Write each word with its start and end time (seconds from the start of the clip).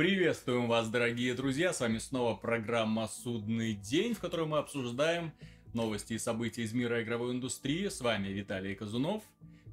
Приветствуем 0.00 0.66
вас, 0.66 0.88
дорогие 0.88 1.34
друзья! 1.34 1.74
С 1.74 1.80
вами 1.80 1.98
снова 1.98 2.34
программа 2.34 3.06
«Судный 3.06 3.74
день», 3.74 4.14
в 4.14 4.20
которой 4.20 4.46
мы 4.46 4.56
обсуждаем 4.56 5.32
новости 5.74 6.14
и 6.14 6.18
события 6.18 6.62
из 6.62 6.72
мира 6.72 7.02
игровой 7.02 7.32
индустрии. 7.32 7.86
С 7.86 8.00
вами 8.00 8.28
Виталий 8.28 8.74
Казунов, 8.74 9.22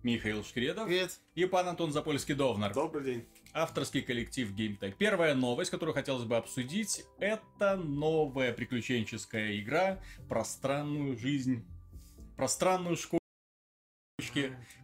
Михаил 0.03 0.43
Шкредов 0.43 0.87
Привет. 0.87 1.19
и 1.35 1.45
пан 1.45 1.69
Антон 1.69 1.91
Запольский-Довнар. 1.91 2.73
Добрый 2.73 3.03
день. 3.05 3.25
Авторский 3.53 4.01
коллектив 4.01 4.53
GameTech. 4.53 4.95
Первая 4.97 5.33
новость, 5.33 5.71
которую 5.71 5.95
хотелось 5.95 6.25
бы 6.25 6.35
обсудить, 6.35 7.05
это 7.19 7.77
новая 7.77 8.51
приключенческая 8.51 9.57
игра 9.59 9.99
про 10.27 10.43
странную 10.43 11.17
жизнь, 11.17 11.65
про 12.37 12.47
странную 12.47 12.95
школу, 12.95 13.19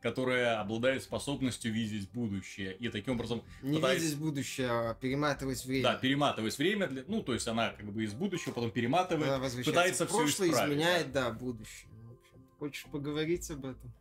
которая 0.01 0.59
обладает 0.59 1.03
способностью 1.03 1.71
видеть 1.71 2.11
будущее. 2.11 2.75
И 2.75 2.89
таким 2.89 3.13
образом 3.13 3.43
Не 3.61 3.77
пытается- 3.77 4.03
видеть 4.05 4.19
будущее, 4.19 4.67
а 4.69 4.93
перематывать 4.95 5.63
время. 5.65 5.83
Да, 5.83 5.95
перематывать 5.95 6.57
время, 6.57 6.87
для... 6.87 7.03
ну, 7.07 7.21
то 7.23 7.33
есть 7.33 7.47
она 7.47 7.69
как 7.69 7.85
бы 7.91 8.03
из 8.03 8.13
будущего, 8.13 8.51
потом 8.51 8.71
перематывает, 8.71 9.29
Она 9.31 9.49
пытается 9.63 10.05
в 10.05 10.09
все 10.09 10.17
прошлое, 10.17 10.49
исправить. 10.49 10.73
изменяет, 10.73 11.11
да, 11.11 11.31
будущее. 11.31 11.89
Общем, 12.11 12.47
Хочешь 12.59 12.85
поговорить 12.85 13.49
об 13.51 13.65
этом? 13.65 13.93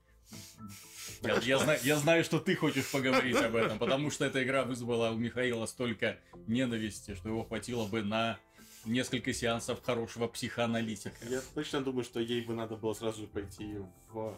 Я, 1.22 1.38
я 1.40 1.58
знаю, 1.58 1.78
я 1.82 1.96
знаю, 1.96 2.24
что 2.24 2.40
ты 2.40 2.56
хочешь 2.56 2.90
поговорить 2.90 3.36
об 3.36 3.54
этом, 3.54 3.78
потому 3.78 4.10
что 4.10 4.24
эта 4.24 4.42
игра 4.42 4.64
вызвала 4.64 5.10
у 5.10 5.16
Михаила 5.16 5.66
столько 5.66 6.18
ненависти, 6.46 7.14
что 7.14 7.28
его 7.28 7.44
хватило 7.44 7.86
бы 7.86 8.02
на 8.02 8.38
несколько 8.84 9.32
сеансов 9.32 9.82
хорошего 9.82 10.28
психоаналитика. 10.28 11.24
Я 11.28 11.40
точно 11.54 11.80
думаю, 11.80 12.04
что 12.04 12.20
ей 12.20 12.42
бы 12.42 12.54
надо 12.54 12.76
было 12.76 12.94
сразу 12.94 13.22
же 13.22 13.26
пойти 13.26 13.76
в 14.10 14.36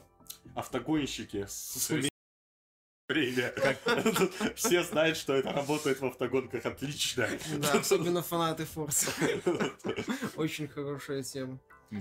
автогонщики 0.54 1.46
с. 1.48 1.90
Все 4.56 4.82
знают, 4.82 5.18
что 5.18 5.34
это 5.34 5.52
работает 5.52 6.00
в 6.00 6.06
автогонках 6.06 6.64
отлично. 6.64 7.28
Да, 7.58 7.72
особенно 7.80 8.22
фанаты 8.22 8.64
Форса. 8.64 9.10
Очень 10.36 10.68
хорошая 10.68 11.22
тема. 11.22 11.58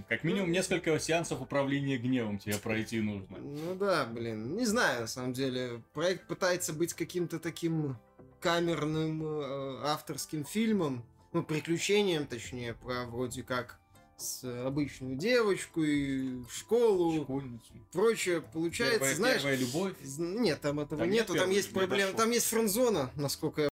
Как 0.07 0.23
минимум 0.23 0.51
несколько 0.51 0.97
сеансов 0.99 1.41
управления 1.41 1.97
гневом 1.97 2.39
тебе 2.39 2.57
пройти 2.57 3.01
нужно. 3.01 3.37
Ну 3.37 3.75
да, 3.75 4.05
блин, 4.05 4.55
не 4.55 4.65
знаю, 4.65 5.01
на 5.01 5.07
самом 5.07 5.33
деле. 5.33 5.83
Проект 5.93 6.25
пытается 6.25 6.71
быть 6.71 6.93
каким-то 6.93 7.37
таким 7.37 7.97
камерным 8.39 9.23
э, 9.23 9.81
авторским 9.83 10.45
фильмом, 10.45 11.05
ну, 11.33 11.43
приключением, 11.43 12.27
точнее, 12.27 12.73
про 12.73 13.05
вроде 13.05 13.43
как 13.43 13.79
с 14.17 14.43
обычную 14.65 15.15
девочку 15.15 15.83
и 15.83 16.43
школу, 16.49 17.23
Школьницу. 17.23 17.73
прочее. 17.91 18.41
Получается, 18.41 18.99
Первая, 18.99 19.15
знаешь, 19.15 19.41
первая 19.41 19.57
любовь. 19.57 19.93
Нет, 20.17 20.61
там 20.61 20.79
этого 20.79 20.99
Там 21.01 21.09
нет 21.09 21.27
нету, 21.27 21.39
там 21.39 21.49
есть 21.49 21.73
проблема, 21.73 22.11
дошел. 22.11 22.17
там 22.17 22.31
есть 22.31 22.45
френдзона, 22.45 23.11
насколько 23.15 23.61
я 23.63 23.69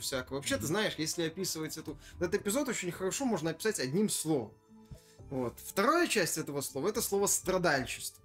всякого. 0.00 0.36
Вообще, 0.36 0.56
ты 0.56 0.66
знаешь, 0.66 0.94
если 0.96 1.24
описывать 1.24 1.76
эту... 1.76 1.98
Этот 2.18 2.36
эпизод 2.36 2.68
очень 2.68 2.92
хорошо 2.92 3.24
можно 3.24 3.50
описать 3.50 3.80
одним 3.80 4.08
словом. 4.08 4.52
Вот. 5.30 5.58
Вторая 5.64 6.06
часть 6.08 6.38
этого 6.38 6.60
слова— 6.60 6.88
это 6.90 7.00
слово 7.00 7.26
«страдальчество». 7.26 8.22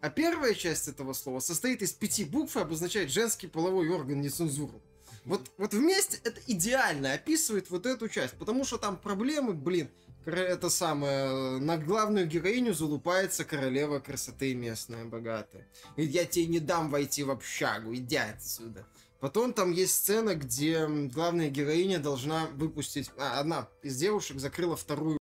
А 0.00 0.10
первая 0.10 0.54
часть 0.54 0.88
этого 0.88 1.12
слова 1.12 1.40
состоит 1.40 1.82
из 1.82 1.92
пяти 1.92 2.24
букв 2.24 2.56
и 2.56 2.60
обозначает 2.60 3.10
женский 3.10 3.48
половой 3.48 3.88
орган 3.88 4.20
нецензуру. 4.20 4.80
Вот, 5.26 5.50
вот 5.58 5.74
вместе 5.74 6.18
это 6.22 6.40
идеально 6.46 7.12
описывает 7.12 7.68
вот 7.70 7.84
эту 7.84 8.08
часть, 8.08 8.34
потому 8.34 8.64
что 8.64 8.78
там 8.78 8.96
проблемы, 8.96 9.54
блин, 9.54 9.90
это 10.24 10.70
самое, 10.70 11.58
на 11.58 11.76
главную 11.76 12.26
героиню 12.26 12.74
залупается 12.74 13.44
королева 13.44 13.98
красоты 13.98 14.54
местная, 14.54 15.04
богатая. 15.04 15.66
И 15.96 16.04
я 16.04 16.24
тебе 16.24 16.46
не 16.46 16.60
дам 16.60 16.90
войти 16.90 17.24
в 17.24 17.30
общагу, 17.30 17.94
иди 17.94 18.16
отсюда. 18.16 18.86
Потом 19.20 19.52
там 19.52 19.72
есть 19.72 19.96
сцена, 19.96 20.36
где 20.36 20.86
главная 20.86 21.48
героиня 21.48 21.98
должна 21.98 22.46
выпустить... 22.54 23.10
А, 23.18 23.40
одна 23.40 23.68
из 23.82 23.96
девушек 23.96 24.38
закрыла 24.38 24.76
вторую 24.76 25.18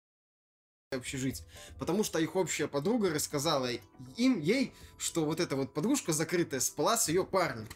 общежитие. 0.92 1.48
Потому 1.78 2.04
что 2.04 2.20
их 2.20 2.36
общая 2.36 2.68
подруга 2.68 3.10
рассказала 3.10 3.70
им, 4.16 4.40
ей, 4.40 4.74
что 4.98 5.26
вот 5.26 5.40
эта 5.40 5.56
вот 5.56 5.74
подружка 5.74 6.14
закрытая 6.14 6.60
спала 6.60 6.98
с 6.98 7.10
ее 7.10 7.26
парнем. 7.26 7.68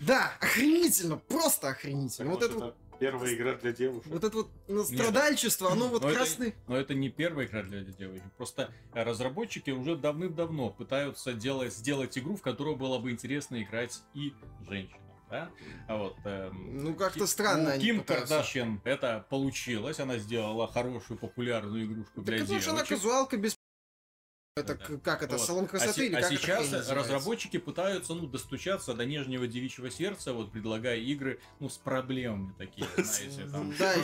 Да, 0.00 0.32
охренительно, 0.40 1.16
просто 1.16 1.68
охренительно. 1.68 2.30
Вот 2.30 2.42
это 2.42 2.54
вот, 2.54 2.76
первая 2.98 3.34
игра 3.34 3.54
для 3.54 3.72
девушек. 3.72 4.06
вот 4.06 4.24
это 4.24 4.36
вот 4.36 4.50
ну, 4.68 4.84
страдальчество, 4.84 5.72
оно 5.72 5.88
вот 5.88 6.02
Но 6.02 6.08
это- 6.10 6.18
красный... 6.18 6.54
Но 6.68 6.76
это 6.76 6.94
не 6.94 7.08
первая 7.10 7.46
игра 7.46 7.62
для 7.62 7.80
девочек. 7.82 8.24
Просто 8.36 8.70
разработчики 8.92 9.70
уже 9.70 9.96
давным-давно 9.96 10.70
пытаются 10.70 11.32
делать, 11.32 11.72
сделать 11.74 12.16
игру, 12.18 12.36
в 12.36 12.42
которую 12.42 12.76
было 12.76 12.98
бы 12.98 13.10
интересно 13.10 13.62
играть 13.62 14.02
и 14.14 14.34
женщинам. 14.68 15.00
Да? 15.28 15.50
А 15.88 15.96
вот, 15.96 16.16
эм, 16.24 16.84
Ну, 16.84 16.94
как-то 16.94 17.26
странно 17.26 17.74
У 17.74 17.80
Ким. 17.80 18.04
Кардашьян 18.04 18.80
это 18.84 19.26
получилось. 19.28 19.98
Она 19.98 20.18
сделала 20.18 20.68
хорошую 20.68 21.18
популярную 21.18 21.84
игрушку 21.86 22.16
Так 22.22 22.24
для 22.26 22.38
потому 22.40 22.60
что 22.60 22.70
она 22.70 22.84
девочек. 22.84 22.96
казуалка 23.02 23.36
без... 23.36 23.56
Это 24.58 24.74
Да. 24.74 24.96
как 25.04 25.22
это, 25.22 25.36
Вот. 25.36 25.46
салон 25.46 25.64
А, 25.64 25.68
красоты 25.68 25.92
се- 25.92 26.06
или 26.06 26.14
а 26.14 26.22
как 26.22 26.30
сейчас 26.30 26.60
называется? 26.62 26.94
разработчики 26.94 27.58
пытаются 27.58 28.14
ну, 28.14 28.26
достучаться 28.26 28.94
до 28.94 29.04
нежнего 29.04 29.46
девичьего 29.46 29.90
сердца, 29.90 30.32
вот 30.32 30.50
предлагая 30.50 30.96
игры 30.96 31.40
ну, 31.60 31.68
с 31.68 31.76
проблемами 31.76 32.54
такие, 32.56 32.86
знаете. 32.96 33.46
Там, 33.52 33.74
Да, 33.78 33.92
Ну, 33.98 34.02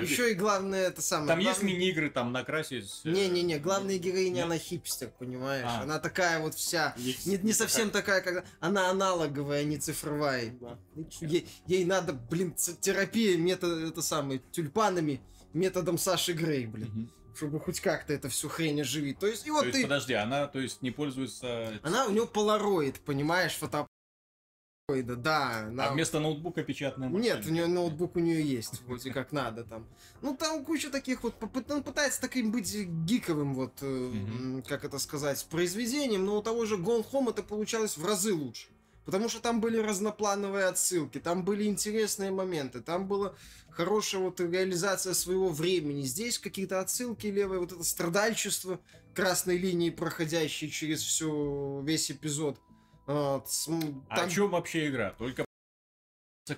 еще, 0.00 0.32
и 0.32 0.34
главное 0.34 0.88
это 0.88 1.00
самое. 1.02 1.28
там 1.28 1.38
есть 1.38 1.62
мини-игры, 1.62 2.10
там 2.10 2.32
накрасить... 2.32 2.90
э, 3.04 3.10
Не-не-не, 3.12 3.60
главная 3.60 3.96
героиня, 3.98 4.34
Нет? 4.34 4.44
она 4.46 4.58
хипстер, 4.58 5.12
понимаешь? 5.20 5.64
А. 5.68 5.82
Она 5.82 6.00
такая 6.00 6.40
вот 6.40 6.54
вся... 6.56 6.92
Не- 6.98 7.16
Не, 7.24 7.38
не 7.38 7.52
совсем 7.52 7.90
такая, 7.90 8.22
как... 8.22 8.44
Она 8.58 8.90
аналоговая, 8.90 9.60
а 9.60 9.64
не 9.64 9.78
цифровая. 9.78 10.50
Да. 10.60 10.76
Ей, 11.20 11.48
ей 11.68 11.84
надо, 11.84 12.12
блин, 12.12 12.56
терапия 12.80 13.38
метод, 13.38 13.84
это 13.88 14.02
самое, 14.02 14.40
тюльпанами, 14.50 15.20
методом 15.52 15.96
Саши 15.96 16.32
Грей, 16.32 16.66
блин. 16.66 17.08
Чтобы 17.36 17.58
хоть 17.60 17.80
как-то 17.80 18.12
это 18.12 18.28
всю 18.28 18.48
хрень 18.48 18.80
оживить. 18.82 19.18
То 19.18 19.26
есть, 19.26 19.44
и 19.44 19.48
То 19.48 19.54
вот 19.54 19.64
есть, 19.66 19.76
ты... 19.78 19.82
подожди, 19.82 20.14
она 20.14 20.46
то 20.46 20.58
есть 20.60 20.82
не 20.82 20.90
пользуется... 20.90 21.80
Она, 21.82 22.06
у 22.06 22.10
нее 22.10 22.26
полароид, 22.26 23.00
понимаешь, 23.00 23.54
фотоаппароида, 23.56 25.16
да. 25.16 25.60
она- 25.66 25.86
А 25.88 25.92
вместо 25.92 26.20
ноутбука 26.20 26.62
печатная 26.62 27.08
Нет, 27.08 27.36
машинка. 27.38 27.48
у 27.48 27.52
нее 27.52 27.66
ноутбук 27.66 28.16
у 28.16 28.20
нее 28.20 28.42
есть, 28.42 28.82
вроде 28.82 29.10
как 29.12 29.32
надо 29.32 29.64
там. 29.64 29.86
Ну, 30.22 30.36
там 30.36 30.64
куча 30.64 30.90
таких 30.90 31.22
вот, 31.24 31.34
он 31.70 31.82
пытается 31.82 32.20
таким 32.20 32.52
быть 32.52 32.72
гиковым, 32.74 33.54
вот, 33.54 33.72
э, 33.80 34.62
как 34.68 34.84
это 34.84 34.98
сказать, 34.98 35.44
произведением, 35.50 36.24
но 36.24 36.38
у 36.38 36.42
того 36.42 36.66
же 36.66 36.76
Gone 36.76 37.04
Home 37.12 37.30
это 37.30 37.42
получалось 37.42 37.96
в 37.96 38.04
разы 38.06 38.32
лучше. 38.32 38.68
Потому 39.04 39.28
что 39.28 39.40
там 39.40 39.60
были 39.60 39.78
разноплановые 39.78 40.66
отсылки, 40.66 41.18
там 41.20 41.44
были 41.44 41.64
интересные 41.64 42.30
моменты, 42.30 42.80
там 42.80 43.06
была 43.06 43.34
хорошая 43.70 44.22
вот 44.22 44.40
реализация 44.40 45.12
своего 45.14 45.48
времени. 45.50 46.02
Здесь 46.02 46.38
какие-то 46.38 46.80
отсылки 46.80 47.26
левые, 47.26 47.60
вот 47.60 47.72
это 47.72 47.84
страдальчество 47.84 48.80
красной 49.14 49.58
линии, 49.58 49.90
проходящей 49.90 50.70
через 50.70 51.02
всю, 51.02 51.82
весь 51.82 52.10
эпизод. 52.10 52.58
Вот, 53.06 53.46
м, 53.68 54.06
А 54.08 54.16
там- 54.16 54.28
о 54.28 54.30
чем 54.30 54.50
вообще 54.50 54.88
игра? 54.88 55.10
Только 55.18 55.44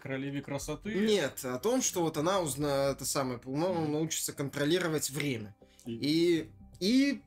королеве 0.00 0.42
красоты? 0.42 0.92
Нет, 0.94 1.44
о 1.44 1.58
том, 1.58 1.80
что 1.82 2.02
вот 2.02 2.16
она 2.16 2.40
узна, 2.40 2.90
это 2.90 3.04
самое, 3.04 3.40
ну, 3.44 3.86
научится 3.88 4.32
контролировать 4.32 5.10
время. 5.10 5.54
И, 5.84 5.98
и 6.00 6.50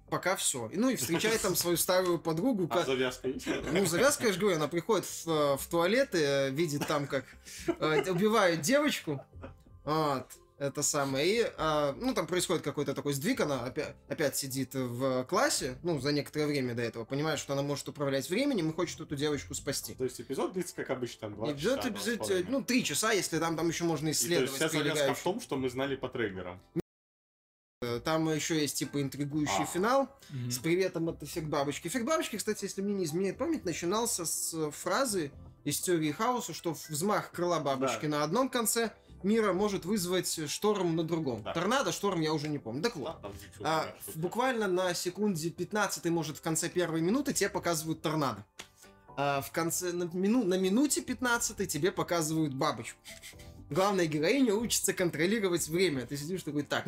пока 0.10 0.36
все. 0.36 0.70
Ну 0.74 0.90
и 0.90 0.96
встречает 0.96 1.42
там 1.42 1.56
свою 1.56 1.78
старую 1.78 2.20
подругу. 2.20 2.68
А 2.70 2.80
ка- 2.80 2.86
завязка 2.86 3.28
есть? 3.28 3.48
Ну, 3.72 3.86
завязка, 3.86 4.28
я 4.28 4.34
же 4.34 4.40
говорю, 4.40 4.58
она 4.58 4.68
приходит 4.68 5.06
в, 5.06 5.28
э, 5.28 5.58
в 5.58 5.68
туалет 5.68 6.14
и 6.16 6.20
э, 6.20 6.50
видит 6.52 6.88
там, 6.88 7.08
как 7.08 7.26
э, 7.68 8.12
убивают 8.12 8.62
девочку. 8.62 9.22
Вот. 9.86 10.26
Это 10.58 10.84
самое. 10.84 11.26
И, 11.26 11.52
а, 11.58 11.96
ну, 12.02 12.14
там 12.14 12.28
происходит 12.28 12.64
какой-то 12.64 12.94
такой 12.94 13.14
сдвиг, 13.14 13.40
она 13.40 13.64
опять, 13.64 13.96
опять 14.10 14.36
сидит 14.36 14.74
в 14.74 15.24
классе, 15.24 15.78
ну, 15.84 16.02
за 16.02 16.12
некоторое 16.12 16.48
время 16.48 16.76
до 16.76 16.82
этого, 16.82 17.06
понимает, 17.06 17.40
что 17.40 17.54
она 17.54 17.62
может 17.62 17.88
управлять 17.88 18.30
временем 18.30 18.70
и 18.70 18.74
хочет 18.74 19.00
эту 19.00 19.16
девочку 19.16 19.54
спасти. 19.54 19.94
То 19.94 20.04
есть 20.04 20.20
эпизод 20.20 20.52
длится, 20.52 20.76
как 20.76 20.90
обычно, 20.90 21.22
там, 21.22 21.36
два 21.36 21.52
И 21.52 21.58
часа. 21.58 21.88
эпизод, 21.88 22.50
ну, 22.50 22.62
три 22.62 22.84
часа, 22.84 23.14
если 23.14 23.40
там, 23.40 23.56
там 23.56 23.70
еще 23.70 23.86
можно 23.86 24.10
И 24.10 24.12
то 24.12 24.18
есть 24.18 24.22
исследовать. 24.26 24.52
вся 24.52 24.68
завязка 24.68 25.14
в 25.14 25.24
том, 25.24 25.40
что 25.40 25.56
мы 25.56 25.70
знали 25.70 25.96
по 25.96 26.10
трейлерам. 26.10 26.60
Э, 27.82 28.02
Там 28.04 28.28
еще 28.30 28.60
есть 28.60 28.78
типа 28.78 29.02
интригующий 29.02 29.64
А. 29.64 29.66
финал 29.66 30.10
Мгм. 30.32 30.52
с 30.52 30.58
приветом 30.60 31.08
от 31.08 31.24
эффект 31.24 31.48
бабочки. 31.48 31.88
Эффект 31.88 32.06
бабочки, 32.06 32.36
кстати, 32.36 32.66
если 32.66 32.82
мне 32.82 32.94
не 32.94 33.06
изменяет 33.06 33.38
память, 33.38 33.64
начинался 33.64 34.26
с 34.26 34.70
фразы 34.72 35.32
из 35.64 35.80
теории 35.80 36.12
хаоса, 36.12 36.54
что 36.54 36.76
взмах 36.90 37.32
крыла 37.32 37.62
бабочки 37.62 38.02
Да. 38.08 38.18
на 38.18 38.24
одном 38.26 38.50
конце 38.50 38.92
мира 39.24 39.54
может 39.54 39.86
вызвать 39.86 40.50
шторм 40.50 40.98
на 40.98 41.04
другом. 41.06 41.42
Да. 41.42 41.54
Торнадо, 41.54 41.94
шторм, 41.94 42.20
я 42.20 42.34
уже 42.34 42.50
не 42.50 42.60
помню. 42.60 42.82
Так 42.84 42.98
вот. 42.98 43.16
Да, 43.22 43.84
а, 43.84 43.96
буквально 44.16 44.68
на 44.68 44.94
секунде 44.94 45.50
15, 45.50 46.10
может, 46.10 46.36
в 46.38 46.42
конце 46.42 46.68
первой 46.68 47.00
минуты 47.00 47.32
тебе 47.32 47.48
показывают 47.50 48.02
торнадо. 48.02 48.44
А 49.16 49.40
в 49.40 49.52
конце, 49.52 49.94
на, 49.94 50.04
мину, 50.12 50.44
на 50.44 50.56
минуте 50.58 51.02
15 51.02 51.66
тебе 51.66 51.94
показывают 51.94 52.54
бабочку. 52.54 53.00
Главная 53.70 54.06
героиня 54.06 54.54
учится 54.54 54.94
контролировать 54.94 55.68
время. 55.70 56.06
Ты 56.06 56.18
сидишь 56.18 56.44
такой, 56.44 56.64
так, 56.64 56.86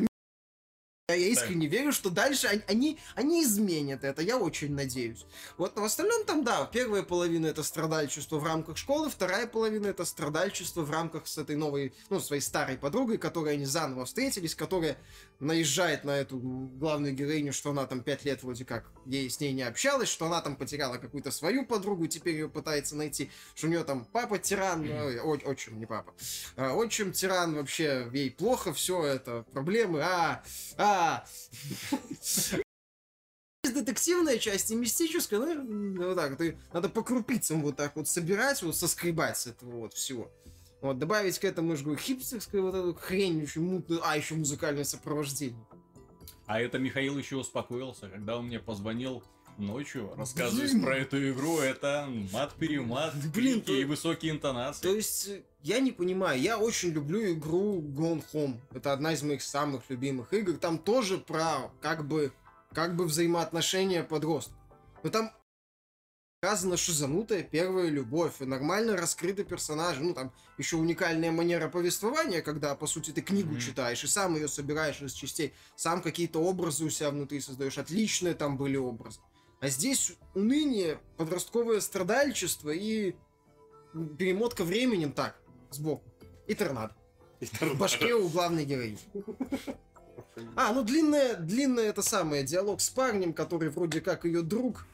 Я 1.14 1.28
искренне 1.28 1.66
верю, 1.66 1.92
что 1.92 2.10
дальше 2.10 2.46
они, 2.46 2.62
они, 2.66 2.98
они 3.14 3.44
изменят 3.44 4.04
это, 4.04 4.22
я 4.22 4.38
очень 4.38 4.74
надеюсь. 4.74 5.26
Вот 5.58 5.76
в 5.76 5.84
остальном 5.84 6.24
там, 6.24 6.44
да, 6.44 6.64
первая 6.66 7.02
половина 7.02 7.46
это 7.46 7.62
страдальчество 7.62 8.38
в 8.38 8.44
рамках 8.44 8.76
школы, 8.76 9.10
вторая 9.10 9.46
половина 9.46 9.88
это 9.88 10.04
страдальчество 10.04 10.82
в 10.82 10.90
рамках 10.90 11.26
с 11.26 11.38
этой 11.38 11.56
новой, 11.56 11.94
ну, 12.10 12.20
своей 12.20 12.42
старой 12.42 12.76
подругой, 12.76 13.18
которой 13.18 13.54
они 13.54 13.64
заново 13.64 14.04
встретились, 14.04 14.54
которая 14.54 14.96
наезжает 15.40 16.04
на 16.04 16.12
эту 16.12 16.38
главную 16.38 17.14
героиню, 17.14 17.52
что 17.52 17.70
она 17.70 17.86
там 17.86 18.00
пять 18.02 18.24
лет 18.24 18.42
вроде 18.42 18.64
как 18.64 18.90
ей 19.06 19.28
с 19.28 19.40
ней 19.40 19.52
не 19.52 19.62
общалась, 19.62 20.08
что 20.08 20.26
она 20.26 20.40
там 20.40 20.56
потеряла 20.56 20.98
какую-то 20.98 21.30
свою 21.30 21.66
подругу, 21.66 22.06
теперь 22.06 22.34
ее 22.34 22.48
пытается 22.48 22.96
найти, 22.96 23.30
что 23.54 23.66
у 23.66 23.70
нее 23.70 23.84
там 23.84 24.04
папа 24.04 24.38
тиран, 24.38 24.88
ой, 24.88 25.42
отчим, 25.44 25.78
не 25.78 25.86
папа, 25.86 26.14
а, 26.56 26.74
отчим 26.74 27.12
тиран, 27.12 27.54
вообще 27.54 28.08
ей 28.12 28.30
плохо, 28.30 28.72
все 28.72 29.04
это 29.04 29.44
проблемы, 29.52 30.00
а, 30.02 30.42
а. 30.76 31.01
Есть 33.64 33.74
детективная 33.74 34.38
часть 34.38 34.70
и 34.72 34.74
мистическая, 34.74 35.38
ну, 35.38 36.08
вот 36.08 36.16
так, 36.16 36.36
ты, 36.36 36.58
надо 36.72 36.88
по 36.88 37.02
крупицам 37.02 37.62
вот 37.62 37.76
так 37.76 37.94
вот 37.94 38.08
собирать, 38.08 38.60
вот 38.62 38.74
соскребать 38.76 39.38
с 39.38 39.46
этого 39.46 39.82
вот 39.82 39.94
всего. 39.94 40.32
Вот, 40.80 40.98
добавить 40.98 41.38
к 41.38 41.44
этому, 41.44 41.70
я 41.70 41.76
же 41.76 41.84
говорю, 41.84 42.00
хипстерскую 42.00 42.64
вот 42.64 42.74
эту 42.74 42.94
хрень, 42.94 43.40
очень 43.42 43.62
мутную, 43.62 44.00
а, 44.04 44.16
еще 44.16 44.34
музыкальное 44.34 44.82
сопровождение. 44.82 45.64
А 46.46 46.60
это 46.60 46.80
Михаил 46.80 47.16
еще 47.16 47.36
успокоился, 47.36 48.08
когда 48.08 48.36
он 48.36 48.46
мне 48.46 48.58
позвонил 48.58 49.22
ночью, 49.58 50.12
рассказывая 50.16 50.80
про 50.82 50.96
эту 50.98 51.30
игру, 51.30 51.58
это 51.60 52.08
мат-перемат, 52.32 53.14
Блин, 53.34 53.60
крики 53.62 53.70
и 53.78 53.82
то- 53.82 53.88
высокие 53.88 54.32
интонации. 54.32 54.82
То 54.82 54.94
есть, 54.94 55.28
э, 55.28 55.42
я 55.62 55.80
не 55.80 55.92
понимаю, 55.92 56.40
я 56.40 56.58
очень 56.58 56.90
люблю 56.90 57.32
игру 57.32 57.80
Gone 57.80 58.24
Home. 58.32 58.58
Это 58.72 58.92
одна 58.92 59.12
из 59.12 59.22
моих 59.22 59.42
самых 59.42 59.82
любимых 59.88 60.32
игр. 60.32 60.54
Там 60.58 60.78
тоже 60.78 61.18
про, 61.18 61.70
как 61.80 62.06
бы, 62.06 62.32
как 62.72 62.96
бы 62.96 63.04
взаимоотношения 63.04 64.02
подростков. 64.02 64.56
Но 65.02 65.10
там 65.10 65.30
показана 66.40 66.76
шизанутая 66.76 67.44
первая 67.44 67.88
любовь, 67.88 68.40
и 68.40 68.44
нормально 68.44 68.96
раскрыты 68.96 69.44
персонажи. 69.44 70.00
Ну, 70.02 70.12
там 70.12 70.32
еще 70.58 70.76
уникальная 70.76 71.30
манера 71.30 71.68
повествования, 71.68 72.42
когда, 72.42 72.74
по 72.74 72.86
сути, 72.88 73.12
ты 73.12 73.20
книгу 73.20 73.52
Мгм. 73.52 73.60
читаешь 73.60 74.02
и 74.02 74.08
сам 74.08 74.34
ее 74.34 74.48
собираешь 74.48 75.00
из 75.02 75.12
частей, 75.12 75.54
сам 75.76 76.02
какие-то 76.02 76.40
образы 76.40 76.84
у 76.84 76.90
себя 76.90 77.10
внутри 77.10 77.40
создаешь. 77.40 77.78
Отличные 77.78 78.34
там 78.34 78.56
были 78.56 78.76
образы. 78.76 79.20
А 79.62 79.68
здесь 79.68 80.16
уныние, 80.34 80.98
подростковое 81.16 81.80
страдальчество 81.80 82.70
и 82.70 83.14
перемотка 84.18 84.64
временем 84.64 85.12
так, 85.12 85.40
сбоку. 85.70 86.02
И 86.48 86.54
торнадо. 86.56 86.96
В 87.40 87.78
башке 87.78 88.12
у 88.12 88.28
главной 88.28 88.64
героини. 88.64 88.98
А, 90.56 90.72
ну 90.72 90.82
длинная, 90.82 91.36
длинная 91.36 91.84
это 91.84 92.02
самое, 92.02 92.42
диалог 92.42 92.80
с 92.80 92.90
парнем, 92.90 93.32
который 93.32 93.68
вроде 93.70 94.00
как 94.00 94.24
ее 94.24 94.42
друг, 94.42 94.84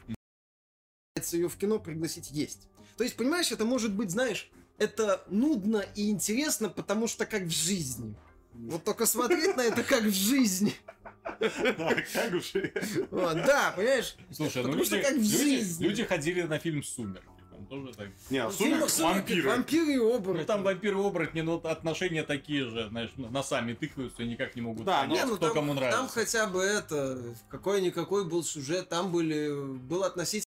ее 1.33 1.49
в 1.49 1.57
кино 1.57 1.79
пригласить 1.79 2.31
есть. 2.31 2.69
То 2.99 3.05
есть, 3.05 3.17
понимаешь, 3.17 3.51
это 3.51 3.65
может 3.65 3.95
быть, 3.95 4.11
знаешь, 4.11 4.51
это 4.77 5.25
нудно 5.29 5.83
и 5.95 6.11
интересно, 6.11 6.69
потому 6.69 7.07
что 7.07 7.25
как 7.25 7.45
в 7.45 7.51
жизни. 7.51 8.15
Вот 8.53 8.85
только 8.85 9.07
смотреть 9.07 9.57
на 9.57 9.63
это 9.63 9.83
как 9.83 10.03
в 10.03 10.13
жизни. 10.13 10.75
Да, 11.41 11.95
как 12.13 12.43
же. 12.43 12.73
Вот, 13.11 13.35
да, 13.45 13.73
понимаешь? 13.77 14.17
Слушай, 14.33 14.63
ну 14.65 14.75
люди, 14.75 15.01
как 15.01 15.13
в 15.13 15.17
люди, 15.17 15.37
жизни. 15.37 15.85
люди 15.85 16.05
ходили 16.05 16.43
на 16.43 16.59
фильм 16.59 16.83
«Сумерки». 16.83 17.27
Там 17.51 17.67
тоже 17.67 17.93
так. 17.95 18.09
Не, 18.31 18.39
а 18.39 18.49
В 18.49 18.53
«Сумерки» 18.55 19.01
вампиры. 19.03 19.49
вампиры 19.49 19.93
и 19.95 19.97
оборотни. 19.99 20.41
Ну 20.41 20.47
там 20.47 20.63
вампиры-оборотни, 20.63 21.41
но 21.41 21.57
отношения 21.57 22.23
такие 22.23 22.65
же, 22.69 22.89
знаешь, 22.89 23.11
носами 23.17 23.75
тыкаются 23.75 24.23
и 24.23 24.27
никак 24.29 24.55
не 24.57 24.63
могут 24.63 24.85
Да, 24.85 25.03
понять, 25.03 25.17
Не, 25.19 25.25
ну 25.31 25.37
кто 25.37 25.47
там, 25.47 25.55
кому 25.55 25.75
нравится. 25.75 25.99
там 25.99 26.09
хотя 26.09 26.47
бы 26.47 26.63
это, 26.63 27.19
какой-никакой 27.49 28.25
был 28.25 28.45
сюжет, 28.45 28.89
там 28.89 29.11
были, 29.13 29.51
был 29.79 30.05
относительно 30.05 30.45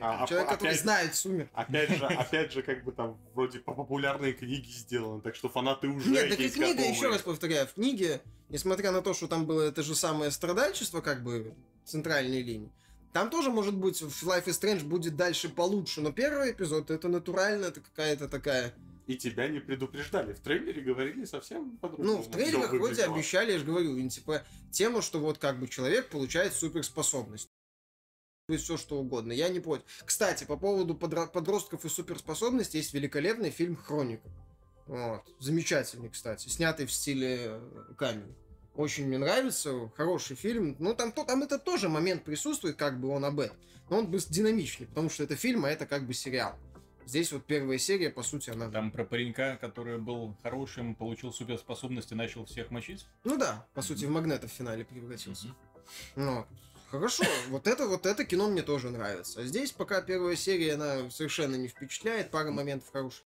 А, 0.00 0.24
а, 0.24 0.26
человек, 0.26 0.48
который 0.48 0.70
опять- 0.70 0.80
знает 0.80 1.14
сумер. 1.14 1.50
Опять 1.52 1.90
же, 1.90 2.06
опять 2.06 2.52
же, 2.52 2.62
как 2.62 2.84
бы 2.84 2.92
там 2.92 3.18
вроде 3.34 3.58
по 3.60 3.74
популярной 3.74 4.32
книге 4.32 4.70
сделано, 4.70 5.20
так 5.20 5.34
что 5.34 5.48
фанаты 5.48 5.88
уже 5.88 6.10
Нет, 6.10 6.30
так 6.30 6.40
и 6.40 6.48
книга, 6.48 6.68
готовые. 6.68 6.90
еще 6.90 7.08
раз 7.08 7.22
повторяю, 7.22 7.66
в 7.66 7.74
книге, 7.74 8.20
несмотря 8.48 8.92
на 8.92 9.02
то, 9.02 9.14
что 9.14 9.28
там 9.28 9.46
было 9.46 9.62
это 9.62 9.82
же 9.82 9.94
самое 9.94 10.30
страдальчество, 10.30 11.00
как 11.00 11.22
бы, 11.22 11.54
центральной 11.84 12.42
линии, 12.42 12.70
там 13.12 13.28
тоже, 13.28 13.50
может 13.50 13.74
быть, 13.76 14.00
в 14.00 14.26
Life 14.26 14.46
is 14.46 14.60
Strange 14.60 14.84
будет 14.84 15.16
дальше 15.16 15.48
получше, 15.48 16.00
но 16.00 16.12
первый 16.12 16.52
эпизод, 16.52 16.90
это 16.90 17.08
натурально, 17.08 17.66
это 17.66 17.80
какая-то 17.80 18.28
такая... 18.28 18.72
И 19.06 19.16
тебя 19.16 19.48
не 19.48 19.58
предупреждали. 19.58 20.32
В 20.32 20.40
трейлере 20.40 20.80
говорили 20.80 21.24
совсем 21.24 21.76
по-другому. 21.78 22.08
Ну, 22.08 22.22
в 22.22 22.30
трейлерах 22.30 22.68
всё 22.68 22.78
вроде 22.78 23.04
обещали, 23.04 23.52
я 23.52 23.58
же 23.58 23.64
говорю, 23.64 24.08
типа, 24.08 24.42
тему, 24.70 25.02
что 25.02 25.18
вот 25.18 25.38
как 25.38 25.58
бы 25.58 25.68
человек 25.68 26.08
получает 26.08 26.54
суперспособность. 26.54 27.50
Все 28.48 28.76
что 28.76 28.98
угодно. 28.98 29.32
Я 29.32 29.48
не 29.48 29.60
против. 29.60 29.84
Кстати, 30.04 30.44
по 30.44 30.56
поводу 30.56 30.94
подростков 30.94 31.84
и 31.84 31.88
суперспособностей 31.88 32.78
есть 32.78 32.92
великолепный 32.92 33.50
фильм 33.50 33.76
Хроника. 33.76 34.28
Вот. 34.86 35.22
Замечательный, 35.38 36.08
кстати. 36.08 36.48
Снятый 36.48 36.86
в 36.86 36.92
стиле 36.92 37.38
э, 37.40 37.94
камень. 37.96 38.34
Очень 38.74 39.06
мне 39.06 39.18
нравится. 39.18 39.90
Хороший 39.96 40.34
фильм. 40.34 40.76
Ну, 40.80 40.94
там, 40.94 41.12
то, 41.12 41.24
там 41.24 41.42
это 41.42 41.58
тоже 41.58 41.88
момент 41.88 42.24
присутствует, 42.24 42.76
как 42.76 43.00
бы 43.00 43.08
он 43.08 43.24
об 43.24 43.38
этом. 43.38 43.56
Но 43.90 43.98
он 43.98 44.10
бы 44.10 44.18
динамичный, 44.18 44.86
потому 44.86 45.08
что 45.08 45.22
это 45.22 45.36
фильм, 45.36 45.64
а 45.64 45.70
это 45.70 45.86
как 45.86 46.06
бы 46.06 46.12
сериал. 46.12 46.58
Здесь 47.06 47.32
вот 47.32 47.44
первая 47.44 47.78
серия, 47.78 48.10
по 48.10 48.22
сути, 48.22 48.50
она... 48.50 48.70
Там 48.70 48.90
про 48.90 49.04
паренька, 49.04 49.58
который 49.60 49.98
был 49.98 50.36
хорошим, 50.42 50.94
получил 50.94 51.32
суперспособности, 51.32 52.14
начал 52.14 52.44
всех 52.44 52.70
мочить. 52.70 53.06
Ну 53.24 53.36
да, 53.36 53.66
по 53.74 53.82
сути, 53.82 54.04
в 54.04 54.10
магнета 54.10 54.48
в 54.48 54.52
финале 54.52 54.84
превратился. 54.84 55.48
Ну, 56.16 56.46
хорошо, 56.92 57.24
вот 57.48 57.66
это, 57.66 57.86
вот 57.88 58.04
это 58.06 58.24
кино 58.24 58.48
мне 58.48 58.62
тоже 58.62 58.90
нравится. 58.90 59.40
А 59.40 59.44
здесь 59.44 59.72
пока 59.72 60.02
первая 60.02 60.36
серия, 60.36 60.74
она 60.74 61.10
совершенно 61.10 61.56
не 61.56 61.68
впечатляет, 61.68 62.30
пара 62.30 62.50
моментов 62.50 62.92
хороших. 62.92 63.24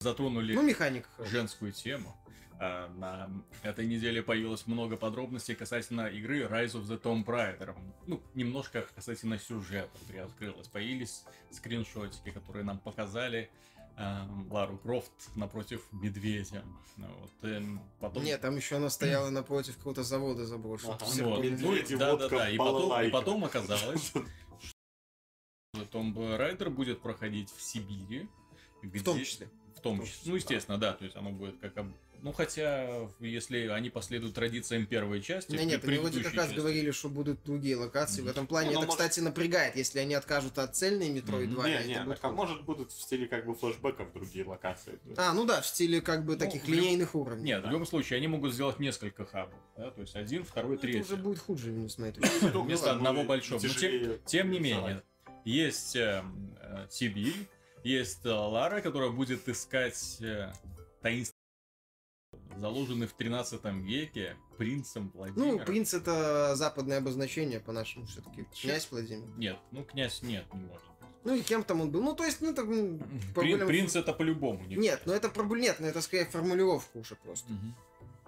Затронули 0.00 0.54
Ну, 0.54 0.72
хорошая. 0.74 1.02
женскую 1.26 1.72
тему. 1.72 2.14
А, 2.60 2.88
На 2.98 3.30
этой 3.62 3.86
неделе 3.86 4.22
появилось 4.22 4.66
много 4.66 4.96
подробностей 4.96 5.54
касательно 5.54 6.08
игры 6.08 6.42
Rise 6.42 6.72
of 6.74 6.82
the 6.86 7.00
Tomb 7.00 7.24
Raider. 7.24 7.74
Ну, 8.06 8.22
немножко 8.34 8.86
касательно 8.94 9.38
сюжета 9.38 9.90
приоткрылось. 10.06 10.68
Появились 10.68 11.24
скриншотики, 11.50 12.30
которые 12.30 12.64
нам 12.64 12.78
показали 12.78 13.50
Лару 14.50 14.78
Крофт 14.78 15.12
напротив 15.34 15.82
медведя. 15.92 16.64
Ну, 16.96 17.06
Вот, 17.20 17.50
эм, 17.50 17.80
потом... 18.00 18.22
Нет, 18.22 18.40
там 18.40 18.56
еще 18.56 18.76
она 18.76 18.90
стояла 18.90 19.30
напротив 19.30 19.76
какого-то 19.76 20.02
завода 20.02 20.46
заброшенного. 20.46 20.96
Ага. 20.96 21.24
Вот. 21.24 21.38
Ну, 21.38 21.42
Медведи, 21.42 21.96
да, 21.96 22.06
да, 22.06 22.12
водка, 22.12 22.36
да. 22.36 22.50
И 22.50 22.56
потом, 22.56 23.02
и 23.02 23.10
потом 23.10 23.44
оказалось, 23.44 24.06
что 24.10 24.24
Tomb 25.74 26.14
Raider 26.14 26.70
будет 26.70 27.00
проходить 27.00 27.50
в 27.50 27.60
Сибири. 27.60 28.28
В 28.82 29.02
том 29.02 29.18
числе. 29.18 29.48
В 29.78 29.82
том 29.82 30.02
числе. 30.04 30.30
Ну, 30.32 30.36
естественно, 30.36 30.78
да. 30.78 30.92
То 30.92 31.04
есть 31.04 31.16
оно 31.16 31.30
будет 31.30 31.58
как... 31.60 31.76
об- 31.78 31.92
Ну, 32.20 32.32
хотя, 32.32 33.08
если 33.20 33.68
они 33.68 33.90
последуют 33.90 34.34
традициям 34.34 34.86
первой 34.86 35.22
части... 35.22 35.52
Не, 35.54 35.64
нет, 35.64 35.84
они 35.84 35.98
вроде 35.98 36.20
как 36.22 36.34
раз 36.34 36.46
части. 36.46 36.56
говорили, 36.58 36.90
что 36.90 37.08
будут 37.08 37.44
другие 37.44 37.76
локации. 37.76 38.20
В 38.20 38.24
Мгм. 38.24 38.30
этом 38.30 38.46
плане 38.48 38.68
Не, 38.70 38.74
ну, 38.74 38.80
это, 38.80 38.86
может- 38.88 39.00
кстати, 39.00 39.20
напрягает. 39.20 39.76
Если 39.76 40.00
они 40.00 40.14
откажут 40.14 40.58
от 40.58 40.74
цельной 40.74 41.10
Metroid 41.10 41.44
Мгм. 41.44 41.54
2, 41.54 41.68
Не, 41.68 41.74
это 41.76 41.88
не, 41.88 42.00
будет 42.04 42.20
так, 42.20 42.30
а 42.30 42.34
может 42.34 42.62
будут 42.64 42.90
в 42.90 43.00
стиле 43.00 43.28
как 43.28 43.46
бы 43.46 43.54
флешбеков 43.54 44.12
другие 44.12 44.44
локации. 44.44 44.98
А, 45.16 45.32
ну 45.32 45.44
да, 45.44 45.60
в 45.60 45.66
стиле 45.66 46.00
как 46.00 46.24
бы 46.24 46.32
Ну, 46.32 46.38
таких 46.40 46.64
в 46.64 46.68
люб- 46.68 46.76
линейных 46.80 47.14
уровней. 47.14 47.44
Нет, 47.44 47.64
в 47.64 47.70
любом 47.70 47.86
случае, 47.86 48.16
они 48.16 48.26
могут 48.26 48.52
сделать 48.52 48.80
несколько 48.80 49.24
хабов. 49.24 49.54
Да? 49.76 49.90
То 49.92 50.00
есть 50.00 50.16
один, 50.16 50.42
второй, 50.44 50.70
Ну, 50.70 50.74
это 50.74 50.82
третий. 50.82 51.00
уже 51.02 51.16
будет 51.16 51.38
хуже, 51.38 51.88
с 51.88 51.98
моей 51.98 52.12
точки 52.12 52.32
Ну, 52.42 52.48
зрения. 52.50 52.64
Вместо 52.64 52.90
одного 52.90 53.22
большого. 53.22 53.60
Тем 54.26 54.50
не 54.50 54.58
менее, 54.58 55.02
есть 55.44 55.94
э, 55.94 56.24
э, 56.60 56.86
Сибирь, 56.90 57.46
есть 57.84 58.24
э, 58.24 58.30
Лара, 58.30 58.80
которая 58.80 59.10
будет 59.10 59.48
искать 59.48 60.18
э, 60.20 60.52
таинственный 61.02 61.34
заложенный 62.56 63.06
в 63.06 63.12
13 63.14 63.64
веке 63.84 64.36
принцем 64.56 65.10
Владимиром. 65.14 65.58
Ну, 65.58 65.64
принц 65.64 65.94
это 65.94 66.54
западное 66.56 66.98
обозначение 66.98 67.60
по-нашему 67.60 68.06
все-таки. 68.06 68.46
Князь 68.60 68.88
Владимир. 68.90 69.28
Нет, 69.36 69.56
ну 69.70 69.84
князь 69.84 70.22
нет, 70.22 70.44
не 70.52 70.60
может. 70.60 70.82
Ну 71.24 71.34
и 71.34 71.42
кем 71.42 71.62
там 71.62 71.80
он 71.80 71.90
был? 71.90 72.02
Ну, 72.02 72.14
то 72.14 72.24
есть, 72.24 72.40
ну, 72.40 72.50
это... 72.50 72.62
м, 72.62 72.98
При- 72.98 73.32
проблема 73.34 73.66
принц 73.66 73.96
это 73.96 74.12
по-любому. 74.12 74.64
не- 74.66 74.76
Нет, 74.76 75.02
ну 75.04 75.12
это 75.12 75.28
проблема... 75.28 75.62
Нет, 75.62 75.76
ну 75.78 75.86
это 75.86 76.00
скорее 76.00 76.24
формулировка 76.26 76.96
уже 76.98 77.16
просто. 77.16 77.52
Мгм. 77.52 77.74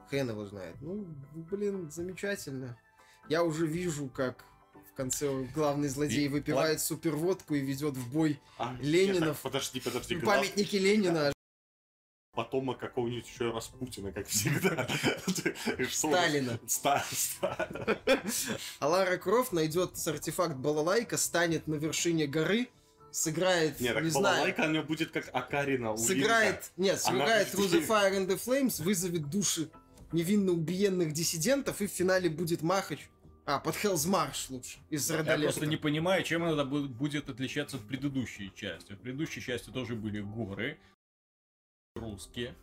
Хрен 0.08 0.30
его 0.30 0.46
знает. 0.46 0.76
Ну, 0.80 1.06
блин, 1.34 1.90
замечательно. 1.90 2.78
Я 3.28 3.42
уже 3.44 3.66
вижу, 3.66 4.08
как 4.08 4.44
конце 5.00 5.44
главный 5.54 5.88
злодей 5.88 6.26
И- 6.26 6.28
выпивает 6.28 6.80
суперводку 6.80 7.54
и 7.54 7.60
ведет 7.60 7.96
в 7.96 8.12
бой 8.12 8.38
А, 8.58 8.76
Ленинов. 8.80 9.20
нет, 9.20 9.28
так, 9.28 9.38
Подожди, 9.42 9.80
подожди. 9.80 10.16
памятники 10.16 10.76
Ленина. 10.76 11.32
Потома 12.32 12.74
какого-нибудь 12.74 13.26
еще 13.26 13.50
Распутина, 13.50 14.12
как 14.12 14.26
всегда. 14.28 14.86
Сталина. 15.90 16.60
Ста- 16.66 17.04
Ста- 17.10 17.68
А 18.78 18.88
Лара 18.88 19.16
Крофт 19.16 19.52
найдет 19.52 19.92
артефакт 20.06 20.56
Балалайка, 20.56 21.16
станет 21.16 21.66
на 21.66 21.74
вершине 21.74 22.26
горы, 22.26 22.68
сыграет, 23.10 23.80
Нет, 23.80 24.00
не 24.02 24.10
знаю, 24.10 24.54
у 24.56 24.66
нее 24.68 24.82
будет 24.82 25.10
как 25.10 25.28
Акарина 25.32 25.92
у 25.92 25.96
Линка. 25.96 26.06
сыграет, 26.12 26.70
нет, 26.76 27.00
Она 27.04 27.18
сыграет 27.20 27.48
Through 27.54 27.70
the 27.72 27.86
Fire 27.86 28.12
and 28.16 28.26
the 28.28 28.40
Flames, 28.42 28.82
вызовет 28.82 29.28
души 29.28 29.68
невинно 30.12 30.52
убиенных 30.52 31.12
диссидентов, 31.12 31.80
и 31.80 31.86
в 31.88 31.90
финале 31.90 32.28
будет 32.30 32.62
Махач. 32.62 33.08
А, 33.50 33.58
под 33.58 33.74
Hell's 33.74 34.06
Marsh 34.08 34.46
лучше, 34.50 34.78
из 34.90 35.10
Я 35.10 35.18
Родолета. 35.18 35.42
просто 35.50 35.66
не 35.66 35.76
понимаю, 35.76 36.22
чем 36.22 36.44
это 36.44 36.62
бу- 36.62 36.86
будет 36.86 37.28
отличаться 37.28 37.78
от 37.78 37.82
предыдущей 37.88 38.52
части. 38.54 38.92
В 38.92 38.98
предыдущей 38.98 39.40
части 39.40 39.70
тоже 39.70 39.96
были 39.96 40.20
горы, 40.20 40.78
русские, 41.96 42.54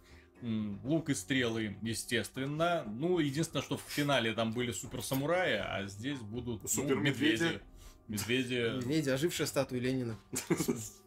лук 0.42 1.10
и 1.10 1.14
стрелы, 1.14 1.76
естественно. 1.82 2.86
Ну, 2.88 3.20
единственное, 3.20 3.64
что 3.64 3.76
в 3.78 3.82
финале 3.82 4.32
там 4.34 4.54
были 4.54 4.72
супер 4.72 5.02
самураи, 5.04 5.56
а 5.58 5.86
здесь 5.88 6.20
будут 6.20 6.62
ну, 6.64 6.70
Супермедведи. 6.70 7.44
медведи. 7.44 7.62
Медведи, 8.08 8.78
Медведи, 8.78 9.10
ожившая 9.10 9.48
статуя 9.48 9.80
Ленина. 9.82 10.18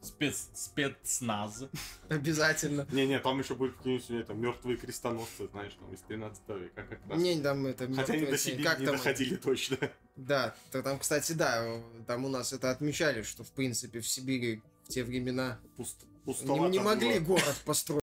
спец, 0.02 0.50
спецназ. 0.54 1.64
Обязательно. 2.10 2.86
Не-не, 2.92 3.18
там 3.20 3.38
еще 3.38 3.54
будет 3.54 3.74
какие-нибудь 3.76 4.10
это, 4.10 4.34
мертвые 4.34 4.76
крестоносцы, 4.76 5.48
знаешь, 5.48 5.72
там 5.80 5.92
из 5.94 6.00
13 6.02 6.42
века 6.48 6.82
как 6.82 7.00
раз. 7.08 7.18
Не, 7.18 7.40
там 7.40 7.64
это... 7.66 7.86
Хотя 7.86 8.12
они 8.12 8.22
мертвые 8.22 8.30
до. 8.30 8.38
Сибири 8.38 8.64
Как 8.64 8.80
не 8.80 8.86
там? 8.86 8.96
доходили 8.96 9.36
точно. 9.36 9.78
Да, 10.16 10.54
то 10.70 10.82
там, 10.82 10.98
кстати, 10.98 11.32
да, 11.32 11.82
там 12.06 12.26
у 12.26 12.28
нас 12.28 12.52
это 12.52 12.70
отмечали, 12.70 13.22
что, 13.22 13.44
в 13.44 13.50
принципе, 13.52 14.00
в 14.00 14.08
Сибири 14.08 14.60
в 14.84 14.88
те 14.88 15.02
времена 15.02 15.58
Пуст- 15.78 16.04
не, 16.04 16.22
пустовато 16.24 16.68
не 16.70 16.78
могли 16.80 17.18
было. 17.20 17.38
город 17.38 17.62
построить. 17.64 18.00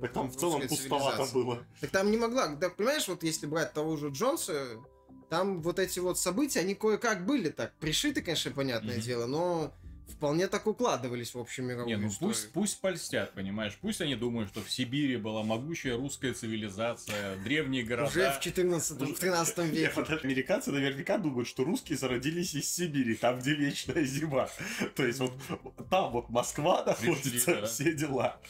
Так 0.00 0.12
там 0.12 0.28
в 0.28 0.36
целом 0.36 0.66
пустовато 0.66 1.32
было. 1.32 1.64
Так 1.80 1.90
там 1.90 2.10
не 2.10 2.16
могла. 2.16 2.48
Да, 2.48 2.68
понимаешь, 2.70 3.06
вот 3.06 3.22
если 3.22 3.46
брать 3.46 3.72
того 3.72 3.96
же 3.96 4.08
Джонса, 4.08 4.78
там 5.28 5.62
вот 5.62 5.78
эти 5.78 5.98
вот 5.98 6.18
события, 6.18 6.60
они 6.60 6.74
кое-как 6.74 7.26
были 7.26 7.48
так. 7.50 7.72
Пришиты, 7.80 8.22
конечно, 8.22 8.50
понятное 8.50 8.96
Мгм. 8.96 9.02
дело, 9.04 9.26
но 9.26 9.74
вполне 10.08 10.48
так 10.48 10.66
укладывались 10.66 11.34
в 11.34 11.38
общем 11.38 11.64
мировую 11.64 11.86
Не, 11.88 11.96
ну 12.00 12.08
историю. 12.08 12.34
пусть, 12.34 12.52
пусть 12.52 12.80
польстят, 12.80 13.32
понимаешь? 13.32 13.76
Пусть 13.80 14.00
они 14.02 14.14
думают, 14.14 14.50
что 14.50 14.60
в 14.60 14.70
Сибири 14.70 15.16
была 15.16 15.42
могучая 15.42 15.96
русская 15.96 16.34
цивилизация, 16.34 17.36
древние 17.38 17.84
города. 17.84 18.10
Уже 18.10 18.30
в 18.30 18.40
14 18.40 19.00
в 19.00 19.18
13 19.18 19.58
Не, 19.72 19.78
веке. 19.78 19.92
подожди, 19.94 20.26
Американцы 20.26 20.70
наверняка 20.72 21.16
думают, 21.18 21.48
что 21.48 21.64
русские 21.64 21.96
зародились 21.98 22.54
из 22.54 22.70
Сибири, 22.70 23.14
там, 23.16 23.38
где 23.40 23.54
вечная 23.54 24.04
зима. 24.04 24.48
То 24.94 25.04
есть 25.06 25.18
вот 25.20 25.32
там 25.90 26.12
вот 26.12 26.28
Москва 26.28 26.84
находится, 26.84 27.62
да. 27.62 27.66
все 27.66 27.92
дела. 27.94 28.40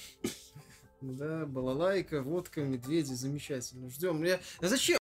Да, 1.00 1.45
балалайка, 1.47 2.23
водка, 2.23 2.62
медведи, 2.62 3.12
замечательно. 3.12 3.90
Ждем. 3.90 4.25
Я... 4.25 4.40
А 4.61 4.69
зачем 4.69 4.99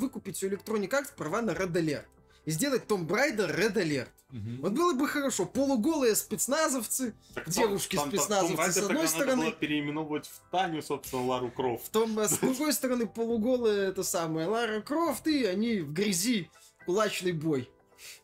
выкупить 0.00 0.42
у 0.42 0.48
Electronic 0.48 0.88
Arts 0.90 1.12
права 1.16 1.42
на 1.42 1.50
Red 1.52 1.72
Alert? 1.72 2.04
И 2.46 2.50
сделать 2.50 2.86
Том 2.86 3.06
Брайдер 3.06 3.50
Red 3.50 3.74
Alert. 3.74 4.08
Мгм. 4.30 4.60
Вот 4.62 4.72
было 4.72 4.94
бы 4.94 5.06
хорошо. 5.06 5.44
Полуголые 5.44 6.14
спецназовцы, 6.16 7.14
Так 7.34 7.48
Девушки 7.48 7.96
там- 7.96 8.10
там- 8.10 8.18
спецназовцы, 8.18 8.54
Том 8.56 8.64
Райдер 8.64 8.82
с 8.82 8.86
одной 8.86 9.08
стороны- 9.08 9.30
Надо 9.36 9.42
было 9.42 9.52
переименовывать 9.52 10.26
в 10.26 10.50
Таню, 10.50 10.82
собственно, 10.82 11.26
Лару 11.26 11.50
Крофт. 11.50 11.90
Том, 11.92 12.18
с 12.18 12.38
другой 12.38 12.72
стороны, 12.72 13.06
полуголые 13.06 13.88
это 13.90 14.02
самое 14.02 14.46
Лара 14.46 14.80
Крофт, 14.80 15.26
и 15.26 15.44
они 15.44 15.80
в 15.80 15.92
грязи. 15.92 16.50
Кулачный 16.86 17.32
бой. 17.32 17.68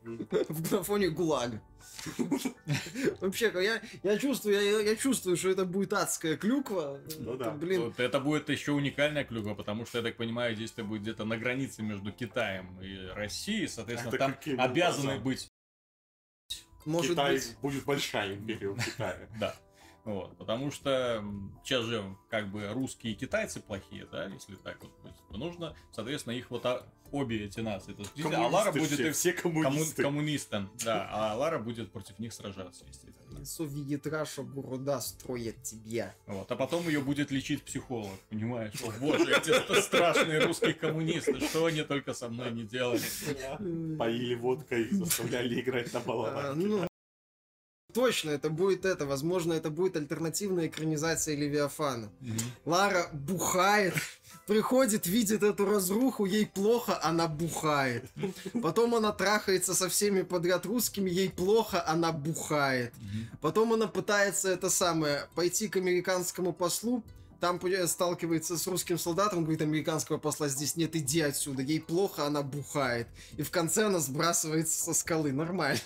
На 0.70 0.82
фоне 0.82 1.10
ГУЛАГа. 1.10 1.60
Вообще, 3.20 3.52
я, 3.54 3.80
я 4.02 4.18
чувствую, 4.18 4.54
я, 4.54 4.80
я 4.80 4.96
чувствую, 4.96 5.36
что 5.36 5.50
это 5.50 5.64
будет 5.64 5.92
адская 5.92 6.36
клюква. 6.36 7.00
Ну 7.18 7.34
Это, 7.34 7.44
да. 7.44 7.50
Блин, 7.52 7.82
Вот 7.82 8.00
это 8.00 8.20
будет 8.20 8.48
еще 8.48 8.72
уникальная 8.72 9.24
клюква, 9.24 9.54
потому 9.54 9.86
что, 9.86 9.98
я 9.98 10.04
так 10.04 10.16
понимаю, 10.16 10.54
действие 10.54 10.86
будет 10.86 11.02
где-то 11.02 11.24
на 11.24 11.36
границе 11.36 11.82
между 11.82 12.12
Китаем 12.12 12.80
и 12.80 13.06
Россией, 13.14 13.68
соответственно, 13.68 14.14
Это 14.14 14.18
там 14.18 14.36
обязаны 14.58 15.16
образом? 15.18 15.24
быть, 15.24 15.48
может 16.84 17.12
Китай 17.12 17.34
быть... 17.34 17.56
будет 17.60 17.84
большая 17.84 18.34
империя 18.34 18.68
у 18.68 18.76
Китая. 18.76 19.28
да. 19.40 19.54
Вот, 20.06 20.38
потому 20.38 20.70
что 20.70 21.22
сейчас 21.64 21.84
же 21.84 22.16
как 22.30 22.48
бы 22.52 22.68
русские 22.72 23.12
и 23.14 23.16
китайцы 23.16 23.60
плохие, 23.60 24.06
да, 24.12 24.26
если 24.26 24.54
так 24.54 24.80
вот 24.80 24.92
быть, 25.02 25.12
то 25.28 25.36
нужно, 25.36 25.74
соответственно, 25.92 26.34
их 26.34 26.48
вот 26.50 26.64
а- 26.64 26.86
обе 27.10 27.44
эти 27.44 27.58
нации. 27.58 27.92
То 27.92 28.02
есть, 28.02 28.12
а 28.32 28.46
Лара 28.46 28.70
будет 28.70 28.90
все, 28.92 29.08
и 29.08 29.10
все 29.10 29.32
комму- 29.32 29.62
коммунисты. 29.64 30.02
коммунистом, 30.02 30.70
да, 30.84 31.08
а 31.10 31.34
Лара 31.36 31.58
будет 31.58 31.90
против 31.90 32.20
них 32.20 32.32
сражаться, 32.32 32.84
естественно. 32.86 33.44
Совет 33.44 34.06
Раша 34.06 34.42
города 34.44 35.00
строят 35.00 35.60
тебя. 35.64 36.14
Вот, 36.26 36.50
а 36.52 36.54
потом 36.56 36.86
ее 36.86 37.00
будет 37.00 37.32
лечить 37.32 37.64
психолог, 37.64 38.10
понимаешь? 38.30 38.80
О, 38.84 38.92
боже, 39.00 39.32
эти 39.36 39.80
страшные 39.82 40.38
русские 40.44 40.74
коммунисты, 40.74 41.40
что 41.40 41.64
они 41.66 41.82
только 41.82 42.14
со 42.14 42.28
мной 42.28 42.52
не 42.52 42.62
делали. 42.62 43.02
Поили 43.98 44.36
водкой, 44.36 44.88
заставляли 44.90 45.60
играть 45.60 45.92
на 45.92 45.98
А, 45.98 46.02
балалайке. 46.02 46.86
Точно, 47.96 48.28
это 48.28 48.50
будет 48.50 48.84
это. 48.84 49.06
Возможно, 49.06 49.54
это 49.54 49.70
будет 49.70 49.96
альтернативная 49.96 50.66
экранизация 50.66 51.34
Левиафана. 51.34 52.10
Лара 52.66 53.08
бухает, 53.14 53.94
приходит, 54.46 55.06
видит 55.06 55.42
эту 55.42 55.64
разруху, 55.64 56.26
ей 56.26 56.44
плохо, 56.44 57.02
она 57.02 57.26
бухает. 57.26 58.04
Потом 58.62 58.94
она 58.94 59.12
трахается 59.12 59.74
со 59.74 59.88
всеми 59.88 60.22
подряд 60.22 60.66
русскими, 60.66 61.08
ей 61.08 61.30
плохо, 61.30 61.82
она 61.88 62.12
бухает. 62.12 62.92
Потом 63.40 63.72
она 63.72 63.86
пытается 63.86 64.50
это 64.50 64.68
самое, 64.68 65.26
пойти 65.34 65.68
к 65.68 65.76
американскому 65.76 66.52
послу, 66.52 67.02
там 67.40 67.58
сталкивается 67.86 68.58
с 68.58 68.66
русским 68.66 68.98
солдатом, 68.98 69.44
говорит, 69.44 69.62
американского 69.62 70.18
посла 70.18 70.48
здесь 70.48 70.76
нет, 70.76 70.94
иди 70.96 71.22
отсюда. 71.22 71.62
Ей 71.62 71.80
плохо, 71.80 72.26
она 72.26 72.42
бухает. 72.42 73.08
И 73.38 73.42
в 73.42 73.50
конце 73.50 73.86
она 73.86 74.00
сбрасывается 74.00 74.84
со 74.84 74.92
скалы. 74.92 75.32
Нормально. 75.32 75.80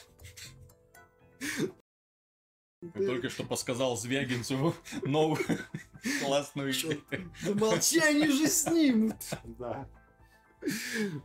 Я 2.83 3.07
только 3.07 3.29
что 3.29 3.45
подсказал 3.45 3.97
Звягинцеву 3.97 4.75
новую 5.03 5.45
классную 6.25 6.73
идею. 6.73 7.03
Да 7.45 7.55
молчи, 7.55 7.99
они 7.99 8.29
же 8.29 8.47
снимут. 8.49 9.17
Да. 9.45 9.87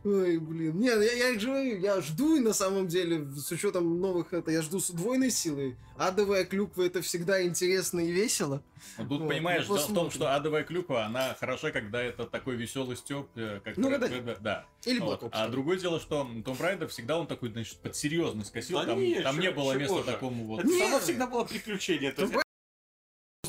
Ой, 0.04 0.38
блин. 0.38 0.78
Нет, 0.78 0.98
я, 1.02 1.12
я 1.32 1.38
же 1.38 1.46
говорю, 1.46 1.78
я 1.78 2.00
жду 2.00 2.36
и 2.36 2.40
на 2.40 2.52
самом 2.54 2.88
деле, 2.88 3.26
с 3.36 3.50
учетом 3.52 4.00
новых 4.00 4.32
это, 4.32 4.50
я 4.50 4.62
жду 4.62 4.80
с 4.80 4.90
удвоенной 4.90 5.30
силой. 5.30 5.76
Адовая 5.98 6.44
клюква 6.44 6.82
это 6.82 7.02
всегда 7.02 7.42
интересно 7.44 8.00
и 8.00 8.10
весело. 8.10 8.62
Ну, 8.98 9.08
Тут, 9.08 9.20
Вот, 9.22 9.28
понимаешь, 9.28 9.66
ну, 9.68 9.76
дело 9.76 9.86
в 9.88 9.94
том, 9.94 10.10
что 10.10 10.34
адовая 10.34 10.64
клюква, 10.64 11.04
она 11.04 11.34
хороша, 11.38 11.70
когда 11.70 12.02
это 12.02 12.24
такой 12.24 12.56
веселый 12.56 12.96
степ, 12.96 13.26
э, 13.34 13.60
как 13.64 13.76
Ну, 13.76 13.90
Red- 13.90 13.98
да, 13.98 14.06
Red- 14.08 14.38
да. 14.40 14.66
Или 14.84 14.98
Вот. 15.00 15.22
Black 15.22 15.26
Ops. 15.26 15.30
А 15.32 15.48
другое 15.48 15.78
дело, 15.78 16.00
что 16.00 16.28
Том 16.44 16.56
Райдер 16.60 16.88
всегда 16.88 17.18
он 17.18 17.26
такой, 17.26 17.50
значит, 17.50 17.78
под 17.78 17.94
серьезный 17.96 18.44
скосил, 18.44 18.78
Да 18.78 18.86
там, 18.86 19.00
не, 19.00 19.20
там 19.22 19.36
чё- 19.36 19.42
не 19.42 19.50
было 19.50 19.72
места 19.74 19.98
же. 19.98 20.04
такому 20.04 20.44
вот. 20.46 20.60
Это 20.60 20.68
само 20.70 20.98
всегда 21.00 21.26
было 21.26 21.44
приключение. 21.44 22.14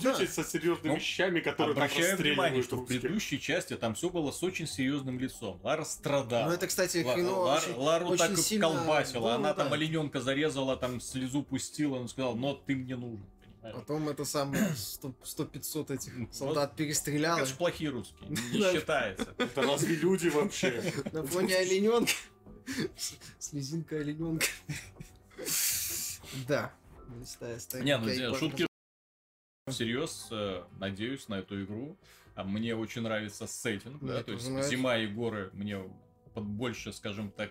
Да. 0.04 0.16
со 0.27 0.44
серьезными 0.44 0.94
Ну, 0.94 0.96
вещами, 1.00 1.39
которые 1.39 1.75
там 1.75 1.88
внимание, 2.18 2.63
что 2.63 2.77
в 2.77 2.86
предыдущей 2.86 3.39
части 3.39 3.75
там 3.75 3.96
все 3.96 4.10
было 4.10 4.32
с 4.32 4.42
очень 4.44 4.68
серьезным 4.68 5.20
лицом. 5.20 5.60
Лара 5.63 5.84
страдала. 5.84 6.48
Ну 6.50 6.54
это, 6.54 6.68
кстати, 6.68 7.04
Ла- 7.04 7.13
хреново. 7.13 7.44
Лар- 7.46 7.63
очень- 7.63 7.75
Лару 7.77 8.08
очень 8.08 8.18
так 8.27 8.38
сильно- 8.38 8.68
колбасила, 8.68 9.22
ну, 9.30 9.36
она 9.36 9.54
да. 9.54 9.63
там 9.63 9.74
олененка 9.74 10.22
зарезала, 10.22 10.77
там 10.77 11.00
слезу 11.01 11.44
пустила, 11.44 11.96
он 11.98 12.08
сказал, 12.08 12.36
но 12.36 12.54
ты 12.54 12.75
мне 12.75 12.96
нужен, 12.96 13.25
понимаешь? 13.42 13.75
Потом 13.75 14.10
это 14.10 14.25
самое 14.25 14.74
100-500 14.75 15.92
этих 15.92 16.18
Вот. 16.18 16.34
солдат 16.36 16.75
перестрелял. 16.75 17.38
Это 17.38 17.48
ж 17.48 17.54
плохие 17.54 17.89
русские, 17.89 18.30
не 18.30 18.36
считается. 18.62 19.34
Это 19.38 19.62
разве 19.62 19.96
люди 19.96 20.27
вообще? 20.30 20.94
На 21.12 21.24
фоне 21.25 21.56
олененка. 21.58 22.12
Слезинка 23.39 23.98
олененка. 23.98 24.46
Да. 26.48 26.74
Не, 27.82 27.98
ну 27.98 28.36
шутки 28.36 28.68
всерьез, 29.71 30.27
э, 30.31 30.63
надеюсь 30.79 31.27
на 31.27 31.36
эту 31.39 31.63
игру. 31.63 31.97
А 32.36 32.43
Мне 32.43 32.75
очень 32.75 33.01
нравится 33.01 33.47
сеттинг, 33.47 34.01
Мне 34.01 34.12
да, 34.13 34.24
то 34.24 34.31
есть 34.31 34.47
нравится. 34.47 34.69
зима 34.69 34.97
и 34.97 35.07
горы 35.07 35.50
мне 35.53 35.79
под 36.36 36.43
больше, 36.45 36.93
скажем 36.93 37.31
так, 37.31 37.50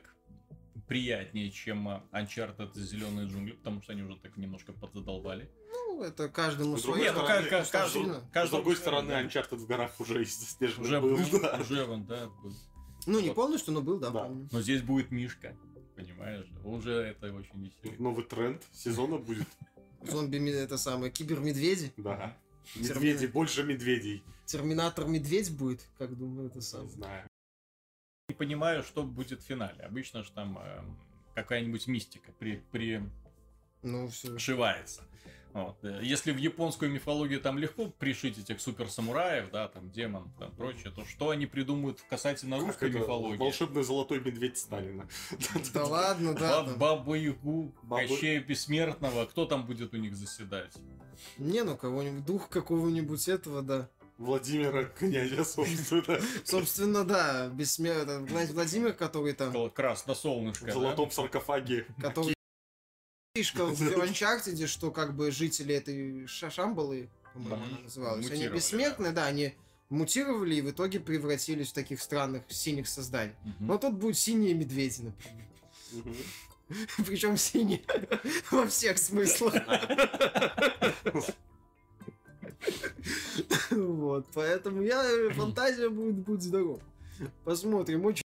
приятнее, 0.87 1.51
чем 1.51 1.89
а, 1.89 2.05
Uncharted 2.13 2.73
Зеленые 2.79 3.27
джунгли, 3.27 3.53
потому 3.53 3.83
что 3.83 3.93
они 3.93 4.03
уже 4.03 4.17
так 4.17 4.37
немножко 4.37 4.73
подзадолбали. 4.73 5.51
Ну, 5.73 6.05
это 6.05 6.29
каждому 6.29 6.77
свое. 6.77 6.95
другой 6.95 7.01
Не, 7.05 7.09
ну, 7.09 7.15
с 7.15 7.17
друг- 7.17 7.27
каждый- 7.51 7.65
С 7.65 7.71
каждый- 8.33 8.51
другой 8.57 8.77
стороны, 8.77 9.09
да. 9.09 9.23
Uncharted 9.25 9.57
в 9.57 9.67
горах 9.67 9.99
уже 9.99 10.23
из 10.23 10.39
заснеженных 10.39 10.87
Уже 10.87 11.01
был, 11.01 11.17
был, 11.17 11.41
да. 11.41 11.59
уже 11.61 11.85
он, 11.85 12.05
да, 12.07 12.27
был. 12.29 12.53
Ну, 13.07 13.19
не 13.21 13.29
Вот. 13.29 13.35
полностью, 13.35 13.75
но 13.75 13.83
был, 13.83 13.99
да, 13.99 14.11
Да. 14.11 14.25
помню. 14.25 14.49
Но 14.53 14.61
здесь 14.63 14.83
будет 14.83 15.11
Мишка, 15.11 15.57
понимаешь? 15.97 16.47
Уже 16.65 16.93
это 16.93 17.33
очень 17.33 17.61
весело. 17.83 18.01
Новый 18.01 18.25
тренд 18.25 18.63
сезона 18.73 19.17
будет. 19.19 19.49
Зомби 20.11 20.51
это 20.51 20.79
самое, 20.79 21.11
кибермедведи. 21.13 21.93
Да. 21.97 22.37
Медведи, 22.75 23.27
больше 23.27 23.63
медведей. 23.63 24.23
Терминатор 24.45 25.07
медведь 25.07 25.57
будет, 25.57 25.87
как 25.99 26.17
думаю, 26.17 26.49
это 26.49 26.57
Не 26.57 26.63
самое. 26.63 26.91
знаю. 26.91 27.29
Не 28.29 28.35
понимаю, 28.35 28.83
что 28.83 29.03
будет 29.05 29.41
в 29.43 29.47
финале. 29.47 29.83
Обычно 29.85 30.23
же 30.25 30.33
там 30.33 30.59
эм, 30.59 30.99
какая-нибудь 31.35 31.87
мистика 31.87 32.33
при, 32.39 32.57
при 32.73 33.03
Ну, 33.83 34.09
все. 34.09 34.33
пришивается. 34.33 35.03
Вот. 35.57 35.79
Э, 35.85 36.01
Если 36.03 36.33
в 36.33 36.37
японскую 36.37 36.91
мифологию 36.91 37.41
там 37.41 37.57
легко 37.59 37.87
пришить 37.89 38.37
этих 38.39 38.61
супер-самураев, 38.61 39.51
да, 39.51 39.69
там 39.69 39.91
демон, 39.91 40.31
там 40.39 40.51
прочее, 40.55 40.93
то 40.95 41.05
что 41.07 41.31
они 41.31 41.47
придумают 41.47 42.03
касательно 42.11 42.59
русской 42.59 42.91
это? 42.91 42.99
мифологии? 42.99 43.39
Волшебный 43.39 43.83
золотой 43.83 44.21
медведь 44.21 44.59
Сталина. 44.59 45.09
Да 45.73 45.85
ладно, 45.87 46.35
да. 46.35 46.51
Баб- 46.63 46.67
там. 46.67 46.79
Бабу 46.79 47.15
Ягу, 47.15 47.73
Кощея 47.89 48.41
Бессмертного, 48.43 49.25
кто 49.25 49.47
там 49.47 49.65
будет 49.65 49.95
у 49.95 49.97
них 49.97 50.15
заседать? 50.15 50.75
Не, 51.39 51.63
ну 51.63 51.75
кого-нибудь, 51.77 52.27
дух 52.27 52.51
какого-нибудь 52.51 53.27
этого, 53.29 53.63
да. 53.63 53.89
Владимира 54.19 54.85
князя, 54.85 55.45
собственно. 55.45 56.21
Собственно, 56.45 57.05
да, 57.05 57.49
бессмертный 57.49 58.27
князь 58.27 58.51
Владимир, 58.51 58.93
который 58.93 59.33
там, 59.33 59.71
Красносолнышко, 59.71 60.67
В 60.67 60.73
золотом 60.73 61.11
саркофаге. 61.11 61.87
который 62.01 62.36
фишка 63.37 63.67
в 63.67 63.81
Uncharted, 63.81 64.67
что 64.67 64.91
как 64.91 65.15
бы 65.15 65.31
жители 65.31 65.75
этой 65.75 66.27
Ша- 66.27 66.51
Шамбалы, 66.51 67.09
по-моему, 67.35 67.57
она 67.57 67.79
называлась, 67.81 68.31
они 68.31 68.49
бессмертны, 68.49 69.13
да, 69.13 69.27
они 69.27 69.55
мутировали 69.91 70.57
и 70.57 70.63
в 70.63 70.71
итоге 70.71 71.01
превратились 71.01 71.69
в 71.69 71.73
таких 71.75 72.01
странных 72.01 72.43
синих 72.49 72.89
созданий. 72.89 73.35
Но 73.61 73.79
тут 73.79 73.95
будут 73.95 74.17
синие 74.17 74.55
медведи, 74.55 75.03
например. 75.03 76.17
Причем 77.07 77.37
синие 77.37 77.83
во 78.51 78.67
всех 78.67 78.99
смыслах. 78.99 79.55
Вот, 83.71 84.27
поэтому 84.35 84.83
я 84.83 85.05
фантазия 85.35 85.89
будет, 85.89 86.17
будет 86.17 86.43
здоров. 86.43 86.81
Посмотрим, 87.45 88.05
очень 88.05 88.26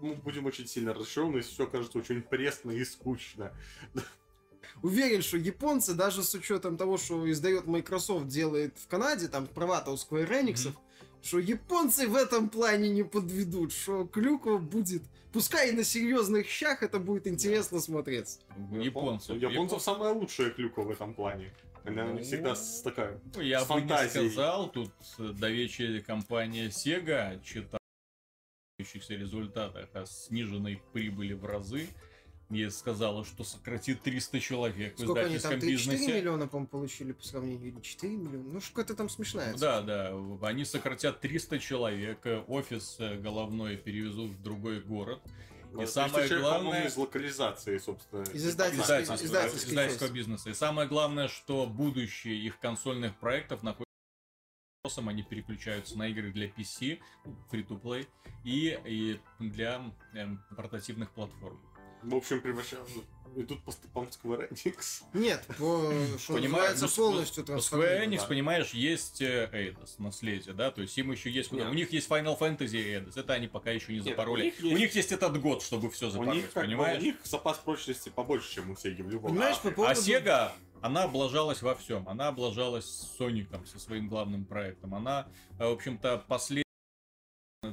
Мы 0.00 0.14
будем 0.14 0.46
очень 0.46 0.66
сильно 0.66 0.92
разочарованы, 0.92 1.38
если 1.38 1.52
все 1.52 1.66
кажется 1.66 1.98
очень 1.98 2.22
пресно 2.22 2.70
и 2.70 2.84
скучно. 2.84 3.52
уверен, 4.82 5.22
что 5.22 5.36
японцы, 5.36 5.94
даже 5.94 6.22
с 6.22 6.34
учетом 6.34 6.76
того, 6.76 6.96
что 6.98 7.30
издает 7.30 7.66
Microsoft, 7.66 8.28
делает 8.28 8.76
в 8.78 8.86
Канаде, 8.88 9.28
там 9.28 9.46
права-то 9.46 9.90
у 9.90 9.94
Square 9.94 10.30
Enix, 10.30 10.70
что 11.22 11.38
японцы 11.38 12.06
в 12.06 12.14
этом 12.14 12.48
плане 12.48 12.88
не 12.88 13.02
подведут, 13.02 13.72
что 13.72 14.06
Клюква 14.06 14.58
будет, 14.58 15.02
пускай 15.32 15.70
и 15.70 15.72
на 15.72 15.84
серьезных 15.84 16.46
щах 16.46 16.82
это 16.82 16.98
будет 16.98 17.26
интересно 17.26 17.80
смотреться. 17.80 18.40
У 18.70 18.76
японцев. 18.76 19.36
У 19.36 19.38
японцев 19.38 19.82
самая 19.82 20.12
лучшая 20.12 20.50
клюка 20.50 20.82
в 20.82 20.90
этом 20.90 21.14
плане. 21.14 21.52
Она 21.84 22.04
Ну, 22.04 22.18
всегда 22.18 22.56
с 22.56 22.82
такая... 22.82 23.20
Ну, 23.34 23.40
я 23.40 23.64
с 23.64 23.68
бы 23.68 23.80
не 23.80 24.08
сказал, 24.08 24.70
тут 24.70 24.90
до 25.18 25.48
вечера 25.48 26.00
компания 26.00 26.68
Sega 26.68 27.40
читала 27.44 27.80
в 28.94 29.10
результатах 29.10 29.88
о 29.94 30.06
сниженной 30.06 30.80
прибыли 30.92 31.34
в 31.34 31.44
разы. 31.44 31.88
И 32.48 32.68
сказала, 32.70 33.24
что 33.24 33.42
сократит 33.42 34.02
300 34.02 34.38
человек 34.38 34.94
в 34.96 35.00
Сколько 35.00 35.22
они 35.22 35.36
там, 35.38 35.54
издательском 35.54 35.58
3-4 35.58 35.66
бизнесе. 35.72 36.14
миллиона, 36.20 36.46
по-моему, 36.46 36.68
получили 36.68 37.10
по 37.10 37.24
сравнению, 37.24 37.72
или 37.72 37.80
4 37.80 38.16
миллиона? 38.16 38.48
Ну, 38.52 38.60
что-то 38.60 38.94
там 38.94 39.08
смешная 39.08 39.52
Да, 39.56 39.82
да, 39.82 40.14
они 40.42 40.64
сократят 40.64 41.18
300 41.20 41.58
человек, 41.58 42.20
э, 42.24 42.44
офис 42.46 42.96
э, 43.00 43.16
головной 43.18 43.76
перевезут 43.76 44.30
в 44.30 44.42
другой 44.42 44.80
город. 44.80 45.20
И 45.72 45.76
Ну, 45.78 45.86
самое 45.88 46.28
человек, 46.28 46.40
главное- 46.40 46.86
из 46.86 46.96
локализации, 46.96 47.78
собственно. 47.78 48.22
Из 48.22 48.46
издательский 48.46 49.26
издательского 49.26 49.98
часть. 49.98 50.12
бизнеса. 50.12 50.50
И 50.50 50.54
самое 50.54 50.86
главное, 50.88 51.26
что 51.26 51.66
будущее 51.66 52.36
их 52.36 52.60
консольных 52.60 53.16
проектов 53.16 53.64
находится 53.64 53.85
вопросом, 54.86 55.08
они 55.08 55.22
переключаются 55.22 55.98
на 55.98 56.08
игры 56.08 56.30
для 56.32 56.46
PC, 56.46 57.00
free-to-play, 57.50 58.06
и, 58.44 58.78
и 58.84 59.20
для 59.40 59.82
эм, 60.14 60.40
портативных 60.56 61.10
платформ. 61.10 61.60
В 62.02 62.14
общем, 62.14 62.40
превращаются... 62.40 63.00
Идут 63.34 63.62
по 63.64 63.72
стопам 63.72 64.04
Square 64.04 64.48
Enix. 64.50 65.02
Нет, 65.12 65.44
по, 65.58 65.92
что 66.18 66.34
Понимаешь, 66.34 66.78
ну, 66.80 66.88
полностью 66.88 67.42
У 67.44 67.56
Square. 67.58 68.06
Enix, 68.06 68.20
да. 68.20 68.26
понимаешь, 68.28 68.70
есть 68.70 69.20
э, 69.20 69.50
Eidos, 69.52 69.96
наследие, 69.98 70.54
да, 70.54 70.70
то 70.70 70.80
есть 70.80 70.96
им 70.96 71.10
еще 71.10 71.28
есть 71.30 71.50
куда. 71.50 71.64
Нет. 71.64 71.72
У 71.72 71.74
них 71.74 71.92
есть 71.92 72.08
Final 72.08 72.38
Fantasy 72.38 72.78
и 72.78 72.94
Eidos, 72.94 73.18
это 73.20 73.34
они 73.34 73.48
пока 73.48 73.72
еще 73.72 73.92
не 73.92 73.98
Нет, 73.98 74.06
запороли. 74.08 74.40
у 74.40 74.44
них 74.44 74.54
У 74.60 74.66
есть- 74.68 74.78
них 74.80 74.94
есть 74.94 75.12
этот 75.12 75.38
год, 75.40 75.62
чтобы 75.62 75.90
все 75.90 76.06
У 76.06 76.10
запороть, 76.10 76.34
них, 76.36 76.44
как 76.52 76.54
бы, 76.54 76.60
понимаешь? 76.68 77.02
у 77.02 77.04
них 77.04 77.16
запас 77.24 77.58
прочности 77.58 78.08
побольше, 78.08 78.54
чем 78.54 78.70
у 78.70 78.74
Sega 78.74 79.02
в 79.02 79.10
любом. 79.10 79.32
Понимаешь, 79.32 79.58
по 79.58 79.68
А 79.68 79.72
поводу... 79.72 80.00
Sega, 80.00 80.52
она 80.86 81.04
облажалась 81.04 81.62
во 81.62 81.74
всем. 81.74 82.08
Она 82.08 82.28
облажалась 82.28 82.84
с 82.86 83.16
Соником, 83.16 83.66
со 83.66 83.78
своим 83.78 84.08
главным 84.08 84.44
проектом. 84.44 84.94
Она, 84.94 85.28
э, 85.58 85.66
в 85.68 85.72
общем-то, 85.72 86.24
последний 86.28 86.62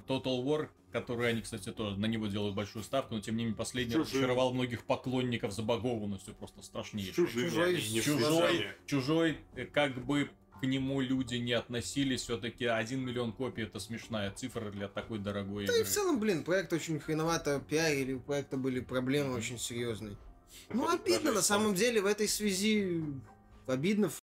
Total 0.07 0.43
War, 0.43 0.69
который 0.91 1.29
они, 1.29 1.41
кстати, 1.41 1.71
тоже 1.71 1.97
на 1.99 2.05
него 2.07 2.27
делают 2.27 2.55
большую 2.55 2.83
ставку, 2.83 3.13
но 3.15 3.21
тем 3.21 3.35
не 3.37 3.43
менее 3.43 3.55
последний 3.57 3.93
Чужим. 3.93 4.07
разочаровал 4.11 4.53
многих 4.53 4.85
поклонников 4.85 5.51
забагованностью, 5.53 6.33
просто 6.35 6.61
С 6.61 6.65
страшнейшей. 6.65 7.13
чужими 7.13 7.49
Чужой- 7.49 7.81
Чужой, 8.01 8.67
чужой, 8.85 9.37
э, 9.55 9.65
как 9.65 10.03
бы 10.05 10.29
к 10.61 10.65
нему 10.65 11.01
люди 11.01 11.35
не 11.35 11.51
относились, 11.53 12.21
все-таки 12.21 12.65
1 12.65 13.01
миллион 13.05 13.33
копий 13.33 13.63
это 13.63 13.79
смешная 13.79 14.31
цифра 14.31 14.71
для 14.71 14.87
такой 14.87 15.19
дорогой 15.19 15.65
Да 15.67 15.73
и 15.73 15.79
игры. 15.81 15.89
в 15.89 15.93
целом, 15.93 16.19
блин, 16.19 16.43
проект 16.43 16.71
очень 16.73 16.99
хреновато 16.99 17.59
пиарили, 17.59 18.13
у 18.13 18.19
проекта 18.21 18.55
были 18.57 18.79
проблемы 18.79 19.33
очень 19.35 19.59
серьезные. 19.59 20.15
Ну, 20.69 20.89
обидно, 20.89 21.31
на 21.31 21.41
самом 21.41 21.75
деле, 21.75 22.01
в 22.01 22.05
этой 22.05 22.27
связи 22.27 23.03
обидно, 23.67 24.09
в 24.09 24.19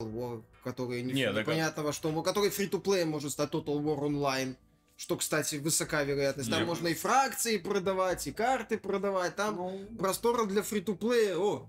War, 0.00 0.42
который 0.64 1.02
не, 1.02 1.12
Не, 1.12 1.32
так- 1.32 1.46
непонятного, 1.46 1.92
что, 1.92 2.22
который 2.22 2.50
фри-то-плей 2.50 3.04
может 3.04 3.32
стать 3.32 3.50
Total 3.50 3.80
War 3.82 4.00
Online. 4.00 4.56
Что, 4.96 5.16
кстати, 5.16 5.56
высока 5.56 6.02
вероятность. 6.04 6.50
Там 6.50 6.60
Не. 6.60 6.66
можно 6.66 6.88
и 6.88 6.94
фракции 6.94 7.56
продавать, 7.56 8.26
и 8.26 8.32
карты 8.32 8.78
продавать. 8.78 9.34
Там 9.36 9.56
Ну, 9.56 9.86
простора 9.98 10.44
для 10.44 10.62
фри-то-плея. 10.62 11.36
О, 11.36 11.66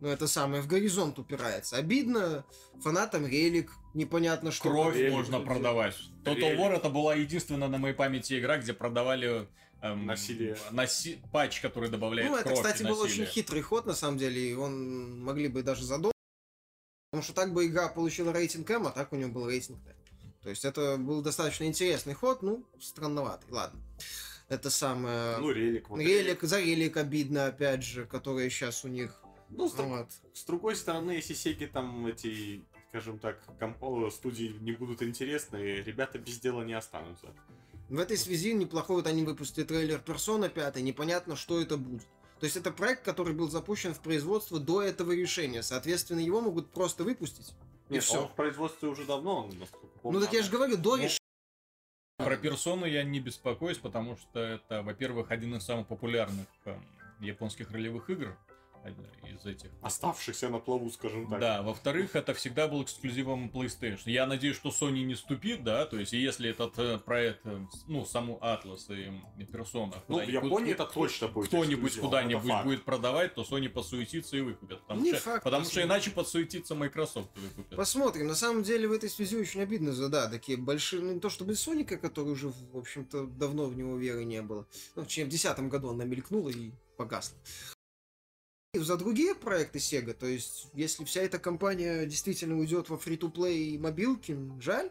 ну 0.00 0.08
это 0.08 0.26
самое, 0.26 0.62
в 0.62 0.66
горизонт 0.66 1.18
упирается. 1.18 1.76
Обидно 1.76 2.44
фанатам 2.82 3.26
релик, 3.26 3.72
непонятно 3.94 4.50
что. 4.50 4.70
Кровь 4.70 4.96
Релик. 4.96 5.12
можно 5.12 5.40
продавать. 5.40 5.96
Total 6.24 6.34
Релик. 6.36 6.58
War 6.60 6.72
это 6.72 6.88
была 6.88 7.14
единственная 7.14 7.68
на 7.68 7.78
моей 7.78 7.94
памяти 7.94 8.38
игра, 8.40 8.58
где 8.58 8.72
продавали 8.72 9.48
эм, 9.82 10.06
Насилие. 10.06 10.56
наси- 10.70 11.18
патч, 11.32 11.60
который 11.60 11.90
добавляет 11.90 12.30
Ну, 12.30 12.36
это, 12.36 12.50
кровь 12.50 12.58
кстати, 12.58 12.82
и 12.82 12.86
был 12.86 13.00
очень 13.00 13.26
хитрый 13.26 13.62
ход, 13.62 13.86
на 13.86 13.94
самом 13.94 14.18
деле, 14.18 14.50
и 14.50 14.54
он 14.54 15.22
могли 15.22 15.48
бы 15.48 15.62
даже 15.62 15.84
задолго. 15.84 16.12
Потому 17.10 17.22
что 17.22 17.34
так 17.34 17.52
бы 17.52 17.66
игра 17.66 17.88
получила 17.88 18.32
рейтинг 18.32 18.68
М, 18.70 18.86
а 18.86 18.90
так 18.90 19.12
у 19.12 19.16
него 19.16 19.30
был 19.30 19.48
рейтинг 19.48 19.82
Т. 19.84 19.94
То 20.42 20.50
есть 20.50 20.64
это 20.64 20.96
был 20.96 21.22
достаточно 21.22 21.64
интересный 21.64 22.14
ход, 22.14 22.42
ну, 22.42 22.64
странноватый, 22.80 23.52
ладно. 23.52 23.80
Это 24.48 24.70
самое... 24.70 25.38
ну, 25.38 25.50
релик. 25.50 25.88
вот 25.88 25.98
релик, 25.98 26.42
за 26.42 26.60
релик 26.60 26.96
обидно, 26.96 27.46
опять 27.46 27.82
же, 27.82 28.06
который 28.06 28.48
сейчас 28.48 28.84
у 28.84 28.88
них... 28.88 29.20
Ну, 29.48 29.68
с, 29.68 29.74
Вот. 29.74 30.08
с 30.32 30.44
другой 30.44 30.76
стороны, 30.76 31.12
если 31.12 31.34
Сеги 31.34 31.66
там 31.66 32.06
эти, 32.06 32.64
скажем 32.90 33.18
так, 33.18 33.40
компо 33.58 34.08
студии 34.10 34.56
не 34.60 34.72
будут 34.72 35.02
интересны, 35.02 35.56
ребята 35.56 36.18
без 36.18 36.38
дела 36.38 36.62
не 36.62 36.74
останутся. 36.74 37.26
В 37.88 37.98
этой 38.00 38.16
связи 38.16 38.52
неплохой 38.52 38.96
вот 38.96 39.06
они 39.06 39.22
выпустили 39.24 39.64
трейлер 39.64 40.02
Persona 40.04 40.48
5, 40.48 40.76
непонятно, 40.76 41.36
что 41.36 41.60
это 41.60 41.76
будет. 41.76 42.02
То 42.40 42.44
есть 42.44 42.56
это 42.56 42.70
проект, 42.70 43.04
который 43.04 43.32
был 43.32 43.48
запущен 43.48 43.94
в 43.94 44.00
производство 44.00 44.58
до 44.58 44.82
этого 44.82 45.12
решения. 45.12 45.62
Соответственно, 45.62 46.20
его 46.20 46.40
могут 46.40 46.70
просто 46.70 47.04
выпустить. 47.04 47.54
И 47.88 47.94
Нет, 47.94 48.02
все. 48.02 48.22
он 48.22 48.28
в 48.28 48.34
производстве 48.34 48.88
уже 48.88 49.04
давно, 49.04 49.44
он. 49.44 50.12
Ну 50.12 50.20
так 50.20 50.32
я 50.32 50.42
же 50.42 50.50
говорю, 50.50 50.76
до 50.76 50.96
Ну, 50.96 51.04
решения. 51.04 51.18
Про 52.18 52.36
персону 52.36 52.86
я 52.86 53.04
не 53.04 53.20
беспокоюсь, 53.20 53.78
потому 53.78 54.16
что 54.16 54.40
это, 54.40 54.82
во-первых, 54.82 55.30
один 55.30 55.54
из 55.54 55.64
самых 55.64 55.86
популярных 55.86 56.46
эм, 56.64 56.82
японских 57.20 57.70
ролевых 57.70 58.10
игр 58.10 58.36
из 58.88 59.46
этих. 59.46 59.70
Оставшихся 59.82 60.48
на 60.48 60.58
плаву, 60.58 60.90
скажем 60.90 61.28
так. 61.28 61.40
Да, 61.40 61.62
во-вторых, 61.62 62.16
это 62.16 62.34
всегда 62.34 62.68
был 62.68 62.82
эксклюзивом 62.82 63.50
PlayStation. 63.52 64.02
Я 64.06 64.26
надеюсь, 64.26 64.56
что 64.56 64.70
Sony 64.70 65.02
не 65.02 65.14
ступит, 65.14 65.64
да, 65.64 65.86
то 65.86 65.98
есть 65.98 66.12
если 66.12 66.50
этот 66.50 66.78
э, 66.78 66.98
проект, 66.98 67.40
э, 67.44 67.66
ну, 67.86 68.04
саму 68.04 68.38
Атлас 68.40 68.88
и, 68.90 69.10
Persona 69.44 69.94
Ну, 70.08 70.24
в 70.24 70.28
Японии 70.28 70.72
это 70.72 70.84
точно 70.84 71.28
будет 71.28 71.48
кто-нибудь 71.48 71.98
куда-нибудь 71.98 72.64
будет 72.64 72.84
продавать, 72.84 73.34
то 73.34 73.42
Sony 73.42 73.68
подсуетится 73.68 74.36
и 74.36 74.40
выкупит. 74.40 74.80
Потому, 74.82 75.02
Не 75.02 75.12
что, 75.12 75.22
факт, 75.22 75.44
потому 75.44 75.64
что 75.64 75.82
иначе 75.82 76.10
подсуетится 76.10 76.74
Microsoft 76.74 77.28
и 77.36 77.40
выкупит. 77.40 77.76
Посмотрим. 77.76 78.26
На 78.26 78.34
самом 78.34 78.62
деле 78.62 78.88
в 78.88 78.92
этой 78.92 79.08
связи 79.08 79.36
очень 79.36 79.60
обидно 79.60 79.92
за, 79.92 80.08
да, 80.08 80.28
такие 80.28 80.58
большие, 80.58 81.02
ну 81.02 81.12
не 81.12 81.20
то 81.20 81.30
чтобы 81.30 81.54
Соника, 81.54 81.96
который 81.96 82.32
уже, 82.32 82.48
в 82.48 82.76
общем-то, 82.76 83.26
давно 83.26 83.66
в 83.66 83.76
него 83.76 83.96
веры 83.96 84.24
не 84.24 84.42
было. 84.42 84.66
Ну, 84.94 85.04
в 85.04 85.06
десятом 85.08 85.68
году 85.68 85.90
она 85.90 86.04
мелькнула 86.04 86.50
и 86.50 86.72
погасла. 86.96 87.36
За 88.84 88.96
другие 88.96 89.34
проекты 89.34 89.78
Sega, 89.78 90.12
то 90.14 90.26
есть, 90.26 90.68
если 90.74 91.04
вся 91.04 91.22
эта 91.22 91.38
компания 91.38 92.06
действительно 92.06 92.58
уйдет 92.58 92.88
во 92.88 92.98
фри-то-плей 92.98 93.70
и 93.74 93.78
мобилки, 93.78 94.36
жаль. 94.60 94.90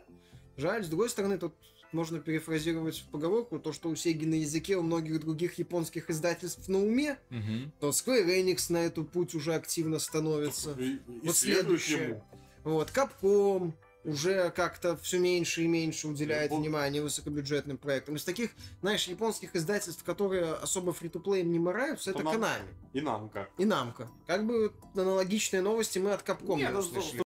Жаль. 0.57 0.83
С 0.83 0.87
другой 0.87 1.09
стороны, 1.09 1.37
тут 1.37 1.53
можно 1.91 2.19
перефразировать 2.19 3.05
поговорку, 3.11 3.59
то, 3.59 3.71
что 3.73 3.89
у 3.89 3.93
Sega 3.93 4.25
на 4.25 4.35
языке, 4.35 4.75
у 4.77 4.81
многих 4.81 5.19
других 5.19 5.55
японских 5.59 6.09
издательств 6.09 6.67
на 6.67 6.79
уме, 6.83 7.17
Мгм. 7.29 7.71
то 7.79 7.89
Square 7.89 8.27
Enix 8.27 8.65
на 8.71 8.77
эту 8.85 9.03
путь 9.05 9.33
уже 9.35 9.53
активно 9.53 9.99
становится. 9.99 10.71
И- 10.79 10.95
и 10.95 10.99
Вот 11.27 11.35
следует 11.37 11.81
следующее. 11.81 12.23
Вот, 12.63 12.91
Capcom 12.91 13.73
уже 14.05 14.51
как-то 14.51 14.95
все 14.97 15.19
меньше 15.19 15.63
и 15.63 15.67
меньше 15.67 16.07
уделяет 16.07 16.51
Япон- 16.51 16.61
внимание 16.61 17.01
высокобюджетным 17.01 17.77
проектам. 17.77 18.15
Из 18.15 18.23
таких, 18.23 18.51
знаешь, 18.81 19.07
японских 19.07 19.55
издательств, 19.55 20.03
которые 20.03 20.53
особо 20.53 20.93
фри-то-плеем 20.93 21.51
не 21.51 21.59
мораются, 21.59 22.11
это 22.11 22.19
То 22.19 22.25
нам- 22.25 22.35
Konami 22.35 22.67
И 22.93 23.01
намка. 23.01 23.49
и 23.57 23.63
Namco. 23.63 24.07
Как 24.27 24.45
бы 24.45 24.71
аналогичные 24.93 25.61
новости 25.61 25.99
мы 25.99 26.11
от 26.13 26.21
Capcom 26.27 26.55
Не, 26.57 26.63
не 26.63 26.69
ну, 26.69 26.79
услышали. 26.79 27.23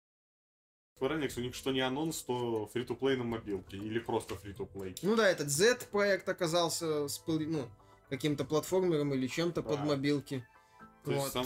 Square 1.00 1.20
Enix, 1.20 1.38
у 1.38 1.42
них 1.42 1.54
что 1.56 1.72
не 1.72 1.82
анонс, 1.82 2.22
то 2.24 2.68
фри-то-плей 2.74 3.18
на 3.18 3.24
мобилке. 3.24 3.78
Или 3.78 4.00
просто 4.00 4.36
фри-то-плей. 4.36 4.96
Ну 5.02 5.16
да, 5.16 5.28
этот 5.30 5.50
Z-проект 5.50 6.28
оказался 6.30 7.08
с 7.08 7.22
ну, 7.28 7.68
каким-то 8.10 8.46
платформером 8.46 9.14
или 9.14 9.28
чем-то 9.28 9.62
Да. 9.62 9.70
под 9.70 9.80
мобилки. 9.82 10.48
То 11.04 11.12
Вот. 11.12 11.22
есть 11.22 11.34
там 11.34 11.46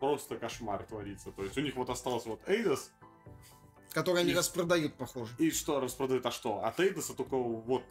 просто 0.00 0.36
кошмар 0.36 0.82
творится. 0.84 1.32
То 1.32 1.42
есть 1.44 1.56
у 1.58 1.60
них 1.60 1.74
вот 1.76 1.90
остался 1.90 2.28
вот 2.28 2.40
Эйдос, 2.48 2.90
Которые 3.94 4.22
они 4.22 4.32
И- 4.32 4.34
распродают, 4.34 4.94
похоже. 4.94 5.32
И 5.38 5.50
что 5.52 5.78
распродают, 5.78 6.26
а 6.26 6.32
что? 6.32 6.64
От 6.64 6.80
Эйдоса 6.80 7.14
только 7.14 7.36
вот 7.36 7.84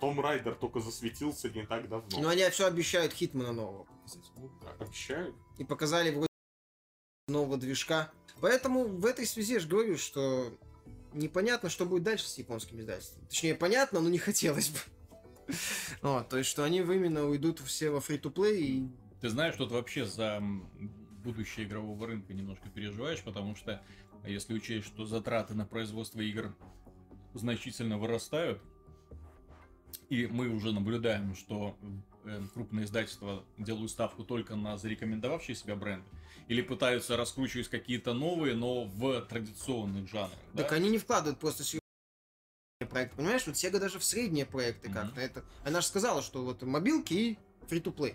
Том 0.00 0.20
Райдер 0.20 0.56
только 0.56 0.80
засветился 0.80 1.48
не 1.48 1.64
так 1.64 1.88
давно. 1.88 2.20
Но 2.20 2.28
они 2.28 2.46
все 2.50 2.66
обещают 2.66 3.12
Хитмана 3.12 3.52
нового 3.52 3.84
показать. 3.84 4.32
Ну, 4.36 4.50
да, 4.60 4.84
обещают. 4.84 5.36
И 5.56 5.64
показали 5.64 6.10
вроде 6.10 6.26
нового 7.28 7.56
движка. 7.56 8.10
Поэтому 8.40 8.84
в 8.84 9.06
этой 9.06 9.26
связи 9.26 9.54
я 9.54 9.60
же 9.60 9.68
говорю, 9.68 9.96
что 9.96 10.52
непонятно, 11.12 11.70
что 11.70 11.86
будет 11.86 12.02
дальше 12.02 12.26
с 12.28 12.36
японским 12.36 12.80
издательством. 12.80 13.24
Точнее, 13.26 13.54
понятно, 13.54 14.00
но 14.00 14.08
не 14.08 14.18
хотелось 14.18 14.70
бы. 14.70 14.78
Вот, 16.02 16.30
то 16.30 16.38
есть, 16.38 16.50
что 16.50 16.64
они 16.64 16.78
именно 16.78 17.26
уйдут 17.28 17.60
все 17.60 17.90
во 17.90 18.00
фри-то-плей 18.00 18.62
и 18.64 18.88
Ты 19.20 19.28
знаешь, 19.28 19.54
ты 19.56 19.64
вообще 19.64 20.04
за 20.04 20.42
будущее 21.22 21.66
игрового 21.66 22.06
рынка 22.06 22.32
немножко 22.34 22.68
переживаешь, 22.70 23.22
потому 23.22 23.54
что 23.54 23.82
если 24.28 24.54
учесть, 24.54 24.86
что 24.86 25.04
затраты 25.04 25.54
на 25.54 25.66
производство 25.66 26.20
игр 26.20 26.54
значительно 27.34 27.98
вырастают, 27.98 28.60
и 30.08 30.26
мы 30.26 30.48
уже 30.48 30.72
наблюдаем, 30.72 31.34
что 31.34 31.76
э, 32.24 32.42
крупные 32.52 32.84
издательства 32.84 33.44
делают 33.58 33.90
ставку 33.90 34.24
только 34.24 34.56
на 34.56 34.76
зарекомендовавшие 34.76 35.56
себя 35.56 35.76
бренды, 35.76 36.06
или 36.48 36.62
пытаются 36.62 37.16
раскручивать 37.16 37.68
какие-то 37.68 38.12
новые, 38.12 38.54
но 38.54 38.84
в 38.84 39.22
традиционных 39.22 40.08
жанрах. 40.10 40.38
да? 40.52 40.62
Так 40.62 40.72
они 40.72 40.90
не 40.90 40.98
вкладывают 40.98 41.38
просто 41.38 41.64
проекты. 42.90 43.16
Понимаешь, 43.16 43.46
вот 43.46 43.56
Sega 43.56 43.78
даже 43.78 43.98
в 43.98 44.04
средние 44.04 44.46
проекты 44.46 44.88
Мгм. 44.88 44.94
как-то 44.98 45.20
это. 45.20 45.44
Она 45.64 45.80
же 45.80 45.86
сказала, 45.86 46.22
что 46.22 46.44
вот 46.44 46.62
мобилки 46.62 47.14
и 47.14 47.38
фри-то-плей. 47.68 48.14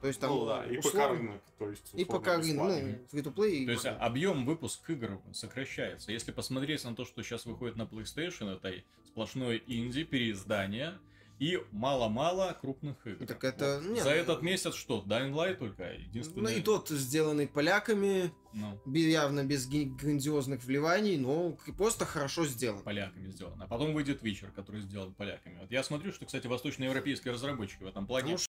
То 0.00 0.06
есть 0.06 0.20
там 0.20 0.30
ну 0.30 0.46
да, 0.46 0.64
и 0.64 0.76
условно- 0.78 1.08
рынок, 1.08 1.42
то 1.58 1.70
есть 1.70 1.90
И 1.94 2.02
условно, 2.04 2.18
пока 2.18 2.30
рынок, 2.36 2.46
бесплатный. 2.46 2.98
ну, 3.12 3.44
и 3.44 3.66
То 3.66 3.72
есть 3.72 3.86
объем 3.86 4.44
выпуск 4.46 4.88
игр 4.90 5.20
сокращается. 5.32 6.12
Если 6.12 6.30
посмотреть 6.30 6.84
на 6.84 6.94
то, 6.94 7.04
что 7.04 7.22
сейчас 7.22 7.46
выходит 7.46 7.76
на 7.76 7.82
PlayStation, 7.82 8.54
это 8.54 8.72
сплошное 9.06 9.60
инди, 9.66 10.04
переиздание 10.04 10.98
и 11.40 11.60
мало-мало 11.70 12.56
крупных 12.60 12.96
игр. 13.06 13.24
Так 13.26 13.42
это- 13.44 13.80
Вот. 13.82 13.90
не, 13.90 14.00
За 14.00 14.10
ну- 14.10 14.16
этот 14.16 14.42
месяц 14.42 14.74
что? 14.74 15.04
Dying 15.06 15.32
Light 15.32 15.54
только 15.56 15.84
Ну 15.84 16.00
единственное. 16.00 16.52
и 16.54 16.60
тот 16.60 16.88
сделанный 16.88 17.46
поляками, 17.46 18.32
ну, 18.52 18.80
явно 18.92 19.44
без 19.44 19.68
грандиозных 19.68 20.64
вливаний, 20.64 21.16
но 21.16 21.56
просто 21.76 22.04
хорошо 22.06 22.44
сделан. 22.44 22.82
поляками 22.82 23.28
сделано. 23.30 23.64
А 23.64 23.68
потом 23.68 23.94
выйдет 23.94 24.22
Witcher, 24.24 24.50
который 24.52 24.80
сделан 24.80 25.14
поляками. 25.14 25.58
Вот 25.60 25.70
я 25.70 25.82
смотрю, 25.84 26.12
что, 26.12 26.26
кстати, 26.26 26.46
восточноевропейские 26.48 27.32
разработчики 27.34 27.82
в 27.84 27.86
этом 27.86 28.06
плане 28.06 28.22
Потому 28.24 28.38
что- 28.38 28.47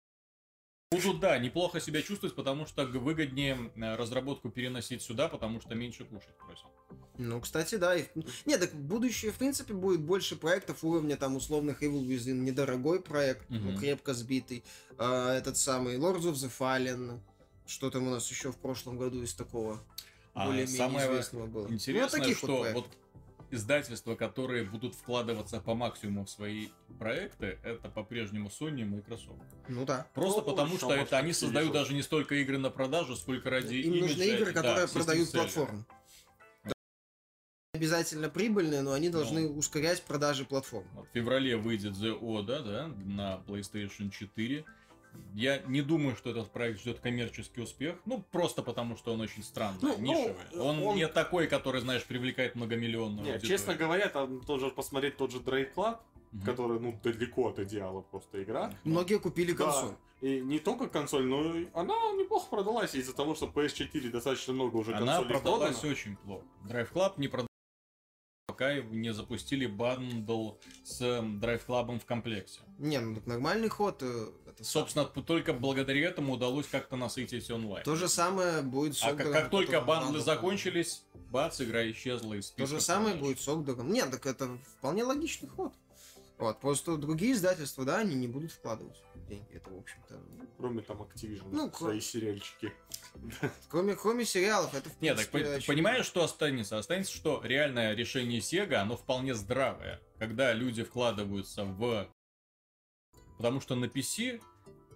будут, 0.93 1.21
да, 1.21 1.39
неплохо 1.39 1.81
себя 1.81 2.03
чувствовать, 2.03 2.35
потому 2.35 2.67
что 2.67 2.85
выгоднее 2.85 3.71
э, 3.77 3.95
разработку 3.97 4.51
переносить 4.51 5.03
сюда, 5.03 5.29
потому 5.29 5.61
что 5.61 5.75
меньше 5.75 6.05
кушать 6.05 6.37
просят. 6.39 6.67
Ну, 7.19 7.41
кстати, 7.41 7.77
да. 7.77 7.97
И... 7.97 8.07
Нет, 8.47 8.61
так 8.61 8.75
будущее, 8.75 9.33
в 9.33 9.37
принципе, 9.37 9.75
будет 9.75 10.01
больше 10.01 10.37
проектов 10.37 10.83
уровня 10.83 11.17
там 11.17 11.37
условных 11.37 11.83
Evil 11.83 12.07
Within. 12.07 12.35
Недорогой 12.35 13.01
проект, 13.01 13.45
ну, 13.49 13.71
Мгм. 13.71 13.79
крепко 13.79 14.15
сбитый. 14.15 14.65
А, 14.99 15.35
этот 15.35 15.57
самый 15.57 15.97
Lords 15.97 16.23
of 16.23 16.35
the 16.35 16.51
Fallen. 16.59 17.21
Что 17.67 17.91
там 17.91 18.09
у 18.09 18.11
нас 18.11 18.29
еще 18.31 18.51
в 18.51 18.57
прошлом 18.57 18.99
году 18.99 19.23
из 19.23 19.35
такого 19.35 19.81
А 20.35 20.47
более-менее 20.47 21.07
известного 21.07 21.47
было? 21.47 21.69
Интересно, 21.69 22.19
ну, 22.19 22.25
таких 22.25 22.39
что 22.39 22.57
вот 22.59 22.73
вот. 22.75 22.87
Издательства, 23.53 24.15
которые 24.15 24.65
будут 24.65 24.95
вкладываться 24.95 25.61
по 25.61 25.75
максимуму 25.75 26.25
в 26.25 26.31
свои 26.31 26.69
проекты, 26.99 27.59
это 27.63 27.89
по-прежнему 27.89 28.49
Sony 28.49 28.81
и 28.81 28.85
Microsoft. 28.85 29.43
Ну 29.69 29.85
да. 29.85 30.07
Просто 30.15 30.41
Ну, 30.41 30.47
потому, 30.47 30.77
что 30.77 30.87
может, 30.87 31.03
это 31.05 31.19
они 31.19 31.33
создают 31.33 31.73
даже 31.73 31.95
не 31.95 32.03
столько 32.03 32.35
игры 32.37 32.59
на 32.59 32.71
продажу, 32.71 33.15
сколько 33.15 33.51
ради 33.51 33.75
Им 33.77 33.93
имиджа. 33.93 34.09
нужны 34.09 34.23
игры, 34.23 34.53
да, 34.53 34.63
которые 34.63 34.87
system 34.87 34.93
продают 34.95 35.33
платформу. 35.33 35.85
Обязательно 37.75 38.29
прибыльные, 38.29 38.83
но 38.83 38.93
они 38.93 39.09
должны 39.09 39.49
ускорять 39.49 40.03
продажи 40.03 40.45
платформ. 40.45 40.87
Вот 40.95 41.09
в 41.09 41.13
феврале 41.13 41.57
выйдет 41.57 41.93
The 41.95 42.19
Oda, 42.21 42.63
да, 42.63 42.89
на 42.89 43.43
PlayStation 43.47 44.11
4. 44.11 44.65
Я 45.35 45.59
не 45.67 45.83
думаю, 45.83 46.15
что 46.17 46.31
этот 46.31 46.51
проект 46.51 46.81
ждет 46.81 47.01
коммерческий 47.01 47.61
успех. 47.63 47.97
Ну, 48.05 48.23
просто 48.31 48.63
потому, 48.63 48.97
что 48.97 49.13
он 49.13 49.21
очень 49.21 49.43
странный, 49.43 49.79
Ну, 49.81 49.97
ну, 49.99 50.03
нишевый. 50.05 50.61
он, 50.61 50.83
он- 50.83 50.97
не 50.97 51.09
такой, 51.09 51.47
который, 51.47 51.81
знаешь, 51.81 52.05
привлекает 52.05 52.55
многомиллионную 52.55 53.25
Не, 53.25 53.31
аудиторию. 53.33 53.59
честно 53.59 53.75
говоря, 53.75 54.09
там 54.09 54.41
тоже 54.41 54.71
посмотреть 54.71 55.17
тот 55.17 55.31
же 55.33 55.39
Drive 55.39 55.75
Club, 55.75 55.99
Мгм. 56.33 56.45
который, 56.45 56.81
ну, 56.81 56.99
далеко 57.03 57.49
от 57.49 57.59
идеала 57.61 58.01
просто 58.03 58.43
игра. 58.43 58.75
Многие 58.85 59.19
купили 59.19 59.53
Да. 59.53 59.65
консоль. 59.65 59.95
И 60.21 60.41
не 60.41 60.59
только 60.61 60.87
консоль, 60.89 61.25
но 61.27 61.57
и 61.57 61.67
она 61.75 61.95
неплохо 62.13 62.47
продалась 62.49 62.95
из-за 62.95 63.13
того, 63.15 63.35
что 63.35 63.47
PS4 63.47 64.11
достаточно 64.11 64.53
много 64.53 64.77
уже 64.77 64.93
Она 64.95 65.07
консолей 65.19 65.29
продалась 65.29 65.77
продано. 65.77 65.93
очень 65.93 66.17
плохо. 66.17 66.45
Drive 66.65 66.93
Club 66.93 67.13
не 67.17 67.29
продалась, 67.29 67.49
пока 68.47 68.75
не 68.81 69.13
запустили 69.13 69.67
бандл 69.67 70.53
с 70.85 71.01
Drive 71.03 71.67
Club 71.67 71.99
в 71.99 72.05
комплекте. 72.07 72.61
Не, 72.79 73.01
ну 73.01 73.15
так 73.17 73.27
нормальный 73.27 73.69
ход. 73.69 74.03
Это 74.55 74.65
Собственно, 74.65 75.05
п- 75.05 75.23
только 75.23 75.53
благодаря 75.53 76.09
этому 76.09 76.35
удалось 76.35 76.67
как-то 76.67 76.97
насытить 76.97 77.51
онлайн. 77.51 77.85
То 77.85 77.97
же 77.97 78.09
самое 78.09 78.63
будет 78.63 78.97
с 78.97 79.05
А 79.05 79.15
как, 79.15 79.33
как 79.33 79.51
только 79.51 79.81
бандлы 79.81 80.13
бандл 80.13 80.25
закончились, 80.25 81.05
бац, 81.31 81.61
игра 81.61 81.91
исчезла 81.91 82.35
из 82.35 82.47
То 82.47 82.53
списка 82.53 82.77
же 82.77 82.81
самое 82.81 83.17
будет 83.17 83.41
с 83.41 83.45
Сокдором. 83.45 83.93
Нет, 83.93 84.11
так 84.11 84.27
это 84.27 84.59
вполне 84.79 85.05
логичный 85.05 85.49
ход. 85.49 85.73
Вот, 86.39 86.61
просто 86.61 86.97
другие 86.97 87.33
издательства, 87.35 87.85
да, 87.85 87.99
они 87.99 88.15
не 88.15 88.27
будут 88.27 88.51
вкладывать 88.53 89.01
деньги. 89.29 89.53
Это, 89.53 89.71
в 89.71 89.79
общем-то, 89.79 90.21
Кроме 90.57 90.83
там 90.83 91.03
Activision, 91.03 91.49
Ну, 91.51 91.73
свои 91.73 92.01
сериальчики. 92.01 92.73
кроме, 93.69 93.95
кроме 93.97 94.25
сериалов, 94.25 94.75
это, 94.75 94.91
в 94.91 95.01
Нет, 95.01 95.17
так 95.17 95.29
очевидно. 95.29 95.61
понимаешь, 95.67 96.07
что 96.07 96.23
останется? 96.23 96.79
Останется, 96.79 97.13
что 97.13 97.41
реальное 97.45 97.95
решение 97.95 98.41
Sega, 98.41 98.75
оно 98.75 98.97
вполне 98.97 99.35
здравое. 99.35 100.01
Когда 100.19 100.53
люди 100.53 100.83
вкладываются 100.83 101.65
в... 101.65 102.09
Потому 103.43 103.61
что 103.61 103.75
на 103.75 103.87
PC 103.87 104.41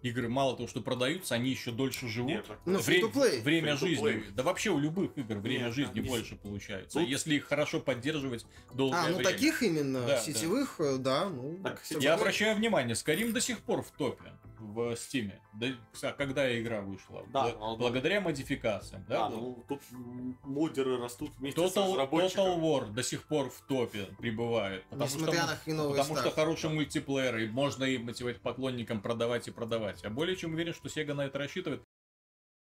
игры 0.09 0.29
мало 0.29 0.57
того, 0.57 0.69
что 0.69 0.81
продаются, 0.81 1.35
они 1.35 1.51
еще 1.51 1.71
дольше 1.71 2.09
живут. 2.09 2.31
Нет, 2.31 2.47
так- 2.47 2.59
Ну, 2.65 2.79
Вре-. 2.79 3.41
Время 3.43 3.77
жизни. 3.77 4.25
Да 4.35 4.43
вообще 4.43 4.71
у 4.71 4.79
любых 4.79 5.17
игр 5.17 5.37
время 5.37 5.67
Нет, 5.67 5.75
жизни 5.75 6.01
они- 6.01 6.09
больше 6.09 6.37
получается. 6.37 6.99
Тут- 7.01 7.09
Если 7.09 7.35
их 7.37 7.45
хорошо 7.45 7.81
поддерживать 7.81 8.47
долгое 8.75 8.97
А, 8.99 9.09
ну 9.09 9.17
время. 9.17 9.25
таких 9.31 9.63
именно 9.63 10.07
Да, 10.07 10.19
сетевых, 10.21 10.81
э, 10.81 10.97
да, 10.99 11.29
ну. 11.29 11.59
Так, 11.63 11.81
всё 11.83 11.99
Я 11.99 12.15
обращаю 12.15 12.57
внимание, 12.57 12.95
Скарим 12.95 13.33
до 13.33 13.41
сих 13.41 13.61
пор 13.61 13.83
в 13.83 13.91
топе 13.93 14.33
в 14.59 14.97
Стиме. 14.97 15.41
Да, 15.55 15.69
а 16.03 16.13
когда 16.13 16.59
игра 16.61 16.81
вышла? 16.81 17.25
Да, 17.33 17.53
но- 17.59 17.77
благодаря 17.77 18.21
модификациям. 18.21 19.05
Да, 19.09 19.29
Да, 19.29 19.31
ну 19.31 19.65
тут 19.69 19.81
модеры 20.45 20.99
растут 20.99 21.31
вместе 21.39 21.61
с 21.61 21.73
Total, 21.77 21.89
разработчиком. 21.91 22.47
Total 22.47 22.61
War 22.61 22.91
до 22.93 23.03
сих 23.03 23.23
пор 23.25 23.51
в 23.51 23.61
топе 23.67 24.07
прибывает. 24.19 24.85
Потому, 24.85 25.05
Несмотря 25.05 25.39
что, 25.43 25.47
на 25.51 25.57
хреновый 25.57 25.91
потому 25.99 26.15
что 26.17 26.21
старт. 26.31 26.35
хороший 26.35 26.71
мультиплеер, 26.71 27.37
и 27.39 27.49
можно 27.49 27.85
и 27.85 27.99
мотивировать 27.99 28.41
поклонникам 28.41 29.01
продавать 29.01 29.49
и 29.49 29.51
продавать. 29.51 29.96
Я 30.03 30.11
более 30.11 30.37
чем 30.37 30.55
уверен, 30.55 30.75
что 30.75 30.89
Sega 30.89 31.15
на 31.15 31.27
это 31.27 31.39
рассчитывает. 31.39 31.83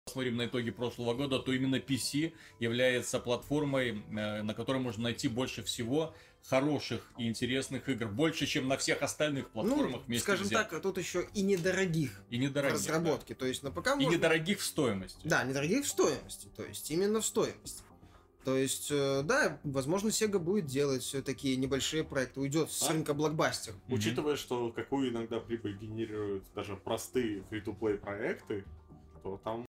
Посмотрим 0.05 0.37
на 0.37 0.45
итоги 0.45 0.71
прошлого 0.71 1.13
года, 1.13 1.39
то 1.39 1.51
именно 1.51 1.75
PC 1.79 2.33
является 2.59 3.19
платформой, 3.19 4.01
э, 4.09 4.41
на 4.41 4.53
которой 4.53 4.77
можно 4.77 5.03
найти 5.03 5.27
больше 5.27 5.63
всего 5.63 6.15
хороших 6.43 7.11
и 7.17 7.27
интересных 7.27 7.89
игр. 7.89 8.07
Больше, 8.07 8.45
чем 8.45 8.69
на 8.69 8.77
всех 8.77 9.01
остальных 9.01 9.49
платформах 9.49 9.99
Ну, 9.99 10.03
вместе 10.07 10.23
скажем 10.23 10.45
взятых. 10.45 10.69
так, 10.69 10.81
тут 10.81 10.97
еще 10.97 11.27
и 11.33 11.41
недорогих 11.41 12.21
И 12.29 12.37
недорогих. 12.37 12.77
да. 12.77 12.79
разработки. 12.79 13.33
То 13.35 13.45
есть 13.45 13.63
на 13.63 13.71
ПК 13.71 13.87
И 13.87 13.89
можно... 14.03 14.15
недорогих 14.15 14.59
в 14.61 14.63
стоимости. 14.63 15.19
Да, 15.25 15.43
недорогих 15.43 15.83
в 15.83 15.89
стоимости. 15.89 16.47
То 16.55 16.63
есть 16.63 16.89
именно 16.89 17.19
в 17.19 17.25
стоимости. 17.25 17.83
То 18.47 18.55
есть, 18.55 18.87
э, 18.91 19.23
да, 19.25 19.59
возможно, 19.65 20.07
Sega 20.07 20.39
будет 20.39 20.67
делать 20.67 21.03
все 21.03 21.21
такие 21.21 21.57
небольшие 21.57 22.05
проекты, 22.05 22.39
уйдет 22.39 22.71
с 22.71 22.81
А? 22.89 22.93
рынка 22.93 23.13
блокбастер. 23.13 23.73
Учитывая, 23.89 24.37
что 24.37 24.69
какую 24.71 25.09
иногда 25.11 25.41
прибыль 25.41 25.75
генерируют 25.77 26.45
даже 26.55 26.77
простые 26.77 27.43
фри-то-плей 27.49 27.97
проекты, 27.97 28.63
то 29.21 29.37
там 29.43 29.65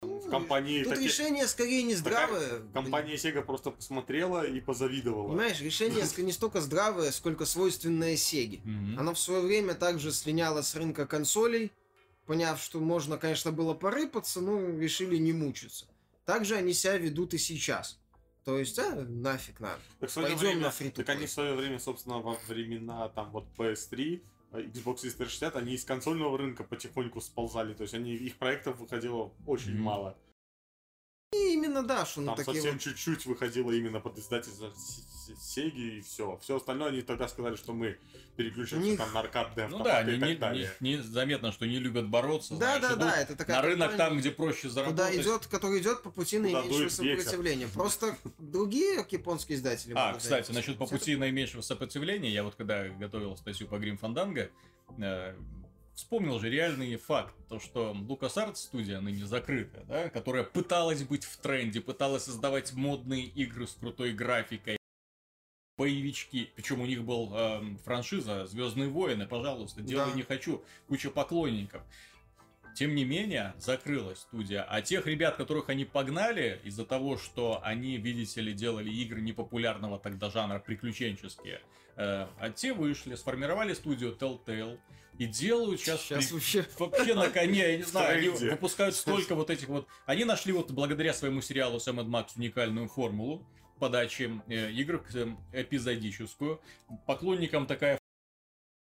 в 0.00 0.30
компании 0.30 0.78
Ну, 0.78 0.84
Тут 0.84 0.92
такие- 0.92 1.08
решение 1.08 1.48
скорее 1.48 1.82
не 1.82 1.96
здравое. 1.96 2.60
компания 2.72 3.16
Sega 3.16 3.42
просто 3.42 3.72
посмотрела 3.72 4.46
и 4.46 4.60
позавидовала. 4.60 5.26
Понимаешь, 5.30 5.60
решение 5.60 6.06
не 6.18 6.30
столько 6.30 6.60
здравое, 6.60 7.10
сколько 7.10 7.44
свойственное. 7.46 8.16
Мгм. 8.62 8.96
Она 9.00 9.12
в 9.12 9.18
свое 9.18 9.40
время 9.40 9.74
также 9.74 10.12
слиняла 10.12 10.62
с 10.62 10.76
рынка 10.76 11.04
консолей, 11.04 11.72
поняв, 12.26 12.62
что 12.62 12.78
можно, 12.78 13.18
конечно, 13.18 13.50
было 13.50 13.74
порыпаться, 13.74 14.40
но 14.40 14.60
решили 14.78 15.16
не 15.16 15.32
мучиться. 15.32 15.86
Также 16.24 16.56
они 16.56 16.72
себя 16.72 16.96
ведут 16.98 17.34
и 17.34 17.38
сейчас. 17.38 17.98
То 18.44 18.58
есть, 18.58 18.78
а, 18.78 18.94
нафиг 19.08 19.60
надо. 19.60 19.80
Так, 20.00 20.10
Пойдем 20.12 20.36
время- 20.38 20.60
на 20.62 20.66
free-to-play. 20.68 20.92
Так 21.04 21.08
они 21.10 21.26
в 21.26 21.30
свое 21.30 21.54
время, 21.54 21.78
собственно, 21.78 22.18
во 22.18 22.36
времена 22.48 23.08
там 23.10 23.30
вот 23.30 23.46
PS3, 23.56 24.24
э, 24.52 24.60
Xbox 24.62 25.02
360, 25.02 25.54
они 25.56 25.74
из 25.74 25.84
консольного 25.84 26.36
рынка 26.38 26.64
потихоньку 26.64 27.20
сползали. 27.20 27.72
То 27.74 27.82
есть 27.82 27.94
они, 27.94 28.12
их 28.14 28.36
проектов 28.38 28.78
выходило 28.78 29.32
очень 29.46 29.74
Мгм. 29.74 29.82
мало. 29.82 30.18
И 31.32 31.54
именно, 31.54 31.82
да, 31.82 32.04
что 32.04 32.20
ну 32.20 32.26
Там 32.28 32.36
такие 32.44 32.60
совсем 32.62 32.78
чуть-чуть 32.78 33.24
выходило 33.26 33.70
именно 33.72 34.00
под 34.00 34.18
издательство 34.18 34.72
Сеги 35.40 35.98
и 35.98 36.00
все. 36.02 36.36
Все 36.42 36.56
остальное 36.56 36.88
они 36.90 37.00
тогда 37.00 37.28
сказали, 37.28 37.56
что 37.56 37.72
мы 37.72 37.96
переключимся 38.36 38.84
них- 38.84 38.98
там 38.98 39.12
на 39.14 39.20
аркадные 39.20 39.68
Ну 39.68 39.78
автоматы 39.78 40.04
да, 40.06 40.12
и 40.12 40.14
не, 40.14 40.20
так 40.20 40.28
не- 40.28 40.34
далее. 40.36 40.70
не- 40.80 40.96
не 40.96 41.02
заметно, 41.02 41.52
что 41.52 41.64
не 41.66 41.78
любят 41.78 42.08
бороться. 42.08 42.54
Да, 42.54 42.78
знаешь, 42.78 42.82
да, 42.82 42.96
да, 42.96 43.16
это 43.16 43.36
такая 43.36 43.56
На 43.56 43.62
рынок 43.62 43.96
там, 43.96 44.18
где 44.18 44.30
проще 44.30 44.68
заработать. 44.68 45.06
Куда 45.06 45.22
идет, 45.22 45.46
который 45.46 45.80
идет 45.80 46.02
по 46.02 46.10
пути 46.10 46.38
наименьшего 46.38 46.88
сопротивления. 46.88 47.68
Просто 47.68 48.16
другие 48.38 49.06
японские 49.08 49.56
издатели. 49.56 49.92
А, 49.96 50.14
кстати, 50.14 50.50
насчет 50.52 50.76
по 50.76 50.86
пути 50.86 51.16
наименьшего 51.16 51.62
сопротивления, 51.62 52.30
я 52.30 52.42
вот 52.42 52.56
когда 52.56 52.88
готовил 52.88 53.36
статью 53.36 53.68
по 53.68 53.78
Грим 53.78 53.96
Фанданго, 53.98 54.50
э, 54.98 55.34
вспомнил 55.94 56.38
же 56.40 56.50
реальный 56.50 56.96
факт, 56.96 57.34
то 57.48 57.58
что 57.60 57.92
LucasArts 57.92 58.56
студия 58.56 59.00
ныне 59.00 59.26
закрытая, 59.26 59.84
да, 59.84 60.08
которая 60.10 60.44
пыталась 60.44 61.02
быть 61.02 61.24
в 61.24 61.36
тренде, 61.38 61.80
пыталась 61.80 62.24
создавать 62.24 62.72
модные 62.72 63.24
игры 63.24 63.66
с 63.66 63.72
крутой 63.74 64.12
графикой, 64.12 64.78
боевички, 65.78 66.50
причем 66.54 66.80
у 66.80 66.86
них 66.86 67.02
был 67.02 67.34
эм, 67.34 67.78
франшиза 67.78 68.46
Звездные 68.46 68.88
войны, 68.88 69.26
пожалуйста, 69.26 69.80
делай 69.80 70.10
Да. 70.10 70.16
не 70.16 70.22
хочу, 70.22 70.62
куча 70.86 71.10
поклонников. 71.10 71.82
Тем 72.74 72.94
не 72.94 73.04
менее, 73.04 73.54
закрылась 73.58 74.20
студия. 74.20 74.62
А 74.62 74.80
тех 74.80 75.06
ребят, 75.06 75.36
которых 75.36 75.68
они 75.68 75.84
погнали, 75.84 76.60
из-за 76.64 76.86
того, 76.86 77.18
что 77.18 77.60
они, 77.62 77.98
видите 77.98 78.40
ли, 78.40 78.54
делали 78.54 78.90
игры 78.90 79.20
непопулярного 79.20 79.98
тогда 79.98 80.30
жанра 80.30 80.58
приключенческие, 80.58 81.56
э, 81.56 81.81
а 81.96 82.50
те 82.54 82.72
вышли, 82.72 83.14
сформировали 83.14 83.74
студию 83.74 84.16
Telltale 84.18 84.78
и 85.18 85.26
делают 85.26 85.80
сейчас, 85.80 86.00
Сейчас 86.00 86.26
при- 86.26 86.34
вообще... 86.34 86.66
вообще 86.78 87.14
на 87.14 87.28
коне, 87.28 87.72
я 87.72 87.76
не 87.76 87.82
знаю, 87.82 88.18
они 88.18 88.28
выпускают 88.28 88.94
столько 88.94 89.34
вот 89.34 89.50
этих 89.50 89.68
вот... 89.68 89.86
Они 90.06 90.24
нашли 90.24 90.52
вот 90.52 90.70
благодаря 90.70 91.12
своему 91.12 91.42
сериалу 91.42 91.78
Сэм 91.80 92.00
и 92.00 92.04
Макс 92.04 92.36
уникальную 92.36 92.88
формулу 92.88 93.46
подачи 93.78 94.30
э, 94.46 94.70
игр 94.70 95.04
э, 95.12 95.26
эпизодическую. 95.52 96.60
Поклонникам 97.04 97.66
такая 97.66 97.98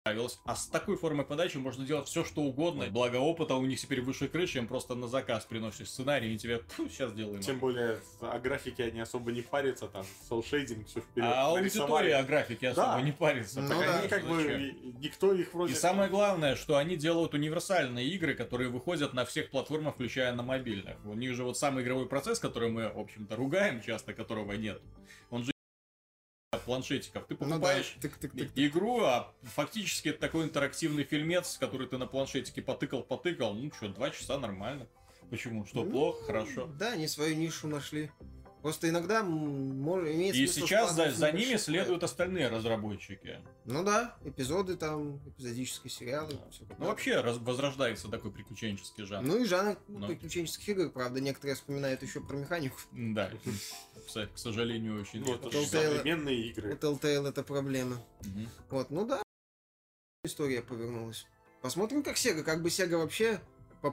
нравилось. 0.09 0.39
А 0.45 0.55
с 0.55 0.67
такой 0.67 0.97
формой 0.97 1.25
подачи 1.25 1.57
можно 1.57 1.85
делать 1.85 2.07
все, 2.07 2.23
что 2.23 2.41
угодно. 2.41 2.87
Благо 2.89 3.17
опыта 3.17 3.55
у 3.55 3.65
них 3.65 3.79
теперь 3.79 4.01
выше 4.01 4.27
крыши, 4.27 4.57
им 4.57 4.67
просто 4.67 4.95
на 4.95 5.07
заказ 5.07 5.45
приносишь 5.45 5.89
сценарий, 5.89 6.33
и 6.33 6.37
тебе 6.37 6.61
сейчас 6.77 7.13
делаем. 7.13 7.41
Тем 7.41 7.59
более 7.59 7.99
о 8.21 8.39
графике 8.39 8.85
они 8.85 8.99
особо 8.99 9.31
не 9.31 9.41
парятся, 9.41 9.87
там, 9.87 10.05
соул-шейдинг, 10.27 10.87
все 10.87 11.01
вперед. 11.01 11.27
А 11.31 11.47
аудитория 11.47 12.15
о 12.17 12.23
графике 12.23 12.69
особо 12.69 12.93
Да. 12.93 13.01
не 13.01 13.11
парится. 13.11 13.61
Ну 13.61 13.69
да. 13.69 14.07
как 14.07 14.27
бы, 14.27 14.41
Зачем? 14.41 14.99
никто 15.01 15.33
их 15.33 15.53
вроде... 15.53 15.73
И 15.73 15.75
самое 15.75 16.09
главное, 16.09 16.55
что 16.55 16.77
они 16.77 16.95
делают 16.95 17.33
универсальные 17.33 18.07
игры, 18.09 18.33
которые 18.33 18.69
выходят 18.69 19.13
на 19.13 19.25
всех 19.25 19.49
платформах, 19.49 19.95
включая 19.95 20.33
на 20.33 20.43
мобильных. 20.43 20.97
У 21.05 21.13
них 21.13 21.33
же 21.35 21.43
вот 21.43 21.57
самый 21.57 21.83
игровой 21.83 22.07
процесс, 22.07 22.39
который 22.39 22.69
мы, 22.69 22.89
в 22.89 22.99
общем-то, 22.99 23.35
ругаем 23.35 23.81
часто, 23.81 24.13
которого 24.13 24.53
нет. 24.53 24.81
Он 25.29 25.43
же 25.43 25.51
планшетиков. 26.69 27.25
Ты 27.25 27.33
Ну 27.39 27.39
да, 27.39 27.45
покупаешь 27.55 27.97
тык-тык-тык. 27.99 28.51
игру, 28.55 29.01
а 29.01 29.33
фактически 29.41 30.09
это 30.09 30.19
такой 30.19 30.45
интерактивный 30.45 31.03
фильмец, 31.03 31.57
который 31.57 31.87
ты 31.87 31.97
на 31.97 32.05
планшетике 32.05 32.61
потыкал-потыкал. 32.61 33.55
Ну 33.55 33.71
что, 33.73 33.87
два 33.87 34.11
часа 34.11 34.37
нормально. 34.37 34.87
Почему? 35.31 35.65
Что, 35.65 35.83
Ну, 35.83 35.89
плохо? 35.89 36.23
Хорошо. 36.25 36.67
Да, 36.77 36.91
они 36.91 37.07
свою 37.07 37.35
нишу 37.35 37.67
нашли. 37.67 38.11
Просто 38.61 38.89
иногда 38.89 39.23
может, 39.23 40.13
имеет 40.13 40.35
И 40.35 40.45
сейчас 40.45 40.93
за, 40.93 41.11
за 41.11 41.31
ними 41.31 41.55
следуют 41.55 42.03
остальные 42.03 42.49
разработчики. 42.49 43.39
Ну 43.63 43.83
да, 43.85 44.17
эпизоды 44.25 44.75
там, 44.75 45.17
эпизодические 45.29 45.89
сериалы. 45.89 46.33
как 46.67 46.77
Ну, 46.79 46.85
вообще 46.87 47.21
раз- 47.21 47.37
возрождается 47.37 48.09
такой 48.09 48.31
приключенческий 48.31 49.05
жанр. 49.05 49.25
Ну 49.25 49.37
и 49.37 49.45
жанр 49.45 49.77
Ну. 49.87 50.07
приключенческих 50.07 50.67
игр, 50.69 50.89
правда, 50.89 51.21
некоторые 51.21 51.55
вспоминают 51.55 52.03
еще 52.03 52.19
про 52.19 52.35
механику. 52.35 52.77
Да, 52.91 53.31
к 54.13 54.37
сожалению, 54.37 55.01
очень 55.01 55.21
Ну, 55.21 55.35
это 55.35 55.49
современные 55.65 56.37
У 56.37 56.49
игры. 56.49 56.73
Telltale 56.73 57.29
это 57.29 57.43
проблема. 57.43 57.97
Вот, 58.69 58.89
ну 58.89 59.05
да, 59.05 59.23
история 60.25 60.61
повернулась. 60.61 61.25
Посмотрим, 61.61 62.03
как 62.03 62.15
Sega. 62.17 62.43
Как 62.43 62.61
бы 62.61 62.67
Sega 62.69 62.97
вообще, 62.97 63.39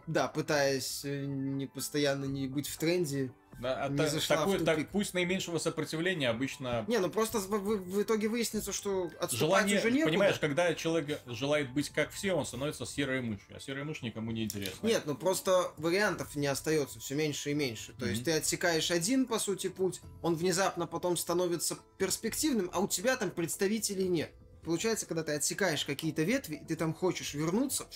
да, 0.07 0.29
пытаясь 0.29 1.05
э, 1.05 1.25
не 1.27 1.67
постоянно 1.67 2.25
не 2.25 2.47
быть 2.49 2.69
в 2.69 2.77
тренде. 2.79 3.33
Да, 3.61 3.85
а 3.85 3.89
Не 3.89 3.97
та- 3.97 4.09
зашла 4.09 4.37
в 4.37 4.39
такой, 4.41 4.59
так, 4.67 4.77
тупик. 4.77 4.91
пусть 4.91 5.15
наименьшего 5.15 5.57
сопротивления 5.57 6.29
обычно 6.29 6.85
Не, 6.89 6.99
ну 6.99 7.09
просто 7.09 7.39
в, 7.39 7.49
в- 7.49 7.91
в 7.95 8.03
итоге 8.03 8.29
выяснится, 8.29 8.71
что 8.71 9.05
отступать 9.19 9.33
желание, 9.39 9.79
уже 9.79 9.91
некуда. 9.91 10.11
понимаешь, 10.11 10.39
когда 10.39 10.75
человек 10.75 11.23
желает 11.25 11.73
быть 11.73 11.89
как 11.89 12.11
все, 12.11 12.35
он 12.35 12.45
становится 12.45 12.85
серой 12.85 13.23
мышью, 13.23 13.57
а 13.57 13.61
серая 13.61 13.85
мышь 13.85 14.03
никому 14.03 14.31
не 14.31 14.45
интересна. 14.45 14.87
Нет, 14.87 15.05
ну 15.07 15.15
просто 15.15 15.73
вариантов 15.79 16.37
не 16.37 16.49
остается 16.49 17.01
все 17.01 17.15
меньше 17.15 17.53
и 17.53 17.55
меньше. 17.55 17.95
То 17.95 18.05
есть 18.05 18.21
Мгм. 18.21 18.25
ты 18.27 18.33
отсекаешь 18.33 18.91
один, 18.91 19.25
по 19.25 19.39
сути, 19.39 19.69
путь, 19.71 20.03
он 20.21 20.35
внезапно 20.35 20.87
потом 20.87 21.17
становится 21.17 21.79
перспективным, 21.97 22.69
а 22.75 22.81
у 22.81 22.89
тебя 22.89 23.17
там 23.17 23.31
представителей 23.31 24.09
нет. 24.09 24.31
Получается, 24.65 25.07
когда 25.07 25.23
ты 25.23 25.33
отсекаешь 25.33 25.87
какие-то 25.87 26.25
ветви, 26.25 26.57
и 26.57 26.67
ты 26.67 26.77
там 26.77 26.93
хочешь 26.93 27.33
вернуться, 27.33 27.87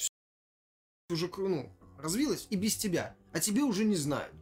уже 1.10 1.28
ну, 1.36 1.70
развилось 2.02 2.46
и 2.50 2.56
без 2.56 2.76
тебя, 2.76 3.14
а 3.32 3.40
тебе 3.40 3.62
уже 3.62 3.84
не 3.84 3.96
знают. 3.96 4.32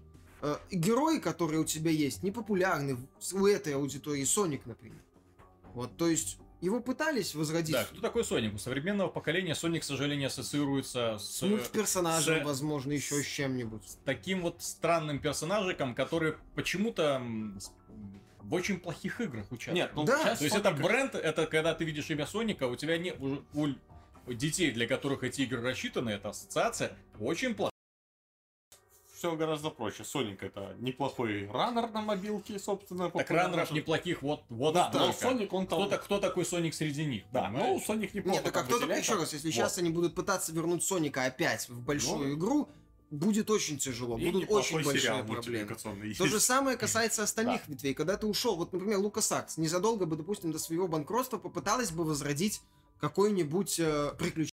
Э, 0.40 0.57
Герои, 0.71 1.18
которые 1.18 1.61
у 1.61 1.64
тебя 1.64 1.90
есть, 1.90 2.23
непопулярны 2.23 2.97
в- 2.97 3.35
у 3.35 3.47
этой 3.47 3.75
аудитории, 3.75 4.25
Соник, 4.25 4.66
например. 4.66 5.03
Вот, 5.75 5.97
то 5.97 6.09
есть 6.09 6.38
его 6.61 6.81
пытались 6.81 7.35
возродить 7.35 7.73
Да, 7.73 7.85
кто 7.85 8.01
такой 8.01 8.25
Соник? 8.25 8.55
У 8.55 8.59
современного 8.59 9.09
поколения 9.09 9.55
Соник, 9.55 9.83
к 9.83 9.85
сожалению, 9.85 10.27
ассоциируется 10.29 11.18
с, 11.18 11.38
с 11.38 11.42
мультперсонажем, 11.42 12.42
с- 12.42 12.44
возможно, 12.44 12.92
еще 12.92 13.23
с 13.23 13.27
чем-нибудь. 13.27 13.83
с 13.85 13.99
таким 14.05 14.42
вот 14.42 14.62
странным 14.62 15.18
персонажиком, 15.21 15.94
который 15.94 16.35
почему-то 16.55 17.23
в 18.42 18.55
очень 18.55 18.79
плохих 18.81 19.21
играх 19.21 19.47
участвует. 19.53 19.75
Нет, 19.77 19.90
ну 19.94 20.05
Да. 20.05 20.35
То 20.37 20.44
есть 20.44 20.57
это 20.57 20.71
бренд, 20.71 21.14
это 21.14 21.47
когда 21.47 21.75
ты 21.75 21.85
видишь 21.85 22.09
имя 22.11 22.27
Соника, 22.27 22.64
у 22.66 22.77
тебя 22.77 22.97
не 22.99 23.12
у, 23.12 23.42
у 23.55 23.68
детей, 24.35 24.71
для 24.71 24.87
которых 24.87 25.25
эти 25.25 25.43
игры 25.43 25.61
рассчитаны, 25.62 26.11
эта 26.11 26.31
ассоциация 26.31 26.97
очень 27.21 27.55
плохая. 27.55 27.73
все 29.17 29.35
гораздо 29.35 29.71
проще. 29.71 30.05
Соник 30.05 30.43
это 30.43 30.77
неплохой 30.79 31.49
раннер 31.51 31.91
на 31.91 32.01
мобилке, 32.03 32.59
собственно. 32.59 33.11
Так 33.11 33.31
раннеров 33.31 33.71
неплохих 33.73 34.23
вот, 34.23 34.45
вот 34.49 34.75
Да, 34.75 34.91
но 34.93 35.12
столько. 35.12 35.19
Соник 35.21 35.53
он 35.53 35.67
там... 35.67 35.87
Кто, 35.88 35.99
кто 35.99 36.19
такой 36.21 36.45
Соник 36.45 36.75
среди 36.75 37.05
них? 37.05 37.25
Да, 37.33 37.49
ну 37.51 37.59
понимаешь? 37.59 37.85
Соник 37.85 38.14
неплохо 38.14 38.37
Нет, 38.37 38.45
так 38.45 38.57
а 38.57 38.62
кто 38.64 38.75
выделяется. 38.77 39.12
еще 39.12 39.21
раз, 39.21 39.33
если 39.33 39.49
Вот. 39.49 39.55
сейчас 39.55 39.79
они 39.79 39.91
будут 39.91 40.14
пытаться 40.14 40.53
вернуть 40.53 40.85
Соника 40.85 41.25
опять 41.25 41.69
в 41.69 41.81
большую 41.83 42.29
Ну. 42.29 42.35
игру, 42.35 42.69
будет 43.11 43.51
очень 43.51 43.79
тяжело, 43.79 44.19
И 44.19 44.31
будут 44.31 44.51
очень 44.51 44.85
большие 44.85 45.25
проблемы. 45.25 45.75
То 46.17 46.27
же 46.27 46.38
самое 46.38 46.77
касается 46.79 47.23
остальных 47.25 47.67
ветвей. 47.67 47.95
Когда 47.95 48.17
ты 48.17 48.27
ушел, 48.29 48.55
вот, 48.57 48.73
например, 48.73 48.99
Лукасакс 48.99 49.57
незадолго 49.57 50.07
бы, 50.07 50.14
допустим, 50.14 50.53
до 50.53 50.59
своего 50.61 50.87
банкротства 50.87 51.38
попыталась 51.38 51.91
бы 51.91 52.05
возродить 52.05 52.61
какой-нибудь 53.00 53.78
э, 53.80 54.12
приключение. 54.18 54.52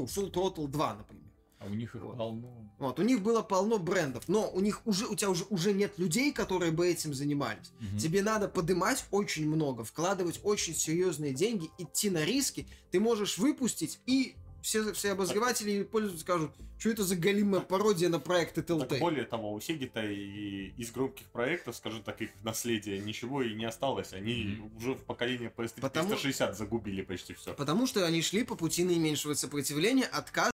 Full 0.00 0.30
Throttle 0.32 0.68
2, 0.68 0.94
например. 0.94 1.22
А 1.58 1.66
у 1.66 1.70
них 1.70 1.94
их 1.94 2.02
Вот. 2.02 2.18
полно. 2.18 2.74
Вот, 2.78 3.00
у 3.00 3.02
них 3.02 3.22
было 3.22 3.40
полно 3.40 3.78
брендов, 3.78 4.28
но 4.28 4.50
у 4.50 4.60
них 4.60 4.82
уже, 4.84 5.06
у 5.06 5.14
тебя 5.14 5.30
уже, 5.30 5.44
уже 5.48 5.72
нет 5.72 5.98
людей, 5.98 6.32
которые 6.32 6.70
бы 6.70 6.86
этим 6.86 7.14
занимались. 7.14 7.72
Мгм. 7.80 7.98
Тебе 7.98 8.22
надо 8.22 8.46
подымать 8.48 9.06
очень 9.10 9.48
много, 9.48 9.82
вкладывать 9.82 10.38
очень 10.42 10.74
серьезные 10.74 11.32
деньги, 11.32 11.70
идти 11.78 12.10
на 12.10 12.24
риски. 12.24 12.66
Ты 12.90 13.00
можешь 13.00 13.38
выпустить, 13.38 14.00
и 14.04 14.36
все, 14.66 14.92
все 14.94 15.12
обозреватели 15.12 15.70
и 15.70 15.84
пользователи 15.84 16.20
скажут, 16.20 16.50
что 16.76 16.90
это 16.90 17.04
за 17.04 17.14
галимая 17.14 17.60
пародия 17.60 18.08
на 18.08 18.18
проекты 18.18 18.62
Так 18.64 18.76
Telltale. 18.76 18.98
более 18.98 19.24
того, 19.24 19.52
у 19.52 19.60
Сеги-то 19.60 20.04
и 20.04 20.70
из 20.76 20.90
громких 20.90 21.28
проектов, 21.28 21.76
скажем 21.76 22.02
так, 22.02 22.20
их 22.20 22.30
наследия 22.42 22.98
ничего 22.98 23.42
и 23.42 23.54
не 23.54 23.64
осталось. 23.64 24.12
Они 24.12 24.56
Мгм. 24.58 24.76
уже 24.76 24.94
в 24.94 25.04
поколении 25.04 25.48
PS3 25.56 25.80
Потому- 25.82 26.08
360 26.08 26.56
загубили 26.58 27.02
почти 27.02 27.34
все. 27.34 27.54
Потому 27.54 27.86
что 27.86 28.04
они 28.04 28.20
шли 28.22 28.42
по 28.42 28.56
пути 28.56 28.82
наименьшего 28.82 29.34
сопротивления, 29.34 30.02
отказ 30.04 30.50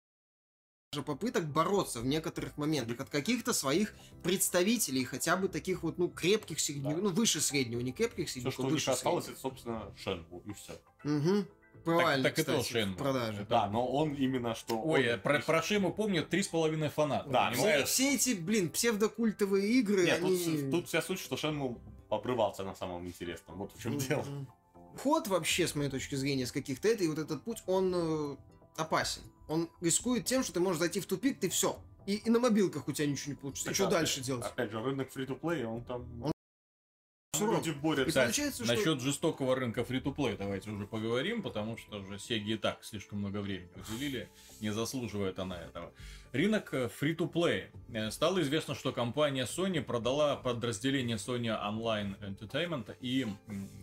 даже 0.92 1.02
попыток 1.02 1.44
бороться 1.52 2.00
в 2.00 2.06
некоторых 2.06 2.56
моментах 2.56 3.00
от 3.00 3.10
каких-то 3.10 3.52
своих 3.52 3.92
представителей, 4.22 5.04
хотя 5.04 5.36
бы 5.36 5.48
таких 5.48 5.82
вот, 5.82 5.98
ну, 5.98 6.08
крепких 6.08 6.60
среднего, 6.60 6.94
Да. 6.94 7.00
ну, 7.02 7.08
выше 7.10 7.40
среднего, 7.40 7.80
не 7.80 7.92
крепких 7.92 8.26
Все, 8.28 8.34
среднего, 8.34 8.52
что 8.52 8.62
а 8.62 8.66
у 8.66 8.68
них 8.68 8.74
выше 8.74 8.90
осталось, 8.92 9.24
среднего. 9.24 9.40
это, 9.40 9.42
собственно, 9.42 9.92
Шенму, 9.96 10.42
и 10.46 10.52
все. 10.52 10.80
Мгм. 11.02 11.48
Провальный, 11.84 12.22
так 12.30 12.38
это 12.38 12.58
кстати, 12.58 12.72
Shenmue. 12.74 12.94
в 12.94 12.96
продаже. 12.96 13.46
Да, 13.48 13.68
но 13.68 13.86
он 13.86 14.14
именно 14.14 14.54
что... 14.54 14.80
Ой, 14.80 15.14
он- 15.14 15.20
про, 15.20 15.40
про 15.40 15.62
Шиму 15.62 15.92
с 15.96 16.48
половиной 16.48 16.88
фаната. 16.88 17.28
Да, 17.28 17.50
Все, 17.52 17.62
понимаешь? 17.62 17.88
все 17.88 18.14
эти, 18.14 18.34
блин, 18.34 18.70
псевдокультовые 18.70 19.66
игры, 19.80 20.04
Нет, 20.04 20.20
тут, 20.20 20.30
они... 20.30 20.70
тут 20.70 20.88
вся 20.88 21.02
суть, 21.02 21.18
что 21.20 21.36
Шенму 21.36 21.80
обрывался 22.10 22.64
на 22.64 22.74
самом 22.74 23.06
интересном. 23.06 23.58
Вот 23.58 23.72
в 23.76 23.82
чем 23.82 23.92
Мгм. 23.92 24.00
дело. 24.00 24.24
Ход 25.02 25.28
вообще, 25.28 25.66
с 25.66 25.74
моей 25.74 25.90
точки 25.90 26.14
зрения, 26.14 26.46
с 26.46 26.52
каких-то 26.52 26.88
это, 26.88 27.04
и 27.04 27.08
вот 27.08 27.18
этот 27.18 27.42
путь, 27.42 27.62
он 27.66 27.92
э, 27.94 28.36
опасен. 28.76 29.22
Он 29.48 29.68
рискует 29.80 30.24
тем, 30.24 30.42
что 30.42 30.54
ты 30.54 30.60
можешь 30.60 30.80
зайти 30.80 31.00
в 31.00 31.06
тупик, 31.06 31.38
ты 31.38 31.48
все. 31.50 31.78
И, 32.06 32.14
и 32.16 32.30
на 32.30 32.38
мобилках 32.38 32.86
у 32.88 32.92
тебя 32.92 33.06
ничего 33.06 33.32
не 33.32 33.36
получится. 33.36 33.64
И 33.66 33.70
Так, 33.70 33.74
что 33.74 33.88
а, 33.88 33.90
дальше 33.90 34.20
делать? 34.20 34.46
Опять 34.46 34.70
же, 34.70 34.80
рынок 34.82 35.10
фри-то-плей, 35.10 35.64
он 35.64 35.82
там... 35.84 36.06
Он 36.22 36.32
Суров. 37.38 37.66
люди 37.66 37.76
борются. 37.76 38.08
Кстати, 38.08 38.24
получается, 38.26 38.64
что... 38.64 38.74
Насчет 38.74 39.00
жестокого 39.00 39.54
рынка 39.54 39.84
фри-то-плей 39.84 40.36
давайте 40.36 40.70
уже 40.70 40.86
поговорим, 40.86 41.42
потому 41.42 41.76
что 41.76 41.98
уже 41.98 42.18
Сеги 42.18 42.52
и 42.52 42.56
так 42.56 42.78
слишком 42.82 43.18
много 43.18 43.38
времени 43.38 43.68
уделили, 43.76 44.28
не 44.60 44.70
заслуживает 44.70 45.38
она 45.38 45.60
этого. 45.60 45.92
Рынок 46.32 46.74
э, 46.74 46.88
фри-то-плей 46.88 47.66
э, 47.92 48.10
стало 48.10 48.42
известно, 48.42 48.74
что 48.74 48.92
компания 48.92 49.44
Sony 49.44 49.80
продала 49.80 50.36
подразделение 50.36 51.16
Sony 51.16 51.48
Online 51.48 52.16
Entertainment 52.20 52.94
и, 53.00 53.26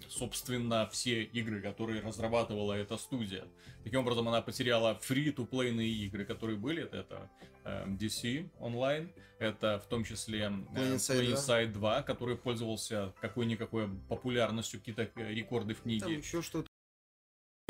собственно, 0.09 0.87
все 0.91 1.23
игры, 1.23 1.61
которые 1.61 2.01
разрабатывала 2.01 2.73
эта 2.73 2.97
студия. 2.97 3.45
Таким 3.83 4.01
образом, 4.01 4.27
она 4.27 4.41
потеряла 4.41 4.95
фри-то-плейные 5.01 5.89
игры, 6.05 6.25
которые 6.25 6.57
были. 6.57 6.83
Это 6.83 7.29
э, 7.63 7.85
DC 7.87 8.49
Online, 8.59 9.09
это 9.39 9.79
в 9.79 9.87
том 9.87 10.03
числе 10.03 10.51
э, 10.75 10.95
PlanetSide 10.95 11.23
2. 11.23 11.35
PlanetSide 11.35 11.71
2, 11.73 12.01
который 12.03 12.37
пользовался 12.37 13.13
какой-никакой 13.19 13.89
популярностью, 14.09 14.79
какие-то 14.79 15.09
рекорды 15.15 15.73
в 15.73 15.77
Там 15.77 15.83
книге. 15.83 16.15
еще 16.15 16.41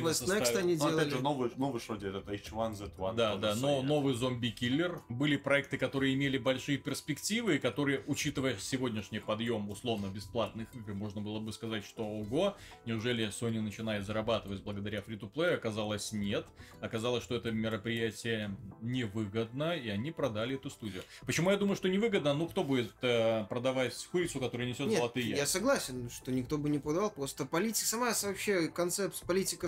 West 0.03 0.27
Next 0.27 0.55
они 0.57 0.75
Ну, 0.75 0.85
опять 0.85 1.03
же, 1.05 1.09
делали. 1.09 1.23
новый, 1.23 1.51
новый 1.55 1.81
что 1.81 1.95
делает, 1.95 2.27
это 2.27 2.33
H1Z1. 2.35 3.15
Да, 3.15 3.35
да, 3.35 3.55
но 3.55 3.81
Sony. 3.81 3.83
новый 3.83 4.13
зомби-киллер. 4.13 5.01
Были 5.09 5.37
проекты, 5.37 5.77
которые 5.77 6.13
имели 6.13 6.37
большие 6.37 6.77
перспективы, 6.77 7.55
и 7.55 7.59
которые, 7.59 8.03
учитывая 8.07 8.57
сегодняшний 8.57 9.19
подъем 9.19 9.69
условно-бесплатных 9.69 10.67
игр, 10.75 10.93
можно 10.93 11.21
было 11.21 11.39
бы 11.39 11.51
сказать, 11.53 11.85
что 11.85 12.03
ого, 12.05 12.55
неужели 12.85 13.27
Sony 13.29 13.61
начинает 13.61 14.05
зарабатывать 14.05 14.61
благодаря 14.63 15.01
фри 15.01 15.17
to 15.17 15.31
play 15.31 15.53
Оказалось, 15.53 16.11
нет. 16.11 16.45
Оказалось, 16.81 17.23
что 17.23 17.35
это 17.35 17.51
мероприятие 17.51 18.55
невыгодно, 18.81 19.75
и 19.75 19.89
они 19.89 20.11
продали 20.11 20.55
эту 20.55 20.69
студию. 20.69 21.03
Почему 21.25 21.51
я 21.51 21.57
думаю, 21.57 21.75
что 21.75 21.89
невыгодно? 21.89 22.33
Ну, 22.33 22.47
кто 22.47 22.63
будет 22.63 22.91
э, 23.01 23.45
продавать 23.45 23.93
курицу, 24.11 24.39
которая 24.39 24.67
несет 24.67 24.87
Нет, 24.87 24.97
золотые 24.97 25.29
я 25.29 25.45
согласен, 25.45 26.09
что 26.09 26.31
никто 26.31 26.57
бы 26.57 26.69
не 26.69 26.79
продавал, 26.79 27.11
просто 27.11 27.45
политика, 27.45 27.87
сама 27.87 28.13
вообще 28.23 28.67
концепт 28.67 29.21
политика 29.25 29.67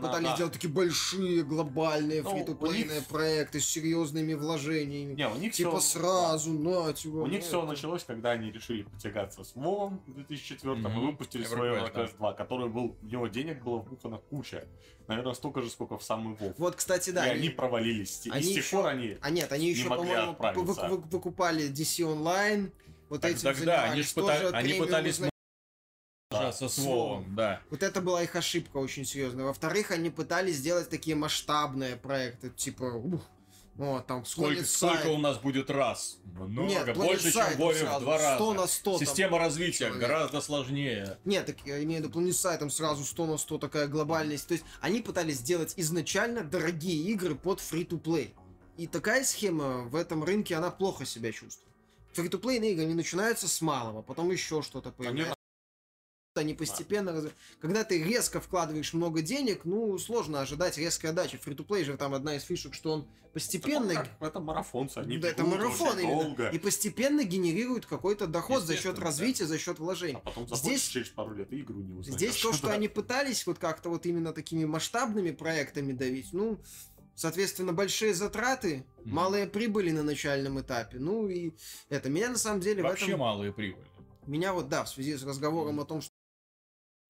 Да, 0.00 0.06
пытались 0.06 0.28
да. 0.28 0.34
сделать 0.36 0.52
такие 0.52 0.72
большие 0.72 1.42
глобальные 1.42 2.22
Ну, 2.22 2.30
фри-то-плейные 2.30 2.98
у 2.98 3.00
них- 3.00 3.08
проекты 3.08 3.58
с 3.58 3.64
серьезными 3.64 4.34
вложениями. 4.34 5.14
Не, 5.14 5.28
у 5.28 5.34
них 5.34 5.52
Типа 5.52 5.80
всё- 5.80 5.98
сразу, 5.98 6.52
на, 6.52 6.92
типа. 6.92 7.16
У 7.16 7.26
них 7.26 7.42
все 7.42 7.66
началось, 7.66 8.04
когда 8.04 8.30
они 8.30 8.52
решили 8.52 8.82
потягаться 8.82 9.42
с 9.42 9.56
Вовом 9.56 10.00
в 10.06 10.14
2004 10.14 10.74
и 10.74 10.82
Мгм. 10.82 11.06
выпустили 11.08 11.42
свой. 11.42 11.70
EverQuest 11.70 12.16
2, 12.16 12.32
который 12.32 12.68
был, 12.68 12.96
в 13.02 13.06
него 13.06 13.26
денег 13.26 13.64
было 13.64 13.78
вбухано 13.78 14.18
куча. 14.18 14.68
Наверное, 15.08 15.34
столько 15.34 15.62
же, 15.62 15.68
сколько 15.70 15.98
в 15.98 16.04
самый 16.04 16.36
Вов. 16.36 16.54
Вот, 16.58 16.76
кстати, 16.76 17.10
да. 17.10 17.26
и 17.26 17.30
они- 17.30 17.40
они 17.40 17.48
провалились. 17.50 18.24
И 18.24 18.30
они 18.30 18.42
с 18.44 18.48
тех 18.54 18.56
ещё- 18.64 18.76
пор 18.76 18.86
они... 18.90 19.16
А 19.20 19.30
нет, 19.30 19.50
они 19.50 19.64
не 19.64 19.70
еще, 19.72 19.88
по-моему, 19.88 20.36
выкупали 21.10 21.68
DC 21.72 22.04
Online. 22.04 22.70
Вот 23.08 23.24
этим 23.24 23.40
тогда 23.52 23.82
они, 23.84 24.02
пыта- 24.02 24.50
они 24.52 24.74
пытались 24.74 25.18
изна- 26.30 26.38
сражаться 26.38 26.68
с 26.68 26.74
с 26.74 26.78
Вовом, 26.78 27.08
Вовом. 27.20 27.34
да. 27.34 27.60
Вот 27.70 27.82
это 27.82 28.00
была 28.00 28.22
их 28.22 28.36
ошибка 28.36 28.76
очень 28.78 29.04
серьезная. 29.04 29.46
Во-вторых, 29.46 29.90
они 29.90 30.10
пытались 30.10 30.56
сделать 30.56 30.88
такие 30.90 31.16
масштабные 31.16 31.96
проекты, 31.96 32.50
типа, 32.50 32.84
ух, 32.84 33.22
вот, 33.76 34.06
там, 34.06 34.24
Сколько, 34.24 34.64
сколько 34.64 35.06
у 35.08 35.18
нас 35.18 35.38
будет 35.38 35.70
раз? 35.70 36.18
Много, 36.24 36.68
Нет, 36.68 36.96
больше, 36.96 37.32
чем 37.32 37.56
Вове 37.58 37.84
в 37.84 38.00
два 38.00 38.18
раза. 38.18 38.34
100 38.36 38.54
на 38.54 38.66
100 38.66 38.98
там 38.98 39.06
Система 39.06 39.38
развития 39.38 39.78
человек. 39.86 40.00
гораздо 40.00 40.40
сложнее. 40.40 41.16
Нет, 41.24 41.46
так 41.46 41.56
я 41.64 41.82
имею 41.84 42.02
в 42.02 42.06
виду 42.08 42.32
там 42.42 42.70
сразу 42.70 43.04
100 43.04 43.26
на 43.26 43.38
100 43.38 43.58
такая 43.58 43.86
глобальность. 43.86 44.48
То 44.48 44.54
есть 44.54 44.64
они 44.80 45.00
пытались 45.00 45.36
сделать 45.36 45.74
изначально 45.76 46.42
дорогие 46.42 47.04
игры 47.12 47.36
под 47.36 47.60
free-to-play. 47.60 48.34
И 48.76 48.86
такая 48.86 49.24
схема 49.24 49.82
в 49.84 49.94
этом 49.96 50.22
рынке, 50.24 50.56
она 50.56 50.70
плохо 50.70 51.04
себя 51.06 51.30
чувствует. 51.32 51.72
Фри-то-плейные 52.14 52.72
игры, 52.72 52.84
они 52.84 52.94
начинаются 52.94 53.46
с 53.48 53.60
малого, 53.60 54.02
потом 54.02 54.30
еще 54.32 54.62
что-то 54.62 54.90
появляется. 54.90 55.37
Они 56.40 56.54
постепенно... 56.54 57.12
раз- 57.12 57.26
Когда 57.60 57.84
ты 57.84 58.02
резко 58.02 58.40
вкладываешь 58.40 58.92
много 58.94 59.22
денег, 59.22 59.64
ну, 59.64 59.98
сложно 59.98 60.40
ожидать 60.40 60.78
резкой 60.78 61.10
отдачи. 61.10 61.36
Фри-то-плей 61.38 61.84
же 61.84 61.96
там 61.96 62.14
одна 62.14 62.36
из 62.36 62.42
фишек, 62.44 62.74
что 62.74 62.92
он 62.92 63.08
постепенно... 63.32 63.90
Это, 63.92 64.00
как- 64.18 64.28
это 64.30 64.40
марафонцы, 64.40 64.98
они 64.98 65.18
Да, 65.18 65.28
это 65.28 65.44
марафон 65.44 65.98
именно. 65.98 66.22
долго. 66.22 66.48
И 66.50 66.58
постепенно 66.58 67.24
генерирует 67.24 67.86
какой-то 67.86 68.26
доход 68.26 68.62
за 68.64 68.76
счет 68.76 68.98
развития, 68.98 69.46
за 69.46 69.58
счет 69.58 69.78
вложений. 69.78 70.18
А 70.24 70.30
потом 70.30 70.48
Здесь- 70.48 70.88
через 70.88 71.08
пару 71.08 71.34
лет 71.34 71.52
и 71.52 71.60
игру 71.60 71.80
не 71.80 71.94
узнаешь. 71.94 72.16
Здесь 72.18 72.36
то, 72.40 72.52
что 72.54 72.68
Да. 72.68 72.72
они 72.74 72.88
пытались 72.88 73.46
вот 73.46 73.58
как-то 73.58 73.90
вот 73.90 74.06
именно 74.06 74.32
такими 74.32 74.64
масштабными 74.64 75.30
проектами 75.32 75.92
давить, 75.92 76.28
ну, 76.32 76.58
соответственно, 77.14 77.72
большие 77.72 78.14
затраты, 78.14 78.84
Мгм. 79.04 79.14
малые 79.14 79.46
прибыли 79.46 79.90
на 79.90 80.02
начальном 80.02 80.60
этапе. 80.60 80.98
Ну 80.98 81.28
и 81.28 81.52
это 81.88 82.08
меня 82.10 82.28
на 82.30 82.38
самом 82.38 82.60
деле 82.60 82.82
в 82.82 82.86
Вообще 82.86 83.06
этом... 83.08 83.20
малые 83.20 83.52
прибыли. 83.52 83.84
Меня 84.26 84.52
вот, 84.52 84.68
да, 84.68 84.84
в 84.84 84.88
связи 84.90 85.16
с 85.16 85.22
разговором 85.22 85.80
о 85.80 85.84
том, 85.84 86.00
что 86.02 86.12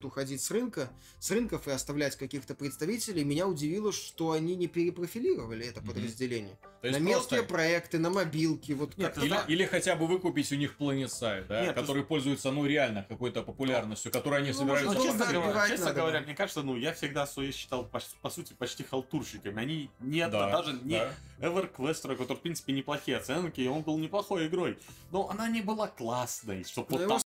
уходить 0.05 0.41
с 0.41 0.51
рынка, 0.51 0.91
с 1.19 1.31
рынков 1.31 1.67
и 1.67 1.71
оставлять 1.73 2.17
каких-то 2.17 2.55
представителей, 2.55 3.25
меня 3.25 3.49
удивило, 3.49 3.93
что 3.93 4.31
они 4.33 4.55
не 4.55 4.69
перепрофилировали 4.69 5.67
это 5.67 5.81
Мгм. 5.81 5.89
подразделение. 5.89 6.57
То 6.81 6.87
есть 6.87 7.01
на 7.01 7.03
мелкие 7.03 7.39
просто- 7.41 7.53
проекты, 7.55 7.99
на 7.99 8.11
мобилки, 8.11 8.71
вот 8.73 8.97
Нет, 8.97 9.17
Или, 9.19 9.27
знаешь- 9.29 9.45
или 9.49 9.65
хотя 9.65 9.97
бы 9.97 10.07
выкупить 10.07 10.53
у 10.53 10.55
них 10.55 10.77
PlanetSide, 10.79 11.47
да, 11.49 11.63
Нет, 11.63 11.75
ты 11.75 11.81
который 11.81 12.05
пользуется, 12.05 12.53
ну, 12.53 12.65
реально 12.65 13.05
какой-то 13.09 13.43
популярностью, 13.43 14.13
которой 14.13 14.39
они 14.41 14.53
Ну, 14.53 14.59
собираются 14.59 14.95
Ну, 14.95 15.03
честно 15.05 15.27
говоря, 15.27 15.55
надо 15.55 15.69
честно 15.71 15.93
говоря, 15.93 16.19
было. 16.21 16.27
мне 16.27 16.35
кажется, 16.37 16.63
ну, 16.63 16.77
я 16.77 16.93
всегда 16.93 17.27
Суе 17.27 17.51
считал, 17.51 17.85
по, 17.85 18.01
по 18.23 18.31
сути, 18.31 18.53
почти 18.53 18.85
халтурщиками. 18.85 19.61
Они 19.61 19.91
не 19.99 20.19
это, 20.21 20.31
Да, 20.33 20.51
даже 20.53 20.73
не 20.85 20.99
да. 21.01 21.13
EverQuest, 21.41 22.03
который, 22.17 22.37
в 22.37 22.41
принципе, 22.41 22.73
неплохие 22.73 23.17
оценки, 23.17 23.61
и 23.61 23.67
он 23.67 23.83
был 23.83 23.99
неплохой 23.99 24.47
игрой. 24.47 24.79
Но 25.11 25.29
она 25.29 25.49
не 25.49 25.61
была 25.63 25.89
классной, 25.89 26.63
чтобы 26.63 26.87
Ну, 26.91 26.97
вот 26.99 27.03
его 27.03 27.09
там 27.15 27.21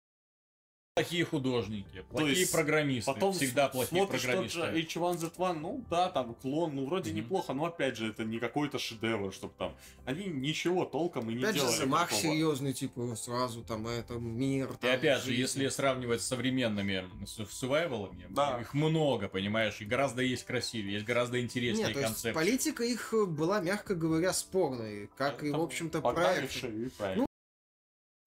Плохие 0.95 1.23
художники, 1.23 2.03
плохие 2.09 2.39
есть 2.41 2.51
программисты, 2.51 3.13
Потом 3.13 3.31
всегда 3.33 3.69
плохие 3.69 4.05
программисты. 4.05 4.59
тот 4.59 4.71
же 4.71 4.81
H1Z1, 4.81 5.53
ну 5.53 5.85
да, 5.89 6.09
там 6.09 6.33
клон, 6.33 6.75
ну 6.75 6.85
вроде 6.85 7.11
Мгм. 7.11 7.19
неплохо, 7.21 7.53
но 7.53 7.63
опять 7.63 7.95
же, 7.95 8.09
это 8.09 8.25
не 8.25 8.39
какой-то 8.39 8.77
шедевр, 8.77 9.31
чтобы 9.31 9.53
там... 9.57 9.73
Они 10.03 10.25
ничего 10.25 10.83
толком 10.83 11.29
и 11.29 11.33
не 11.33 11.43
Опять 11.43 11.55
же, 11.55 11.61
делали. 11.61 11.75
замах 11.77 12.09
такого. 12.09 12.21
серьезный, 12.33 12.73
типа, 12.73 13.15
сразу 13.15 13.63
там, 13.63 13.87
это, 13.87 14.15
мир, 14.15 14.65
И 14.69 14.75
там, 14.81 14.91
опять 14.95 15.19
же, 15.21 15.27
жизнь. 15.27 15.39
если 15.39 15.67
сравнивать 15.69 16.21
с 16.21 16.25
современными 16.25 17.05
с- 17.25 17.45
сувайвалами, 17.49 18.25
Да. 18.29 18.59
их 18.59 18.73
много, 18.73 19.29
понимаешь, 19.29 19.79
и 19.79 19.85
гораздо 19.85 20.21
есть 20.23 20.43
красивее, 20.43 20.95
есть 20.95 21.05
гораздо 21.05 21.39
интереснее 21.39 21.85
Нет, 21.87 21.93
то 21.93 21.99
есть 22.01 22.13
концепции. 22.15 22.33
политика 22.33 22.83
их 22.83 23.13
была, 23.29 23.61
мягко 23.61 23.95
говоря, 23.95 24.33
спорной, 24.33 25.09
как 25.17 25.41
и, 25.41 25.47
Это 25.47 25.57
в 25.57 25.61
общем-то, 25.61 26.01
проект. 26.01 26.61
Правильно, 26.97 27.27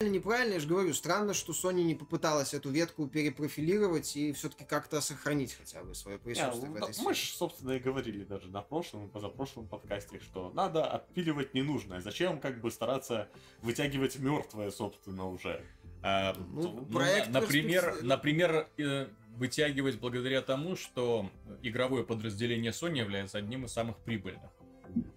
Неправильно, 0.00 0.54
я 0.54 0.60
же 0.60 0.66
говорю, 0.66 0.92
странно, 0.92 1.34
что 1.34 1.52
Sony 1.52 1.84
не 1.84 1.94
попыталась 1.94 2.52
эту 2.52 2.68
ветку 2.70 3.06
перепрофилировать 3.06 4.16
и 4.16 4.32
все-таки 4.32 4.64
как-то 4.64 5.00
сохранить 5.00 5.54
хотя 5.54 5.84
бы 5.84 5.94
свое 5.94 6.18
Не, 6.18 6.24
присутствие 6.24 6.66
ну, 6.68 6.76
в 6.76 6.80
да, 6.80 6.86
этой 6.88 6.98
мы 7.04 7.14
сфере. 7.14 7.14
же, 7.14 7.36
собственно, 7.36 7.70
и 7.72 7.78
говорили 7.78 8.24
даже 8.24 8.48
на 8.48 8.60
прошлом 8.60 9.06
и 9.06 9.08
позапрошлом 9.08 9.68
подкасте, 9.68 10.18
что 10.18 10.50
надо 10.52 10.84
отпиливать 10.84 11.54
ненужное. 11.54 12.00
Зачем 12.00 12.40
как 12.40 12.60
бы 12.60 12.72
стараться 12.72 13.28
вытягивать 13.62 14.18
мертвое, 14.18 14.72
собственно, 14.72 15.28
уже? 15.28 15.64
А, 16.02 16.34
Ну, 16.34 16.86
ну, 16.90 17.20
например, 17.28 18.02
например 18.02 18.68
э, 18.76 19.06
вытягивать 19.36 20.00
благодаря 20.00 20.42
тому, 20.42 20.74
что 20.74 21.30
игровое 21.62 22.02
подразделение 22.02 22.72
Sony 22.72 22.98
является 22.98 23.38
одним 23.38 23.64
из 23.64 23.72
самых 23.72 23.96
прибыльных. 23.98 24.50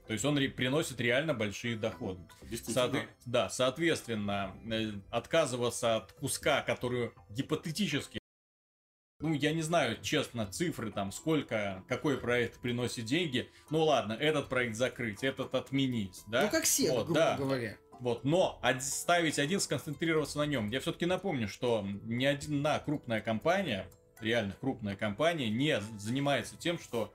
То 0.08 0.14
есть 0.14 0.24
он 0.24 0.38
ре- 0.38 0.50
приносит 0.50 1.00
реально 1.02 1.34
большие 1.34 1.76
доходы. 1.76 2.22
Соотве- 2.52 3.08
да, 3.26 3.50
соответственно, 3.50 4.56
э, 4.72 4.92
отказываться 5.10 5.98
от 5.98 6.14
куска, 6.14 6.62
который 6.62 7.12
гипотетически, 7.30 8.20
ну, 9.20 9.34
я 9.34 9.52
не 9.52 9.62
знаю, 9.64 10.00
честно, 10.02 10.48
цифры 10.48 10.92
там, 10.92 11.12
сколько, 11.12 11.84
какой 11.90 12.18
проект 12.18 12.60
приносит 12.62 13.04
деньги. 13.06 13.50
Ну 13.70 13.84
ладно, 13.84 14.14
этот 14.14 14.48
проект 14.48 14.76
закрыть, 14.78 15.24
этот 15.24 15.54
отменить, 15.56 16.22
да? 16.28 16.44
Ну, 16.44 16.50
как 16.52 16.64
все, 16.64 16.92
Вот, 16.94 17.06
грубо 17.08 17.20
да. 17.20 17.38
говоря. 17.38 17.78
Вот, 18.00 18.24
но 18.24 18.60
од- 18.64 18.84
ставить 18.84 19.40
один, 19.40 19.60
сконцентрироваться 19.60 20.38
на 20.38 20.46
нем. 20.46 20.70
Я 20.70 20.80
все-таки 20.80 21.06
напомню, 21.06 21.50
что 21.50 21.86
ни 22.04 22.26
одна 22.26 22.80
крупная 22.80 23.20
компания, 23.22 23.90
реально 24.22 24.56
крупная 24.62 24.96
компания, 24.96 25.50
не 25.50 25.82
занимается 25.98 26.56
тем, 26.56 26.80
что 26.80 27.12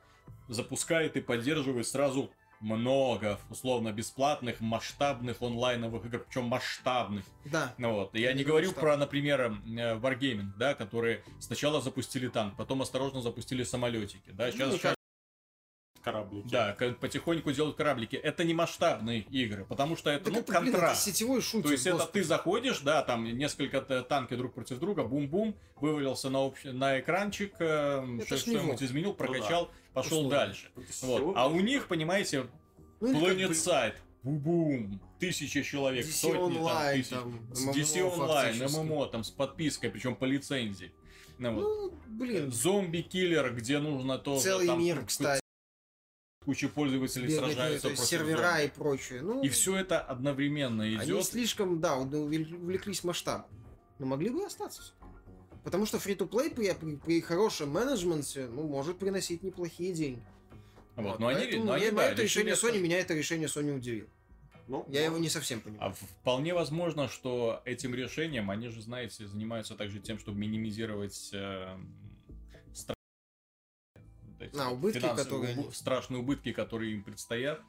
запускает 0.48 1.16
и 1.16 1.20
поддерживает 1.20 1.87
сразу 1.87 2.31
много 2.62 3.38
условно 3.51 3.92
бесплатных 3.92 4.61
масштабных 4.61 5.42
онлайновых 5.42 6.05
игр, 6.07 6.20
причем 6.20 6.44
масштабных. 6.44 7.25
Да. 7.44 7.75
Ну 7.79 7.92
вот, 7.92 8.14
я 8.14 8.33
не 8.33 8.40
Именно 8.40 8.48
говорю 8.48 8.66
масштабных. 8.68 8.90
про, 8.92 8.96
например, 8.96 9.40
э, 9.40 9.98
Wargaming, 9.98 10.51
да, 10.57 10.75
которые 10.75 11.22
сначала 11.40 11.81
запустили 11.81 12.29
танк, 12.29 12.57
потом 12.57 12.81
осторожно 12.83 13.20
запустили 13.20 13.64
самолетики, 13.64 14.31
да, 14.31 14.51
сейчас, 14.51 14.70
Ну, 14.72 14.79
сейчас 14.79 14.94
Кораблики. 16.03 16.48
да, 16.51 16.77
потихоньку 17.01 17.53
делают 17.53 17.77
кораблики. 17.77 18.16
Это 18.16 18.42
не 18.42 18.55
масштабные 18.55 19.20
игры, 19.20 19.64
потому 19.64 19.96
что 19.96 20.11
это, 20.11 20.25
Так 20.25 20.35
ну, 20.35 20.40
это, 20.40 20.61
блин, 20.61 20.75
это 20.75 20.94
сетевой 20.96 21.40
шутер. 21.40 21.66
То 21.68 21.72
есть 21.72 21.87
это 21.87 21.96
господи. 21.98 22.12
ты 22.14 22.25
заходишь, 22.25 22.81
да, 22.81 23.03
там 23.03 23.25
несколько 23.25 23.81
танки 24.03 24.35
друг 24.35 24.53
против 24.53 24.81
друга, 24.81 25.05
бум-бум, 25.05 25.55
вывалился 25.77 26.29
на, 26.29 26.40
общ... 26.40 26.64
на 26.64 26.99
экранчик, 26.99 27.55
э, 27.61 28.18
Это 28.20 28.34
не 28.34 28.36
что-нибудь 28.41 28.82
изменил, 28.82 29.14
прокачал, 29.14 29.70
пошел 29.95 30.18
Условно. 30.26 30.30
дальше. 30.30 30.70
Это 30.76 31.07
Вот. 31.07 31.36
А 31.36 31.47
у 31.47 31.61
них, 31.61 31.86
понимаете, 31.86 32.49
Ну, 33.11 33.26
Side, 33.50 33.94
бум-бум, 34.22 35.00
тысячи 35.18 35.62
человек, 35.62 36.07
DC 36.07 36.11
сотни 36.12 36.55
там 36.55 36.66
Online, 36.66 36.92
тысяч. 36.94 37.09
там, 37.09 37.48
С 37.53 37.66
DC 37.68 38.11
фактически. 38.16 38.78
ММО, 38.78 39.07
там, 39.07 39.24
с 39.24 39.30
подпиской, 39.30 39.90
причем 39.90 40.14
по 40.14 40.24
лицензии. 40.24 40.92
Ну, 41.38 41.55
вот. 41.55 41.62
Ну, 41.62 41.98
блин, 42.07 42.53
Зомби-киллер, 42.53 43.53
где 43.55 43.78
нужно 43.78 44.18
то 44.18 44.38
целый 44.38 44.66
там, 44.68 44.78
мир, 44.78 45.05
кстати. 45.05 45.40
куча 46.44 46.68
пользователей 46.68 47.28
бегать, 47.28 47.44
сражаются 47.53 47.88
против 47.88 48.05
сервера 48.05 48.50
зомби. 48.53 48.64
и 48.64 48.68
прочее. 48.68 49.22
Ну, 49.22 49.42
И 49.42 49.48
все 49.48 49.76
это 49.76 50.00
одновременно 50.00 50.84
они 50.84 50.94
идет. 50.96 51.24
слишком, 51.24 51.80
да, 51.80 51.96
увл- 51.96 52.55
увлеклись 52.55 53.03
масштабом. 53.03 53.46
Но 53.98 54.07
могли 54.07 54.30
бы 54.30 54.40
и 54.42 54.44
остаться. 54.44 54.82
Потому 55.64 55.86
что 55.86 55.98
free-to-play 55.99 56.51
при, 56.50 56.72
при 56.96 57.20
хорошем 57.20 57.70
менеджменте 57.70 58.46
ну, 58.46 58.62
может 58.66 58.98
приносить 58.98 59.42
неплохие 59.42 59.92
деньги. 59.92 60.22
Вот, 61.11 61.18
но 61.20 61.28
они, 61.28 61.40
поэтому 61.40 61.64
но 61.64 61.72
они, 61.72 61.84
я- 61.84 61.92
да, 61.92 62.05
это 62.11 62.22
решение 62.22 62.55
Sony, 62.55 62.78
меня 62.80 62.98
это 62.98 63.14
решение 63.14 63.48
Sony 63.48 63.74
удивило. 63.76 64.09
Ну, 64.68 64.86
Я 64.88 65.00
его 65.03 65.11
может. 65.12 65.22
не 65.24 65.28
совсем 65.28 65.61
понимаю. 65.61 65.90
А 65.90 65.92
вполне 65.92 66.55
возможно, 66.55 67.09
что 67.09 67.61
этим 67.64 67.94
решением 67.94 68.48
они 68.50 68.68
же, 68.68 68.80
знаете, 68.80 69.26
занимаются 69.26 69.74
также 69.74 69.98
тем, 69.98 70.18
чтобы 70.18 70.38
минимизировать 70.38 71.30
э, 71.32 71.76
стра- 72.72 72.94
вот 73.94 74.40
эти 74.40 74.57
А, 74.59 74.70
убытки, 74.70 74.98
финансовые 75.00 75.55
которые 75.55 75.72
страшные 75.72 76.20
убытки, 76.20 76.53
которые 76.53 76.92
им 76.92 77.03
предстоят. 77.03 77.61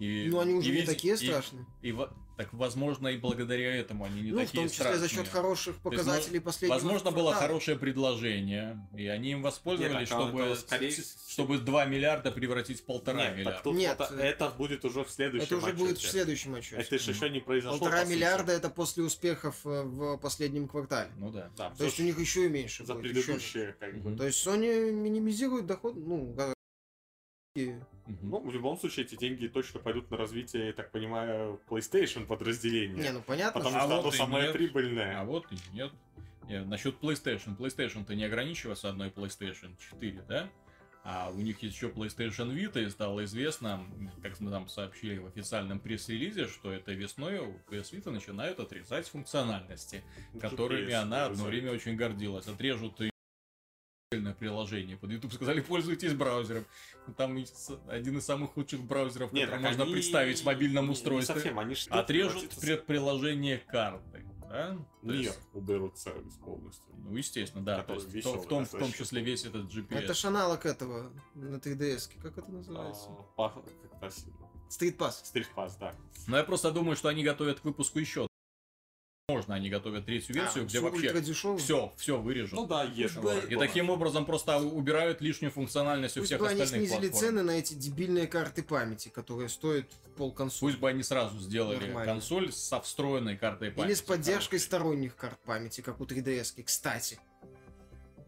И, 0.00 0.28
Ну, 0.30 0.40
они 0.40 0.54
уже 0.54 0.68
и 0.68 0.72
не 0.72 0.76
ведь- 0.78 0.86
такие 0.86 1.12
и- 1.14 1.16
страшные. 1.16 1.66
И, 1.82 1.92
во- 1.92 2.10
так, 2.38 2.50
возможно, 2.54 3.08
и 3.08 3.18
благодаря 3.18 3.76
этому 3.76 4.06
они 4.06 4.22
не 4.22 4.30
ну, 4.30 4.38
в 4.38 4.40
такие 4.46 4.60
том 4.62 4.64
числе 4.70 4.76
страшные. 4.86 4.98
за 5.00 5.08
счет 5.14 5.28
хороших 5.28 5.74
есть, 5.74 5.82
показателей 5.82 6.40
последнего 6.40 6.74
Возможно, 6.76 7.10
было 7.10 7.34
хорошее 7.34 7.76
предложение, 7.78 8.88
и 8.96 9.06
они 9.08 9.32
им 9.32 9.42
воспользовались, 9.42 10.08
Нет, 10.10 10.18
а 10.18 10.22
чтобы, 10.24 10.40
это 10.44 10.54
скорее- 10.58 10.92
чтобы 11.28 11.58
2 11.58 11.84
миллиарда 11.84 12.32
превратить 12.32 12.80
в 12.80 12.84
полтора 12.86 13.24
Нет, 13.26 13.32
миллиарда. 13.36 13.52
так 13.52 13.62
тут 13.62 13.76
Нет, 13.76 13.96
вот 13.98 14.10
э, 14.12 14.22
это 14.22 14.48
будет 14.56 14.84
уже 14.86 15.04
в 15.04 15.10
следующем 15.10 15.44
Это 15.44 15.56
уже 15.58 15.72
будет 15.74 15.90
в 15.90 15.98
отчете. 15.98 16.08
следующем 16.12 16.54
отчете. 16.54 16.76
Это 16.76 16.98
же 16.98 17.10
еще 17.10 17.28
не 17.28 17.40
произошло. 17.40 17.78
Полтора 17.78 18.04
по 18.04 18.08
миллиарда 18.08 18.52
это 18.52 18.70
после 18.70 19.02
успехов 19.04 19.56
э, 19.66 19.82
в 19.82 20.16
последнем 20.16 20.66
квартале. 20.66 21.10
Ну 21.18 21.30
да. 21.30 21.50
Да, 21.58 21.70
То 21.76 21.84
есть 21.84 22.00
у 22.00 22.04
них 22.04 22.18
еще 22.18 22.46
и 22.46 22.48
меньше 22.48 22.86
за 22.86 22.94
будет, 22.94 23.12
предыдущие, 23.12 23.76
как 23.78 24.00
бы. 24.00 24.16
То 24.16 24.24
есть 24.24 24.46
Sony 24.46 24.90
минимизирует 24.92 25.66
доход, 25.66 25.94
ну, 25.96 26.34
Ну, 28.22 28.40
в 28.40 28.52
любом 28.52 28.78
случае, 28.78 29.06
эти 29.06 29.14
деньги 29.16 29.46
точно 29.48 29.80
пойдут 29.80 30.10
на 30.10 30.16
развитие, 30.16 30.68
я 30.68 30.72
так 30.72 30.90
понимаю, 30.90 31.60
PlayStation 31.68 32.26
подразделения. 32.26 33.02
не, 33.02 33.12
ну 33.12 33.22
понятно, 33.22 33.60
Потому 33.60 33.76
А 33.76 33.80
что 33.80 33.88
вот 33.96 34.00
оно 34.02 34.10
самое 34.10 34.44
нет. 34.44 34.52
прибыльное. 34.52 35.20
А 35.20 35.24
вот 35.24 35.46
и 35.50 35.56
нет. 35.74 35.92
Нет, 36.48 36.66
насчет 36.66 37.00
PlayStation. 37.00 37.56
PlayStation-то 37.56 38.14
не 38.14 38.24
ограничивается 38.24 38.88
одной 38.88 39.08
PlayStation 39.10 39.76
4, 39.92 40.22
да? 40.28 40.48
А 41.02 41.30
у 41.30 41.38
них 41.40 41.62
есть 41.62 41.76
еще 41.76 41.88
PlayStation 41.88 42.52
Vita, 42.54 42.84
и 42.84 42.90
стало 42.90 43.24
известно, 43.24 43.86
как 44.22 44.38
нам 44.40 44.68
сообщили 44.68 45.16
в 45.18 45.26
официальном 45.26 45.80
пресс-релизе, 45.80 46.46
что 46.46 46.70
этой 46.72 46.94
весной 46.94 47.38
у 47.38 47.52
PS 47.70 47.92
Vita 47.92 48.10
начинают 48.10 48.60
отрезать 48.60 49.08
функциональности, 49.08 50.02
которыми 50.40 50.88
GPS, 50.90 50.94
она 50.94 51.26
одно 51.26 51.44
время 51.44 51.72
очень 51.72 51.96
гордилась. 51.96 52.46
Отрежут 52.48 53.00
и 53.00 53.09
отдельное 54.30 54.34
приложение 54.34 54.96
под 54.96 55.10
YouTube, 55.10 55.32
сказали, 55.32 55.60
пользуйтесь 55.60 56.14
браузером. 56.14 56.64
Там 57.16 57.36
один 57.88 58.18
из 58.18 58.24
самых 58.24 58.56
лучших 58.56 58.80
браузеров, 58.82 59.32
Нет, 59.32 59.48
который 59.50 59.62
можно 59.62 59.84
они 59.84 59.92
представить 59.92 60.40
в 60.40 60.44
мобильном 60.44 60.90
устройстве. 60.90 61.34
Не 61.34 61.40
совсем, 61.40 61.58
они 61.58 61.74
Отрежут 61.90 62.50
предприложение 62.60 63.58
карты. 63.58 64.26
Да? 64.48 64.76
Мир 65.02 65.14
есть- 65.14 65.38
уберут 65.52 65.96
сервис 65.96 66.34
полностью. 66.34 66.84
Ну, 66.96 67.16
естественно, 67.16 67.64
да. 67.64 67.82
То 67.84 67.94
есть, 67.94 68.08
в, 68.08 68.10
весёлый 68.10 68.46
том- 68.46 68.64
в 68.64 68.70
том, 68.70 68.80
в 68.80 68.82
том 68.82 68.92
числе 68.92 69.22
весь 69.22 69.44
этот 69.44 69.72
GPS. 69.72 69.96
это 69.98 70.14
ж 70.14 70.24
аналог 70.24 70.66
этого 70.66 71.12
на 71.34 71.56
3DS. 71.56 72.10
Как 72.20 72.36
это 72.36 72.50
называется? 72.50 73.10
А, 73.10 73.22
па- 73.36 73.50
как 73.50 74.00
красиво. 74.00 74.34
Street 74.68 74.96
Pass. 74.96 75.22
Street 75.22 75.46
Pass, 75.54 75.74
да. 75.78 75.94
Но 76.26 76.36
я 76.36 76.42
просто 76.42 76.72
думаю, 76.72 76.96
что 76.96 77.08
они 77.08 77.22
готовят 77.22 77.60
к 77.60 77.64
выпуску 77.64 78.00
еще. 78.00 78.26
Можно, 79.30 79.54
они 79.54 79.70
готовят 79.70 80.06
третью 80.06 80.34
версию, 80.34 80.64
А, 80.64 80.66
где 80.66 80.80
вообще 80.80 81.56
все, 81.58 81.92
все 81.96 82.18
вырежут. 82.18 82.52
Ну 82.54 82.66
да, 82.66 82.82
есть. 82.84 83.16
бы-. 83.16 83.40
И 83.48 83.56
таким 83.56 83.90
образом 83.90 84.26
просто 84.26 84.58
убирают 84.58 85.20
лишнюю 85.20 85.52
функциональность 85.52 86.16
у 86.16 86.20
Пусть 86.20 86.30
всех 86.30 86.40
бы 86.40 86.48
они 86.48 86.62
остальных 86.62 86.88
снизили 86.88 87.08
платформ. 87.10 87.28
цены 87.36 87.42
на 87.44 87.50
эти 87.52 87.74
дебильные 87.74 88.26
карты 88.26 88.62
памяти, 88.62 89.08
которые 89.08 89.48
стоят 89.48 89.86
пол 90.16 90.32
консоли. 90.32 90.70
Пусть 90.72 90.80
бы 90.80 90.88
они 90.88 91.02
сразу 91.02 91.38
сделали 91.38 91.86
Нормально. 91.86 92.12
консоль 92.12 92.52
со 92.52 92.80
встроенной 92.80 93.36
картой 93.36 93.70
памяти. 93.70 93.88
Или 93.88 93.94
с 93.94 94.02
поддержкой 94.02 94.58
хорошей. 94.58 94.64
сторонних 94.66 95.16
карт 95.16 95.38
памяти, 95.44 95.80
как 95.80 96.00
у 96.00 96.04
3DS. 96.04 96.62
Кстати. 96.64 97.18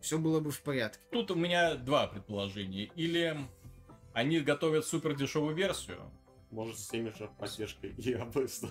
Все 0.01 0.19
было 0.19 0.41
бы 0.41 0.51
в 0.51 0.61
порядке. 0.63 1.01
Тут 1.11 1.31
у 1.31 1.35
меня 1.35 1.75
два 1.75 2.07
предположения. 2.07 2.91
Или 2.97 3.37
они 4.13 4.41
готовят 4.41 4.87
супер 4.87 5.15
дешевую 5.15 5.55
версию, 5.55 6.11
Может, 6.51 6.79
с 6.79 6.89
теми 6.89 7.11
же 7.17 7.31
поддержкой 7.39 7.95
и 7.97 8.13
АБС. 8.13 8.63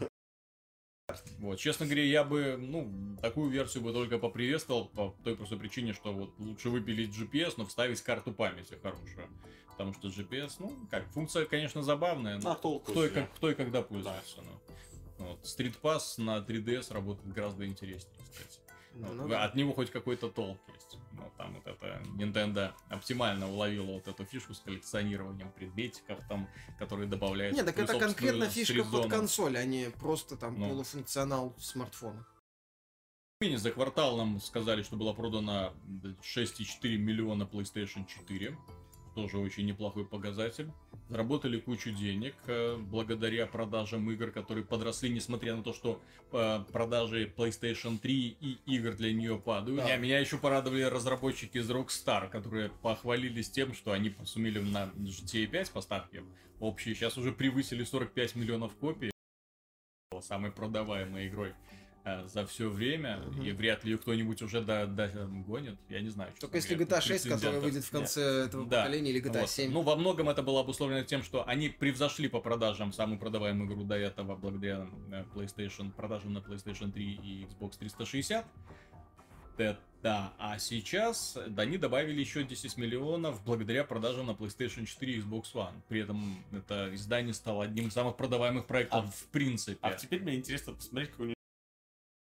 Вот, 1.40 1.58
честно 1.58 1.86
говоря, 1.86 2.04
я 2.04 2.24
бы, 2.24 2.58
ну, 2.60 2.92
такую 3.22 3.50
версию 3.50 3.84
бы 3.84 3.94
только 3.94 4.18
поприветствовал 4.18 4.86
по 4.86 5.16
той 5.24 5.36
простой 5.36 5.58
причине, 5.60 5.94
что 5.94 6.14
вот 6.14 6.34
лучше 6.40 6.70
выпилить 6.70 7.16
GPS, 7.16 7.56
но 7.58 7.66
вставить 7.66 8.02
карту 8.02 8.32
памяти 8.32 8.78
хорошую. 8.82 9.28
Потому 9.70 9.94
что 9.94 10.10
GPS, 10.10 10.54
ну, 10.60 10.74
как, 10.90 11.08
функция, 11.12 11.46
конечно, 11.46 11.82
забавная, 11.84 12.38
но 12.38 12.50
На 12.50 12.56
толку. 12.56 12.92
кто 12.92 13.06
и, 13.06 13.10
как, 13.10 13.34
кто 13.36 13.50
и 13.50 13.56
когда 13.56 13.82
пользуется. 13.82 14.38
ну. 14.38 15.26
Вот. 15.26 15.40
Street 15.44 15.76
Pass 15.82 16.16
на 16.18 16.38
3DS 16.40 16.92
работает 16.94 17.32
гораздо 17.34 17.66
интереснее, 17.66 18.18
кстати. 18.32 18.60
Ну, 18.94 19.08
Вот, 19.08 19.30
да. 19.30 19.44
От 19.46 19.56
него 19.56 19.74
хоть 19.74 19.90
какой-то 19.92 20.30
толк 20.30 20.60
есть. 20.74 20.98
Ну, 21.14 21.24
там 21.38 21.54
вот 21.56 21.66
это 21.68 22.02
Nintendo 22.18 22.74
оптимально 22.90 23.50
уловила 23.50 23.94
вот 23.94 24.08
эту 24.08 24.26
фишку 24.26 24.54
с 24.54 24.60
коллекционированием 24.60 25.52
предметиков, 25.52 26.20
там, 26.28 26.50
которые 26.78 27.08
добавляют. 27.08 27.56
Не, 27.56 27.64
так 27.64 27.78
это 27.80 27.98
конкретно 27.98 28.50
фишка 28.50 28.84
под 28.84 29.10
консоль, 29.10 29.58
а 29.58 29.66
не 29.66 29.90
просто 29.90 30.36
там 30.36 30.60
Ну. 30.60 30.70
полуфункционал 30.70 31.56
смартфона. 31.60 32.26
Мини 33.42 33.56
за 33.56 33.72
квартал 33.72 34.18
нам 34.18 34.40
сказали, 34.40 34.84
что 34.84 34.98
было 34.98 35.14
продано 35.14 35.74
6,4 36.22 36.98
миллиона 36.98 37.44
PlayStation 37.44 38.06
4. 38.06 38.56
Тоже 39.16 39.38
очень 39.38 39.66
неплохой 39.66 40.06
показатель. 40.06 40.72
Заработали 41.10 41.60
кучу 41.60 41.92
денег 41.92 42.34
э, 42.48 42.78
благодаря 42.78 43.46
продажам 43.46 44.10
игр, 44.10 44.32
которые 44.32 44.64
подросли, 44.64 45.10
несмотря 45.10 45.56
на 45.56 45.64
то, 45.64 45.74
что 45.74 46.02
э, 46.32 46.60
продажи 46.72 47.32
PlayStation 47.36 47.98
3 47.98 48.38
и 48.40 48.58
игр 48.66 48.94
для 48.94 49.14
нее 49.14 49.38
падают. 49.38 49.82
Да. 49.82 49.94
А 49.94 49.98
меня 49.98 50.20
еще 50.20 50.38
порадовали 50.38 50.84
разработчики 50.84 51.58
из 51.58 51.70
Rockstar, 51.70 52.30
которые 52.30 52.70
похвалились 52.82 53.50
тем, 53.50 53.74
что 53.74 53.92
они 53.92 54.16
сумели 54.24 54.60
на 54.60 54.92
GTA 54.96 55.48
5 55.48 55.72
поставки 55.72 56.24
общие 56.62 56.96
сейчас 56.96 57.18
уже 57.18 57.32
превысили 57.32 57.84
45 57.84 58.36
миллионов 58.36 58.76
копий. 58.76 59.12
Самой 60.22 60.52
продаваемой 60.52 61.28
игрой 61.28 61.54
за 62.26 62.46
все 62.46 62.70
время, 62.70 63.18
Мгм. 63.18 63.44
и 63.44 63.52
вряд 63.52 63.84
ли 63.84 63.92
ее 63.92 63.98
кто-нибудь 63.98 64.42
уже 64.42 64.62
до, 64.62 64.88
до- 64.88 65.08
гонит. 65.48 65.78
Я 65.90 66.02
не 66.02 66.10
знаю. 66.10 66.32
Только 66.40 66.58
если 66.58 66.74
говоря, 66.76 66.96
GTA 66.98 67.00
тут 67.00 67.04
6, 67.08 67.24
которая 67.30 67.40
претендентов 67.62 67.64
выйдет 67.64 67.84
в 67.84 67.94
нет. 67.94 68.02
конце 68.02 68.46
этого 68.46 68.66
Да. 68.68 68.78
поколения, 68.84 69.12
или 69.12 69.22
GTA 69.22 69.42
Вот. 69.42 69.50
7. 69.50 69.72
Ну, 69.72 69.82
во 69.82 69.96
многом 69.96 70.30
это 70.30 70.42
было 70.44 70.62
обусловлено 70.62 71.04
тем, 71.04 71.22
что 71.24 71.48
они 71.48 71.70
превзошли 71.70 72.28
по 72.28 72.40
продажам 72.40 72.92
самую 72.94 73.20
продаваемую 73.20 73.70
игру 73.72 73.84
до 73.84 73.96
этого 73.96 74.36
благодаря 74.36 74.88
э, 75.12 75.24
PlayStation, 75.36 75.92
продажам 75.92 76.34
на 76.34 76.40
PlayStation 76.40 76.92
3 76.92 77.14
и 77.14 77.46
Xbox 77.46 77.78
360. 77.78 78.46
Т- 79.58 79.78
Да, 80.02 80.34
а 80.40 80.58
сейчас 80.58 81.38
да, 81.50 81.62
они 81.62 81.78
добавили 81.78 82.20
еще 82.20 82.44
10 82.44 82.76
миллионов 82.78 83.44
благодаря 83.46 83.84
продажам 83.84 84.26
на 84.26 84.32
PlayStation 84.32 84.86
4 84.88 85.14
и 85.14 85.20
Xbox 85.20 85.54
One. 85.54 85.74
При 85.90 86.00
этом 86.02 86.44
это 86.52 86.90
издание 86.96 87.36
стало 87.36 87.66
одним 87.66 87.90
из 87.90 87.94
самых 87.94 88.18
продаваемых 88.18 88.66
проектов 88.66 89.06
А- 89.06 89.12
в 89.12 89.26
принципе. 89.28 89.78
А 89.84 89.94
теперь 89.94 90.24
мне 90.24 90.36
интересно 90.38 90.74
посмотреть, 90.74 91.12
какой 91.12 91.36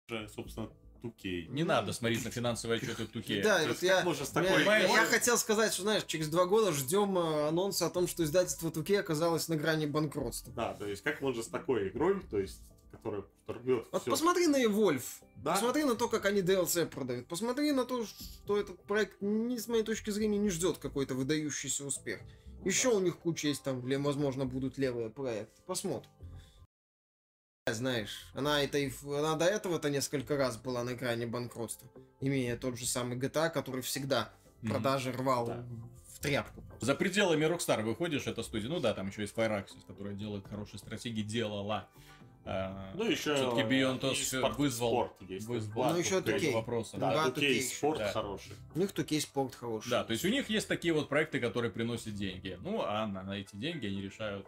уже, 0.09 0.29
собственно, 0.29 0.69
2K. 1.03 1.47
Не 1.49 1.63
надо 1.63 1.93
смотреть 1.93 2.23
на 2.25 2.31
финансовые 2.31 2.77
отчеты 2.77 3.05
Туке. 3.05 3.41
Да, 3.41 3.61
вот 3.67 3.81
я, 3.81 4.01
я- 4.01 5.05
хотел 5.05 5.37
сказать, 5.37 5.73
что, 5.73 5.83
знаешь, 5.83 6.03
через 6.05 6.29
два 6.29 6.45
года 6.45 6.71
ждем 6.71 7.17
э, 7.17 7.47
анонса 7.49 7.87
о 7.87 7.89
том, 7.89 8.07
что 8.07 8.23
издательство 8.23 8.71
Туке 8.71 8.99
оказалось 8.99 9.47
на 9.47 9.55
грани 9.55 9.85
банкротства. 9.85 10.51
Да, 10.53 10.73
то 10.73 10.87
есть 10.87 11.03
как 11.03 11.21
можно 11.21 11.43
с 11.43 11.47
такой 11.47 11.89
игрой, 11.89 12.21
то 12.31 12.39
есть, 12.39 12.61
которая 12.91 13.23
торгует 13.45 13.85
Вот 13.91 14.01
всё. 14.01 14.11
посмотри 14.11 14.47
на 14.47 14.63
Evolve, 14.63 15.03
Да, 15.37 15.53
посмотри 15.53 15.83
на 15.83 15.95
то, 15.95 16.07
как 16.07 16.25
они 16.25 16.41
DLC 16.41 16.87
продают, 16.87 17.27
посмотри 17.27 17.71
на 17.71 17.85
то, 17.85 18.03
что 18.05 18.57
этот 18.57 18.81
проект, 18.83 19.21
ни 19.21 19.57
с 19.57 19.67
моей 19.67 19.83
точки 19.83 20.09
зрения, 20.09 20.37
не 20.39 20.49
ждет 20.49 20.77
какой-то 20.79 21.13
выдающийся 21.13 21.85
успех. 21.85 22.19
Еще 22.63 22.89
у 22.89 22.99
них 22.99 23.17
куча 23.17 23.49
есть 23.49 23.61
там, 23.61 23.81
возможно, 24.01 24.45
будут 24.47 24.79
левые 24.79 25.11
проекты. 25.11 25.61
Посмотрим. 25.67 26.09
Знаешь, 27.75 28.27
она, 28.35 28.61
это, 28.63 28.77
и 28.77 28.91
она 29.07 29.35
до 29.35 29.45
этого-то 29.45 29.89
несколько 29.89 30.37
раз 30.37 30.55
была 30.55 30.83
на 30.83 30.93
грани 30.93 31.25
банкротства, 31.25 31.89
имея 32.21 32.57
тот 32.57 32.77
же 32.77 32.85
самый 32.85 33.17
GTA, 33.17 33.49
который 33.49 33.81
всегда 33.81 34.29
Мгм. 34.61 34.71
продажи 34.71 35.11
рвал 35.11 35.47
Да. 35.47 35.65
в 36.13 36.19
тряпку. 36.19 36.63
За 36.79 36.93
пределами 36.93 37.43
Rockstar 37.45 37.81
выходишь, 37.81 38.27
это 38.27 38.43
студия. 38.43 38.69
Ну 38.69 38.79
да, 38.79 38.93
там 38.93 39.07
еще 39.07 39.23
есть 39.23 39.33
Firaxis, 39.35 39.79
которая 39.87 40.13
делает 40.13 40.45
хорошие 40.47 40.77
стратегии, 40.77 41.23
делала. 41.23 41.89
А, 42.47 42.91
ну 42.93 43.05
еще 43.05 43.33
Все-таки 43.33 43.61
Beyond 43.61 44.01
Us 44.01 44.37
спорт- 44.37 44.57
вызвал, 44.59 44.91
спорт 44.91 45.15
есть. 45.31 45.47
вызвал 45.47 45.85
Ну, 45.89 45.97
еще 45.97 46.21
2K. 46.21 46.53
вопросов. 46.53 46.99
Да, 46.99 47.11
Да, 47.15 47.29
2K 47.29 47.33
2K 47.41 47.61
спорт 47.63 47.97
Да. 47.97 48.11
хороший. 48.11 48.53
У 48.75 48.77
них 48.79 48.91
тут 48.91 49.09
есть 49.09 49.25
спорт 49.25 49.55
хороший. 49.55 49.89
Да, 49.89 50.03
то 50.03 50.13
есть 50.13 50.23
у 50.23 50.29
них 50.29 50.47
есть 50.51 50.67
такие 50.67 50.93
вот 50.93 51.09
проекты, 51.09 51.39
которые 51.39 51.71
приносят 51.71 52.13
деньги. 52.13 52.59
Ну, 52.61 52.83
а 52.83 53.07
на, 53.07 53.23
на 53.23 53.31
эти 53.39 53.55
деньги 53.55 53.87
они 53.87 54.03
решают, 54.03 54.45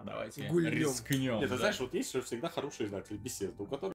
а 0.00 0.04
давайте 0.04 0.48
Гульнем. 0.48 0.72
рискнем. 0.72 1.40
Нет, 1.40 1.42
ты 1.42 1.48
да. 1.48 1.56
знаешь, 1.58 1.80
вот 1.80 1.94
есть 1.94 2.12
же 2.12 2.22
всегда 2.22 2.48
хороший 2.48 2.86
издатель, 2.86 3.16
беседа, 3.16 3.54
у 3.62 3.66
которых 3.66 3.94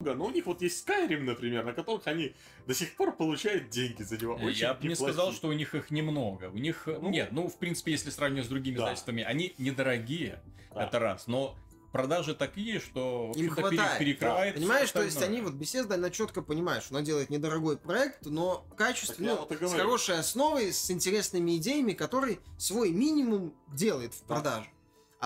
но 0.00 0.26
у 0.26 0.30
них 0.30 0.46
вот 0.46 0.62
есть 0.62 0.86
Skyrim, 0.86 1.20
например, 1.22 1.64
на 1.64 1.72
которых 1.72 2.06
они 2.06 2.34
до 2.66 2.74
сих 2.74 2.94
пор 2.96 3.16
получают 3.16 3.70
деньги 3.70 4.02
за 4.02 4.16
него. 4.18 4.34
Очень 4.34 4.58
Я 4.60 4.74
бы 4.74 4.86
не 4.86 4.94
сказал, 4.94 5.32
что 5.32 5.48
у 5.48 5.52
них 5.52 5.74
их 5.74 5.90
немного. 5.90 6.50
У 6.50 6.58
них, 6.58 6.86
Ну, 6.86 7.08
нет, 7.10 7.32
ну, 7.32 7.48
в 7.48 7.58
принципе, 7.58 7.92
если 7.92 8.10
сравнивать 8.10 8.46
с 8.46 8.48
другими 8.48 8.76
да. 8.76 8.82
издательствами, 8.82 9.24
они 9.24 9.54
недорогие, 9.58 10.42
Да. 10.72 10.84
это 10.84 10.98
раз, 11.00 11.26
но 11.26 11.56
продажи 11.96 12.34
такие, 12.34 12.78
что 12.78 13.32
Им 13.36 13.48
хватает, 13.48 13.98
перекрывает 13.98 14.54
всё 14.54 14.60
Понимаешь, 14.62 14.92
то 14.92 15.02
есть 15.02 15.16
остальное. 15.16 15.40
они 15.40 15.50
вот 15.50 15.54
Bethesda, 15.58 15.94
она 15.94 16.10
четко 16.10 16.42
понимает, 16.42 16.82
что 16.82 16.94
она 16.94 17.04
делает 17.04 17.30
недорогой 17.30 17.78
проект, 17.78 18.26
но 18.26 18.66
я 18.78 18.94
ну, 19.18 19.46
вот 19.48 19.50
с 19.50 19.72
хорошей 19.72 20.18
основой, 20.18 20.72
с 20.74 20.90
интересными 20.90 21.56
идеями, 21.56 21.92
который 21.94 22.40
свой 22.58 22.90
минимум 22.90 23.54
делает 23.72 24.12
в 24.12 24.20
Да. 24.20 24.26
продаже. 24.34 24.68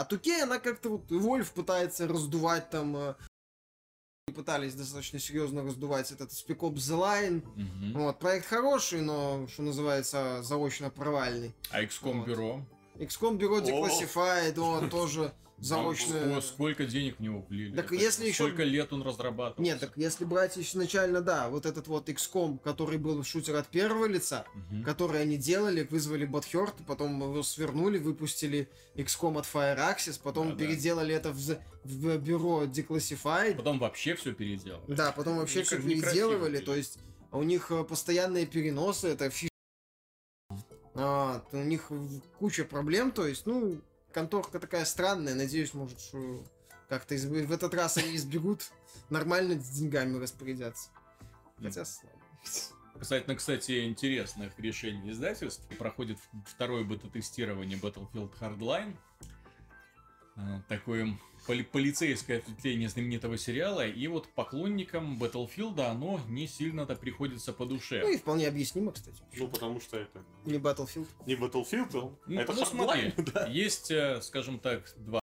А 0.00 0.04
Туке 0.06 0.42
она 0.44 0.58
как-то 0.58 0.88
вот 0.88 1.10
Вольф 1.10 1.52
пытается 1.52 2.08
раздувать 2.08 2.70
там 2.70 2.96
э, 2.96 3.14
пытались 4.34 4.74
достаточно 4.74 5.18
серьезно 5.18 5.62
раздувать 5.62 6.10
этот 6.10 6.30
Spec 6.30 6.56
Ops 6.60 6.76
The 6.76 6.98
Line. 6.98 7.46
Мгм. 7.54 8.04
Вот, 8.04 8.18
проект 8.18 8.46
хороший, 8.46 9.02
но, 9.02 9.46
что 9.48 9.60
называется, 9.60 10.42
заочно 10.42 10.88
провальный. 10.88 11.54
А 11.70 11.82
XCOM 11.82 12.20
Вот. 12.20 12.26
бюро? 12.26 12.66
XCOM 12.94 13.36
бюро. 13.36 13.58
Declassified, 13.58 14.58
он 14.58 14.88
тоже 14.88 15.34
заочно... 15.60 16.36
О, 16.36 16.40
сколько 16.40 16.84
денег 16.86 17.16
в 17.18 17.20
него 17.20 17.42
влили? 17.48 17.74
Так 17.76 17.86
Это 17.86 17.94
если 17.94 18.30
Сколько 18.32 18.62
лет 18.64 18.92
он 18.92 19.02
разрабатывался? 19.02 19.62
Нет, 19.62 19.80
так 19.80 19.92
если 19.96 20.24
брать 20.24 20.58
изначально, 20.58 21.20
да, 21.20 21.48
вот 21.48 21.66
этот 21.66 21.86
вот 21.86 22.08
XCOM, 22.08 22.58
который 22.58 22.98
был 22.98 23.22
шутер 23.24 23.56
от 23.56 23.68
первого 23.68 24.06
лица, 24.06 24.44
Мгм. 24.54 24.84
который 24.84 25.22
они 25.22 25.36
делали, 25.36 25.86
вызвали 25.90 26.26
Butthurt, 26.28 26.74
потом 26.86 27.20
его 27.20 27.42
свернули, 27.42 27.98
выпустили 27.98 28.68
XCOM 28.94 29.38
от 29.38 29.46
Fireaxis, 29.46 30.20
потом 30.22 30.48
Да-да. 30.50 30.58
переделали 30.64 31.14
это 31.14 31.32
в, 31.32 31.58
в 31.84 32.18
бюро 32.18 32.64
Declassified. 32.64 33.56
Потом 33.56 33.78
вообще 33.78 34.14
все 34.14 34.32
переделал. 34.32 34.82
Да, 34.88 35.12
потом 35.12 35.38
вообще 35.38 35.62
все 35.62 35.76
переделывали, 35.80 36.58
то 36.58 36.74
есть 36.74 36.98
у 37.32 37.42
них 37.42 37.70
э, 37.70 37.84
постоянные 37.84 38.46
переносы, 38.46 39.08
это 39.08 39.30
фи... 39.30 39.48
А, 40.94 41.44
у 41.52 41.56
них 41.58 41.90
куча 42.38 42.64
проблем, 42.64 43.12
то 43.12 43.26
есть, 43.26 43.46
ну, 43.46 43.80
конторка 44.12 44.58
такая 44.60 44.84
странная, 44.84 45.34
надеюсь, 45.34 45.74
может, 45.74 46.00
что 46.00 46.44
как-то 46.88 47.14
из- 47.14 47.24
в 47.24 47.52
этот 47.52 47.72
раз 47.74 47.96
они 47.96 48.16
избегут 48.16 48.70
нормально 49.10 49.60
с 49.60 49.68
деньгами 49.68 50.18
распорядятся. 50.18 50.90
Хотя, 51.62 51.84
слабо. 51.84 52.16
Касательно, 52.98 53.36
кстати, 53.36 53.86
интересных 53.86 54.58
решений 54.58 55.10
издательств, 55.10 55.62
проходит 55.78 56.18
второе 56.46 56.84
бета-тестирование 56.84 57.78
Battlefield 57.78 58.30
Hardline. 58.40 58.94
А, 60.42 60.62
Такое 60.68 61.18
поли- 61.46 61.64
полицейское 61.64 62.38
ответвление 62.38 62.88
знаменитого 62.88 63.36
сериала. 63.36 63.86
И 63.86 64.06
вот 64.06 64.28
поклонникам 64.34 65.18
Battlefield 65.22 65.80
оно 65.80 66.20
не 66.28 66.46
сильно-то 66.46 66.94
приходится 66.96 67.52
по 67.52 67.66
душе. 67.66 68.00
Ну 68.02 68.12
и 68.12 68.16
вполне 68.16 68.48
объяснимо, 68.48 68.92
кстати. 68.92 69.22
Ну, 69.36 69.48
потому 69.48 69.80
что 69.80 69.98
это 69.98 70.24
Не 70.44 70.54
Battlefield. 70.58 71.08
не 71.26 71.34
Battlefield, 71.34 71.90
а 71.94 72.16
Ну, 72.26 72.40
это 72.40 72.52
ну, 72.52 72.64
смотри, 72.64 73.12
да. 73.34 73.46
есть, 73.46 73.90
э, 73.90 74.20
скажем 74.22 74.58
так, 74.58 74.84
два. 74.96 75.20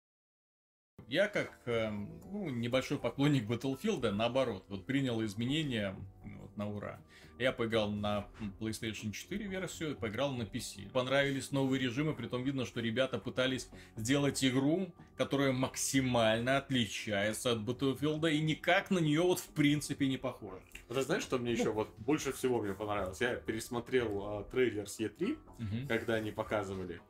Я 1.08 1.28
как 1.30 1.62
э, 1.66 1.90
ну, 1.90 2.50
небольшой 2.50 3.00
поклонник 3.00 3.46
Battlefield, 3.50 4.12
наоборот, 4.12 4.66
вот 4.68 4.86
принял 4.86 5.24
изменения 5.24 5.96
м, 6.26 6.40
вот, 6.42 6.56
на 6.58 6.70
ура. 6.70 7.00
Я 7.40 7.52
поиграл 7.52 7.92
на 7.92 8.28
PlayStation 8.60 9.12
4 9.12 9.46
версию, 9.46 9.96
поиграл 9.96 10.32
на 10.34 10.42
PC. 10.42 10.90
Понравились 10.92 11.52
новые 11.52 11.80
режимы, 11.80 12.14
притом 12.16 12.44
видно, 12.44 12.66
что 12.66 12.82
ребята 12.82 13.20
пытались 13.20 13.70
сделать 13.96 14.44
игру, 14.44 14.92
которая 15.18 15.52
максимально 15.52 16.58
отличается 16.58 17.52
от 17.52 17.60
Battlefield 17.60 18.32
и 18.32 18.40
никак 18.40 18.92
на 18.92 19.00
нее 19.00 19.22
вот 19.22 19.40
в 19.40 19.48
принципе 19.48 20.08
не 20.08 20.18
похожа. 20.18 20.62
Ты 20.88 21.02
знаешь, 21.02 21.24
что 21.24 21.38
Ну. 21.38 21.44
мне 21.44 21.54
еще 21.54 21.72
вот 21.72 21.90
больше 21.98 22.32
всего 22.32 22.62
мне 22.62 22.74
понравилось? 22.74 23.20
Я 23.20 23.36
пересмотрел 23.36 24.24
а, 24.26 24.44
трейлер 24.44 24.88
с 24.88 25.00
E3, 25.00 25.38
Мгм. 25.58 25.88
когда 25.88 26.14
они 26.16 26.32
показывали. 26.32 27.02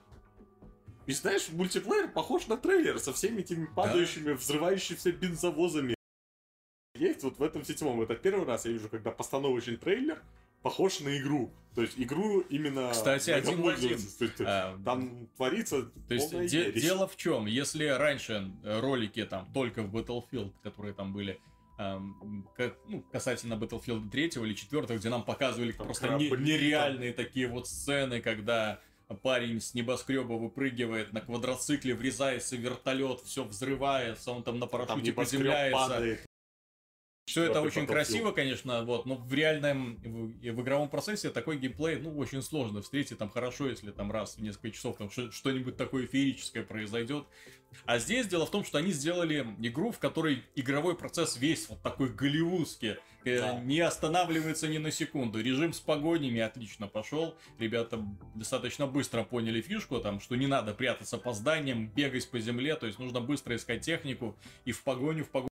И 1.06 1.14
знаешь, 1.14 1.50
мультиплеер 1.50 2.10
похож 2.12 2.48
на 2.48 2.58
трейлер 2.58 2.98
со 3.00 3.14
всеми 3.14 3.42
этими 3.42 3.66
падающими, 3.66 4.32
взрывающимися 4.34 5.12
бензовозами. 5.12 5.96
Есть 6.96 7.24
вот 7.24 7.38
в 7.38 7.44
этом 7.44 7.64
седьмом. 7.64 8.02
Это 8.02 8.16
первый 8.16 8.46
раз 8.46 8.66
я 8.66 8.72
вижу, 8.72 8.90
когда 8.90 9.12
постановочный 9.12 9.78
трейлер 9.78 10.22
похож 10.62 11.00
на 11.00 11.18
игру. 11.18 11.52
То 11.76 11.82
есть 11.84 11.94
игру 11.98 12.40
именно... 12.42 12.90
Кстати, 12.92 13.30
один 13.30 13.62
в 13.62 13.68
один. 13.68 14.00
А, 14.40 14.78
Там 14.84 15.28
творится 15.38 15.84
То 16.08 16.14
есть 16.16 16.32
де- 16.52 16.72
дело 16.72 17.08
в 17.08 17.16
чем? 17.16 17.46
Если 17.46 17.86
раньше 17.86 18.52
э, 18.64 18.80
ролики 18.80 19.24
там 19.26 19.48
только 19.54 19.84
в 19.84 19.96
Battlefield, 19.96 20.54
которые 20.64 20.96
там 20.96 21.14
были, 21.14 21.40
эм, 21.78 22.48
ну, 22.88 23.04
касательно 23.12 23.54
Battlefield 23.54 24.10
3 24.10 24.24
или 24.26 24.54
4, 24.56 24.98
где 24.98 25.10
нам 25.10 25.24
показывали 25.24 25.72
Там 25.72 25.86
просто 25.86 26.10
не- 26.16 26.30
нереальные 26.32 27.14
такие 27.14 27.48
вот 27.48 27.68
сцены, 27.68 28.22
когда 28.22 28.80
парень 29.22 29.62
с 29.62 29.76
небоскреба 29.76 30.34
выпрыгивает 30.34 31.14
на 31.14 31.22
квадроцикле, 31.22 31.94
врезается 31.94 32.56
в 32.56 32.60
вертолет, 32.60 33.22
все 33.22 33.44
взрывается, 33.44 34.32
он 34.32 34.42
там 34.44 34.56
на 34.56 34.68
Там 34.68 34.70
парашюте 34.70 35.12
небоскреб 35.12 35.40
приземляется. 35.42 35.78
падает. 35.80 36.26
Все 37.28 37.44
это 37.44 37.60
очень 37.62 37.86
красиво, 37.86 38.32
конечно, 38.32 38.86
вот, 38.86 39.06
но 39.06 39.16
в 39.16 39.34
реальном, 39.34 39.98
в, 39.98 40.28
в 40.32 40.62
игровом 40.62 40.88
процессе 40.88 41.30
такой 41.30 41.58
геймплей, 41.58 41.98
ну, 41.98 42.18
очень 42.18 42.42
сложно 42.42 42.82
встретить, 42.82 43.18
там 43.18 43.30
хорошо, 43.30 43.68
если 43.70 43.92
там 43.92 44.14
раз 44.14 44.38
в 44.38 44.42
несколько 44.42 44.72
часов 44.72 44.96
там 44.96 45.12
что- 45.12 45.30
что-нибудь 45.30 45.76
такое 45.76 46.08
феерическое 46.08 46.64
произойдет. 46.64 47.26
А 47.86 48.00
здесь 48.00 48.28
дело 48.28 48.46
в 48.46 48.50
том, 48.52 48.64
что 48.64 48.78
они 48.78 48.94
сделали 48.94 49.46
игру, 49.60 49.92
в 49.92 50.00
которой 50.00 50.42
игровой 50.56 50.96
процесс 50.96 51.36
весь 51.36 51.68
вот 51.68 51.82
такой 51.82 52.08
голливудский, 52.14 52.96
э, 53.26 53.40
Да. 53.42 53.60
не 53.60 53.82
останавливается 53.82 54.70
ни 54.70 54.78
на 54.78 54.90
секунду. 54.90 55.42
Режим 55.42 55.74
с 55.74 55.82
погонями 55.82 56.40
отлично 56.40 56.88
пошел, 56.88 57.36
ребята 57.60 58.00
достаточно 58.36 58.88
быстро 58.88 59.26
поняли 59.26 59.60
фишку, 59.60 60.00
там, 60.00 60.22
что 60.22 60.38
не 60.38 60.48
надо 60.48 60.74
прятаться 60.74 61.18
по 61.18 61.34
зданиям, 61.34 61.90
бегать 61.90 62.30
по 62.30 62.40
земле, 62.40 62.76
то 62.78 62.86
есть 62.88 63.00
нужно 63.00 63.20
быстро 63.20 63.54
искать 63.58 63.82
технику 63.82 64.38
и 64.64 64.72
в 64.72 64.82
погоню, 64.84 65.26
в 65.26 65.30
погоню 65.30 65.50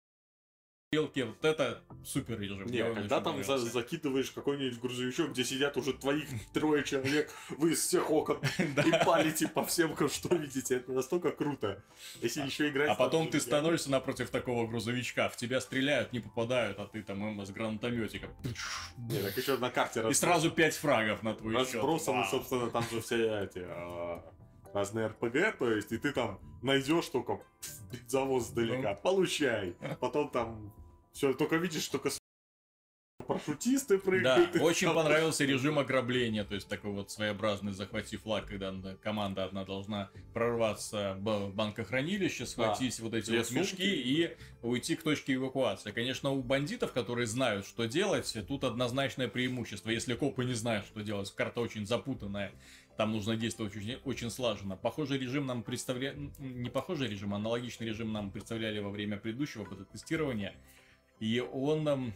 стрелки, 0.94 1.22
вот 1.22 1.46
это 1.46 1.82
супер 2.04 2.38
режим. 2.38 2.66
Не, 2.66 2.84
когда 2.84 3.22
там 3.22 3.42
за- 3.46 3.60
закидываешь 3.60 4.30
какой-нибудь 4.32 4.78
грузовичок, 4.82 5.32
где 5.32 5.46
сидят 5.46 5.78
уже 5.78 5.94
твоих 5.94 6.28
трое 6.52 6.84
человек, 6.84 7.32
вы 7.52 7.72
из 7.72 7.80
всех 7.80 8.12
окон 8.12 8.42
и 8.60 9.06
палите 9.06 9.48
по 9.48 9.64
всем, 9.64 9.96
что 10.10 10.36
видите, 10.36 10.76
это 10.76 10.92
настолько 10.92 11.32
круто. 11.32 11.82
Если 12.22 12.42
еще 12.42 12.68
играть... 12.68 12.90
А 12.90 12.96
потом 12.96 13.30
ты 13.30 13.40
становишься 13.40 13.90
напротив 13.90 14.32
такого 14.32 14.68
грузовичка, 14.68 15.30
в 15.30 15.38
тебя 15.38 15.62
стреляют, 15.62 16.12
не 16.12 16.20
попадают, 16.20 16.78
а 16.78 16.88
ты 16.88 17.02
там 17.04 17.26
им 17.26 17.46
с 17.46 17.52
гранатометика. 17.52 18.28
Не, 18.98 19.22
так 19.22 19.38
еще 19.38 19.56
на 19.56 19.70
карте 19.70 20.04
И 20.10 20.14
сразу 20.14 20.52
пять 20.52 20.76
фрагов 20.76 21.24
на 21.24 21.36
твой 21.36 21.54
счет. 21.54 21.76
разбросаны, 21.76 22.26
собственно, 22.30 22.70
там 22.70 22.84
же 22.92 23.00
все 23.00 23.46
эти 23.46 23.64
а, 23.66 24.22
разные 24.74 25.08
РПГ, 25.08 25.58
то 25.58 25.72
есть, 25.72 25.94
и 25.94 25.98
ты 25.98 26.12
там 26.12 26.38
найдешь 26.62 27.08
только 27.08 27.40
бензовоз 27.94 28.48
сдалека, 28.48 28.96
получай. 28.96 29.78
Потом 30.02 30.30
там 30.30 30.74
все, 31.14 31.34
только 31.34 31.58
видишь, 31.58 31.88
только 31.88 32.10
парашютисты 33.28 33.98
Да, 33.98 34.04
прыгают. 34.04 34.56
и 34.56 34.60
очень 34.60 34.88
там- 34.88 34.96
понравился 34.96 35.46
режим 35.46 35.78
ограбления, 35.80 36.44
то 36.44 36.56
есть 36.56 36.68
такой 36.68 36.92
вот 36.92 37.12
своеобразный 37.12 37.72
захвати 37.72 38.18
флаг, 38.18 38.48
когда 38.48 38.74
команда 39.02 39.46
одна 39.46 39.64
должна 39.64 40.10
прорваться 40.34 41.16
в 41.20 41.52
банкохранилище, 41.54 42.46
схватить 42.46 43.00
вот 43.00 43.14
эти 43.14 43.30
вот 43.32 43.52
мешки 43.52 43.64
сумки. 43.64 43.82
и 43.84 44.38
уйти 44.64 44.96
к 44.96 45.04
точке 45.04 45.36
эвакуации. 45.36 45.92
Конечно, 45.92 46.32
у 46.32 46.42
бандитов, 46.42 46.94
которые 46.94 47.28
знают, 47.28 47.66
что 47.68 47.86
делать, 47.86 48.36
тут 48.48 48.64
однозначное 48.64 49.28
преимущество. 49.28 49.92
Если 49.92 50.16
копы 50.16 50.44
не 50.44 50.54
знают, 50.56 50.86
что 50.88 51.02
делать, 51.02 51.32
карта 51.32 51.62
очень 51.62 51.86
запутанная, 51.86 52.52
там 52.98 53.12
нужно 53.14 53.36
действовать 53.38 53.76
очень, 53.76 54.00
очень 54.04 54.32
слаженно. 54.32 54.76
Похожий 54.76 55.18
режим 55.20 55.46
нам 55.46 55.64
представляли... 55.64 56.32
Не 56.40 56.70
похожий 56.70 57.08
режим, 57.08 57.34
а 57.34 57.38
аналогичный 57.38 57.88
режим 57.88 58.12
нам 58.12 58.32
представляли 58.32 58.80
во 58.80 58.90
время 58.90 59.18
предыдущего 59.18 59.64
бета-тестирования. 59.64 60.56
И 61.22 61.40
он 61.40 62.14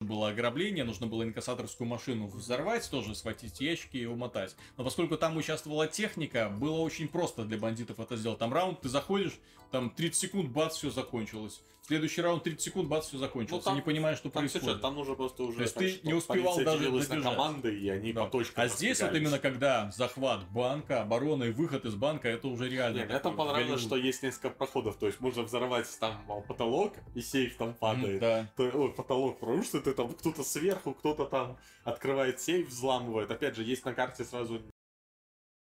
было 0.00 0.28
ограбление, 0.28 0.84
нужно 0.84 1.06
было 1.06 1.22
инкассаторскую 1.24 1.88
машину 1.88 2.26
взорвать, 2.26 2.88
тоже 2.90 3.14
схватить 3.14 3.60
ящики 3.60 3.96
и 3.96 4.04
умотать. 4.04 4.54
Но 4.76 4.84
поскольку 4.84 5.16
там 5.16 5.38
участвовала 5.38 5.88
техника, 5.88 6.50
было 6.50 6.78
очень 6.80 7.08
просто 7.08 7.44
для 7.44 7.56
бандитов 7.56 7.98
это 7.98 8.16
сделать. 8.16 8.38
Там 8.38 8.52
раунд, 8.52 8.82
ты 8.82 8.90
заходишь, 8.90 9.40
там 9.70 9.88
30 9.88 10.20
секунд, 10.20 10.50
бац, 10.50 10.76
все 10.76 10.90
закончилось. 10.90 11.62
Следующий 11.88 12.20
раунд 12.20 12.42
30 12.42 12.60
секунд, 12.60 12.86
бац, 12.86 13.06
все 13.08 13.16
закончилось. 13.16 13.62
Ну, 13.64 13.70
там- 13.70 13.76
не 13.76 13.80
понимаешь, 13.80 14.18
что 14.18 14.28
Там, 14.28 14.42
происходит. 14.42 14.66
сюжет, 14.66 14.82
там 14.82 14.94
нужно 14.94 15.14
просто 15.14 15.42
уже... 15.44 15.56
То 15.56 15.62
есть 15.62 16.00
ты 16.02 16.06
не 16.06 16.12
успевал 16.12 16.58
даже 16.58 16.90
на 16.90 17.00
добежать. 17.00 17.22
команды, 17.22 17.78
и 17.78 17.88
они 17.88 18.12
Да. 18.12 18.24
по 18.26 18.30
точкам 18.30 18.62
А 18.62 18.68
здесь 18.68 19.00
вот 19.00 19.14
именно 19.14 19.38
когда 19.38 19.90
захват 19.90 20.44
банка, 20.50 21.00
оборона 21.00 21.44
и 21.44 21.50
выход 21.50 21.86
из 21.86 21.94
банка, 21.94 22.28
это 22.28 22.46
уже 22.48 22.68
реально. 22.68 22.98
Не, 22.98 23.04
мне 23.06 23.18
там 23.20 23.34
понравилось, 23.36 23.80
что 23.80 23.96
есть 23.96 24.22
несколько 24.22 24.50
проходов, 24.50 24.96
то 24.98 25.06
есть 25.06 25.18
можно 25.20 25.44
взорвать 25.44 25.86
там 25.98 26.22
а, 26.28 26.42
потолок, 26.42 26.92
и 27.14 27.22
сейф 27.22 27.56
там 27.56 27.72
падает. 27.72 28.20
Да. 28.20 28.46
То- 28.54 28.64
ой, 28.64 28.92
потолок, 28.92 29.38
что 29.64 29.80
ты 29.80 29.94
там 29.94 30.12
кто-то 30.12 30.44
сверху, 30.44 30.92
кто-то 30.92 31.24
там 31.24 31.56
открывает 31.84 32.38
сейф, 32.38 32.68
взламывает. 32.68 33.30
Опять 33.30 33.56
же, 33.56 33.62
есть 33.64 33.86
на 33.86 33.94
карте 33.94 34.24
сразу 34.24 34.60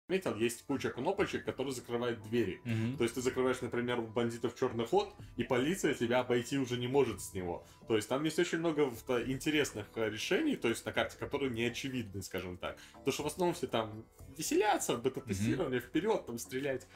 заметил, 0.08 0.36
есть 0.36 0.66
куча 0.66 0.90
кнопочек, 0.90 1.46
которые 1.46 1.74
закрывают 1.74 2.22
двери. 2.24 2.62
Мгм. 2.64 2.98
То 2.98 3.04
есть 3.04 3.16
ты 3.16 3.22
закрываешь, 3.22 3.62
например, 3.62 4.00
у 4.00 4.08
бандитов 4.08 4.56
черный 4.58 4.86
ход, 4.86 5.14
и 5.36 5.44
полиция 5.44 5.94
тебя 5.94 6.20
обойти 6.20 6.58
уже 6.58 6.78
не 6.78 6.88
может 6.88 7.22
с 7.22 7.34
него. 7.34 7.66
То 7.88 7.96
есть 7.96 8.08
там 8.08 8.24
есть 8.24 8.38
очень 8.38 8.60
много 8.60 8.92
то 9.08 9.22
интересных 9.32 9.88
э, 9.96 10.10
решений, 10.10 10.56
то 10.56 10.68
есть 10.68 10.86
на 10.86 10.92
карте, 10.92 11.18
которые 11.18 11.52
не 11.52 11.66
очевидны, 11.66 12.22
скажем 12.22 12.58
так. 12.58 12.78
Потому 12.94 13.14
что 13.14 13.24
в 13.24 13.28
основном 13.28 13.56
все 13.56 13.68
там 13.68 14.06
веселятся, 14.38 14.98
бета-тестирование, 14.98 15.80
вперед, 15.80 16.26
там 16.26 16.38
стрелять 16.38 16.88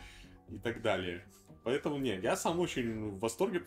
и 0.50 0.60
так 0.60 0.82
далее. 0.82 1.26
Поэтому 1.64 1.98
не, 1.98 2.18
я 2.20 2.36
сам 2.36 2.60
очень 2.60 3.10
в 3.10 3.20
восторге, 3.20 3.64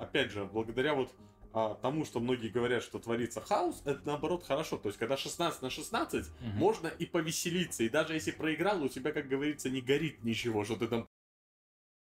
опять 0.00 0.30
же, 0.30 0.44
благодаря 0.44 0.94
вот 0.94 1.12
а, 1.52 1.74
тому, 1.76 2.04
что 2.04 2.20
многие 2.20 2.48
говорят, 2.48 2.82
что 2.82 2.98
творится 2.98 3.40
хаос, 3.40 3.82
это 3.84 4.00
наоборот 4.04 4.44
хорошо. 4.44 4.76
То 4.76 4.88
есть, 4.88 4.98
когда 4.98 5.16
16 5.16 5.62
на 5.62 5.70
16, 5.70 6.26
Мгм. 6.40 6.50
можно 6.58 6.88
и 6.88 7.06
повеселиться. 7.06 7.82
И 7.84 7.88
даже 7.88 8.14
если 8.14 8.30
проиграл, 8.32 8.82
у 8.82 8.88
тебя, 8.88 9.12
как 9.12 9.28
говорится, 9.28 9.70
не 9.70 9.80
горит 9.80 10.22
ничего, 10.24 10.64
что 10.64 10.76
ты 10.76 10.88
там 10.88 11.06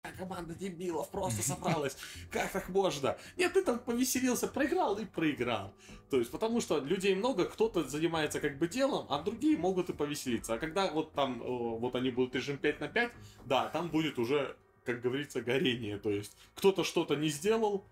«А, 0.03 0.11
команда 0.11 0.53
дебилов 0.53 1.09
просто 1.09 1.41
собралась. 1.81 1.97
Как 2.31 2.51
так 2.51 2.69
можно? 2.69 3.17
Нет, 3.37 3.53
ты 3.53 3.63
там 3.63 3.79
повеселился, 3.79 4.47
проиграл 4.47 4.97
и 4.99 5.05
проиграл. 5.05 5.73
То 6.11 6.17
есть, 6.19 6.29
потому 6.31 6.61
что 6.61 6.77
людей 6.79 7.15
много, 7.15 7.45
кто-то 7.45 7.83
занимается 7.83 8.39
как 8.39 8.57
бы 8.59 8.67
делом, 8.67 9.07
а 9.09 9.21
другие 9.23 9.57
могут 9.57 9.89
и 9.89 9.93
повеселиться. 9.93 10.53
А 10.53 10.57
когда 10.59 10.91
вот 10.91 11.13
там, 11.13 11.41
э, 11.41 11.45
вот 11.45 11.95
они 11.95 12.11
будут 12.11 12.35
режим 12.35 12.57
5 12.57 12.79
на 12.81 12.87
5, 12.87 13.11
да, 13.45 13.69
там 13.69 13.89
будет 13.89 14.19
уже, 14.19 14.55
как 14.83 15.01
говорится, 15.01 15.41
горение. 15.41 15.97
То 15.97 16.11
есть, 16.11 16.37
кто-то 16.53 16.83
что-то 16.83 17.15
не 17.15 17.29
сделал, 17.29 17.83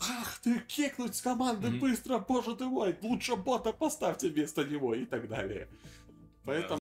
Ах 0.00 0.38
ты, 0.42 0.60
кекнуть 0.60 1.14
с 1.14 1.20
команды 1.20 1.68
Мгм. 1.68 1.80
быстро, 1.80 2.18
боже 2.18 2.56
ты 2.56 2.64
мой, 2.64 2.96
лучше 3.02 3.36
бота 3.36 3.72
поставьте 3.72 4.28
вместо 4.30 4.64
него 4.64 4.94
и 4.94 5.04
так 5.04 5.28
далее. 5.28 5.68
Поэтому... 6.44 6.80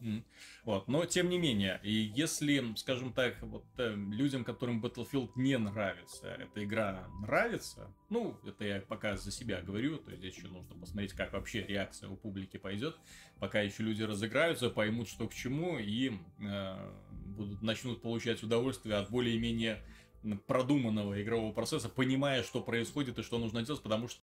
М. 0.00 0.24
Вот. 0.64 0.86
Но 0.86 1.04
тем 1.04 1.28
не 1.28 1.38
менее, 1.38 1.80
и 1.82 1.90
если, 1.92 2.74
скажем 2.76 3.12
так, 3.12 3.40
вот 3.42 3.64
э, 3.78 3.92
людям, 3.94 4.44
которым 4.44 4.80
Battlefield 4.84 5.30
не 5.34 5.58
нравится, 5.58 6.28
эта 6.28 6.62
игра 6.64 7.08
нравится, 7.20 7.92
ну, 8.08 8.38
это 8.46 8.64
я 8.64 8.80
пока 8.80 9.16
за 9.16 9.32
себя 9.32 9.60
говорю, 9.60 9.98
то 9.98 10.10
есть 10.10 10.22
здесь 10.22 10.36
еще 10.36 10.48
нужно 10.48 10.76
посмотреть, 10.76 11.12
как 11.12 11.32
вообще 11.32 11.64
реакция 11.66 12.08
у 12.08 12.16
публики 12.16 12.56
пойдет, 12.56 12.96
пока 13.40 13.60
еще 13.60 13.82
люди 13.82 14.02
разыграются, 14.02 14.70
поймут, 14.70 15.08
что 15.08 15.26
к 15.26 15.34
чему, 15.34 15.78
и 15.78 16.12
э, 16.38 16.92
будут, 17.10 17.62
начнут 17.62 18.00
получать 18.00 18.42
удовольствие 18.42 18.94
от 18.96 19.10
более-менее 19.10 19.82
продуманного 20.46 21.22
игрового 21.22 21.52
процесса, 21.52 21.88
понимая, 21.88 22.42
что 22.42 22.60
происходит 22.60 23.18
и 23.18 23.22
что 23.22 23.38
нужно 23.38 23.62
делать, 23.62 23.82
потому 23.82 24.08
что 24.08 24.20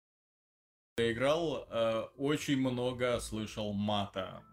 я 0.97 1.11
играл, 1.11 1.67
э, 1.69 2.07
очень 2.17 2.57
много 2.57 3.19
слышал 3.19 3.73
мата. 3.73 4.43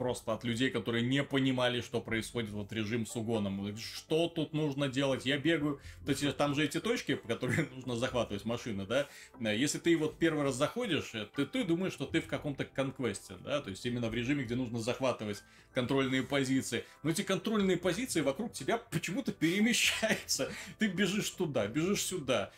Просто 0.00 0.32
от 0.32 0.44
людей, 0.44 0.70
которые 0.70 1.04
не 1.06 1.22
понимали, 1.22 1.82
что 1.82 2.00
происходит 2.00 2.52
вот 2.52 2.72
режим 2.72 3.04
с 3.04 3.14
угоном. 3.16 3.76
Что 3.76 4.28
тут 4.28 4.54
нужно 4.54 4.88
делать? 4.88 5.26
Я 5.26 5.36
бегаю. 5.36 5.78
То 6.06 6.12
есть 6.12 6.36
там 6.38 6.54
же 6.54 6.64
эти 6.64 6.80
точки, 6.80 7.16
по 7.16 7.28
которым 7.28 7.68
нужно 7.76 7.96
захватывать 7.96 8.46
машины, 8.46 8.86
да? 8.86 9.08
Э, 9.40 9.54
Если 9.54 9.76
ты 9.76 9.94
вот 9.98 10.16
первый 10.16 10.42
раз 10.44 10.54
заходишь, 10.54 11.10
э, 11.12 11.26
ты, 11.36 11.44
ты 11.44 11.64
думаешь, 11.64 11.92
что 11.92 12.06
ты 12.06 12.22
в 12.22 12.28
каком-то 12.28 12.64
конквесте, 12.64 13.34
да? 13.44 13.60
То 13.60 13.68
есть 13.68 13.84
именно 13.84 14.08
в 14.08 14.14
режиме, 14.14 14.44
где 14.44 14.54
нужно 14.54 14.78
захватывать 14.80 15.42
контрольные 15.74 16.22
позиции. 16.22 16.86
Но 17.02 17.10
эти 17.10 17.20
контрольные 17.20 17.76
позиции 17.76 18.22
вокруг 18.22 18.54
тебя 18.54 18.78
почему-то 18.78 19.32
перемещаются. 19.38 20.50
Ты 20.78 20.86
бежишь 20.86 21.28
туда, 21.28 21.66
бежишь 21.66 22.04
сюда. 22.04 22.52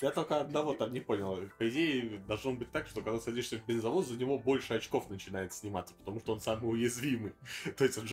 Я 0.00 0.10
только 0.10 0.40
одного 0.40 0.74
там 0.74 0.92
не 0.92 1.00
понял. 1.00 1.38
По 1.58 1.68
идее, 1.68 2.18
должно 2.26 2.52
быть 2.52 2.70
так, 2.72 2.88
что 2.88 3.00
когда 3.00 3.20
садишься 3.20 3.58
в 3.58 3.66
бензовоз, 3.66 4.08
за 4.08 4.16
него 4.16 4.38
больше 4.38 4.74
очков 4.74 5.08
начинает 5.08 5.52
сниматься, 5.52 5.94
потому 5.94 6.20
что 6.20 6.32
он 6.32 6.40
самый 6.40 6.66
уязвимый. 6.66 7.32
То 7.76 7.84
есть 7.84 7.98
он 7.98 8.06
же 8.06 8.12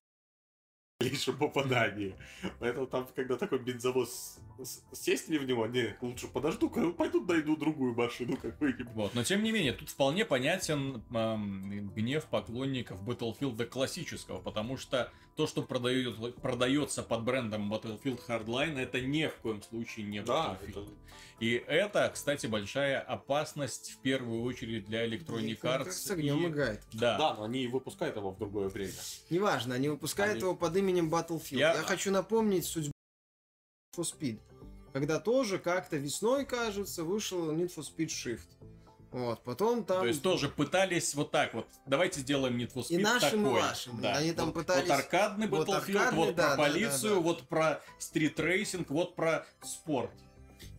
лишь 1.00 1.26
попадание. 1.26 2.16
Поэтому 2.60 2.86
там, 2.86 3.08
когда 3.16 3.36
такой 3.36 3.60
бензовоз 3.60 4.40
сесть 4.92 5.28
ли 5.30 5.40
в 5.40 5.46
него, 5.46 5.66
не, 5.66 5.98
лучше 6.02 6.28
подожду, 6.28 6.70
пойду 6.70 7.26
найду 7.26 7.58
другую 7.58 7.96
машину 7.96 8.38
какую-нибудь. 8.38 8.94
Вот, 8.94 9.16
но 9.16 9.24
тем 9.24 9.44
не 9.44 9.52
менее, 9.52 9.74
тут 9.74 9.90
вполне 9.90 10.26
понятен 10.26 11.04
эм, 11.12 11.90
гнев 11.90 12.26
поклонников 12.26 13.02
Battlefield 13.02 13.66
классического, 13.66 14.40
потому 14.40 14.78
что 14.78 15.12
то, 15.36 15.48
что 15.48 15.64
продает, 15.64 16.36
продается 16.36 17.04
под 17.04 17.24
брендом 17.24 17.74
Battlefield 17.74 18.20
Hardline, 18.28 18.78
это 18.80 19.02
ни 19.02 19.26
в 19.28 19.36
коем 19.38 19.62
случае 19.64 20.06
не 20.06 20.22
Да, 20.22 20.58
Battlefield. 20.62 20.70
это- 20.84 20.90
И 21.40 21.52
это, 21.68 22.10
кстати, 22.14 22.46
большая 22.48 23.02
опасность 23.02 23.92
в 23.94 24.02
первую 24.02 24.44
очередь 24.44 24.86
для 24.86 25.06
Electronic 25.06 25.60
Arts. 25.62 25.92
С 25.92 26.12
огнем 26.12 26.46
и- 26.46 26.50
играет. 26.50 26.82
Да. 26.94 27.18
Да, 27.18 27.34
но 27.34 27.44
они 27.46 27.68
выпускают 27.68 28.16
его 28.16 28.32
в 28.32 28.38
другое 28.38 28.70
время. 28.70 28.94
Неважно, 29.30 29.76
они 29.76 29.90
выпускают 29.90 30.34
Они- 30.36 30.42
его 30.42 30.56
под 30.56 30.76
именем 30.78 31.10
Battlefield. 31.14 31.58
Я- 31.58 31.74
Я, 31.74 31.82
хочу 31.82 32.12
напомнить 32.12 32.66
судьбу 32.66 32.92
Need 33.96 34.00
for 34.00 34.04
Speed. 34.20 34.40
Когда 34.94 35.20
тоже 35.20 35.58
как-то 35.58 35.98
весной, 35.98 36.46
кажется, 36.46 37.04
вышел 37.04 37.52
Need 37.52 37.74
for 37.76 37.84
Speed 37.84 38.08
Shift. 38.08 38.48
Вот, 39.14 39.44
потом 39.44 39.84
там... 39.86 40.02
То 40.02 40.08
есть 40.08 40.24
тоже 40.24 40.50
пытались 40.50 41.14
вот 41.14 41.30
так 41.30 41.54
вот, 41.54 41.68
давайте 41.86 42.20
сделаем 42.22 42.58
Need 42.58 42.74
for 42.74 42.82
Speed 42.82 42.96
И 42.96 42.98
нашим, 42.98 43.42
и 43.42 43.44
такой. 43.46 43.62
вашим. 43.62 44.02
Да. 44.02 44.18
Они 44.18 44.32
там 44.34 44.48
вот, 44.48 44.56
пытались- 44.56 44.90
Вот 44.90 45.00
аркадный 45.00 45.48
вот 45.48 45.68
Battlefield, 45.68 45.98
аркадный, 45.98 46.18
вот 46.18 46.36
да, 46.36 46.44
про 46.44 46.50
да, 46.50 46.56
да, 46.56 46.64
полицию, 46.64 47.16
да. 47.16 47.20
вот 47.22 47.48
про 47.48 47.82
стритрейсинг, 48.00 48.90
вот 48.90 49.16
про 49.16 49.46
спорт. 49.62 50.10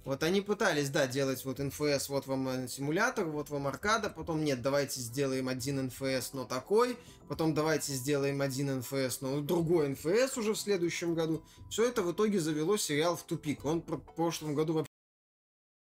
Вот 0.05 0.23
они 0.25 0.41
пытались, 0.41 0.91
да, 0.91 1.07
делать 1.07 1.45
вот 1.45 1.61
НФС, 1.61 2.09
вот 2.09 2.27
вам 2.27 2.49
э, 2.49 2.69
симулятор, 2.69 3.25
вот 3.27 3.51
вам 3.51 3.69
аркада, 3.69 4.11
потом 4.11 4.45
нет, 4.45 4.61
давайте 4.61 5.01
сделаем 5.01 5.49
один 5.49 5.87
НФС, 5.87 6.33
но 6.33 6.45
такой, 6.45 6.99
потом 7.29 7.55
давайте 7.55 7.93
сделаем 7.93 8.43
один 8.43 8.81
НФС, 8.81 9.21
но 9.21 9.41
другой 9.41 9.91
НФС 9.91 10.37
уже 10.37 10.55
в 10.55 10.59
следующем 10.59 11.15
году. 11.15 11.45
Все 11.71 11.89
это 11.89 12.03
в 12.03 12.13
итоге 12.13 12.41
завело 12.41 12.77
сериал 12.77 13.17
в 13.17 13.23
тупик. 13.23 13.65
Он 13.65 13.81
в 13.81 13.97
прошлом 14.15 14.57
году 14.57 14.73
вообще 14.75 14.91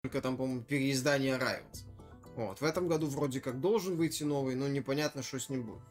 только 0.02 0.20
там, 0.20 0.36
по-моему, 0.36 0.62
переиздание 0.62 1.36
Rivals. 1.38 1.89
Вот, 2.40 2.62
в 2.62 2.64
этом 2.64 2.88
году 2.88 3.06
вроде 3.06 3.38
как 3.38 3.60
должен 3.60 3.96
выйти 3.96 4.22
новый, 4.22 4.54
но 4.54 4.66
непонятно, 4.66 5.22
что 5.22 5.38
с 5.38 5.50
ним 5.50 5.64
будет. 5.64 5.82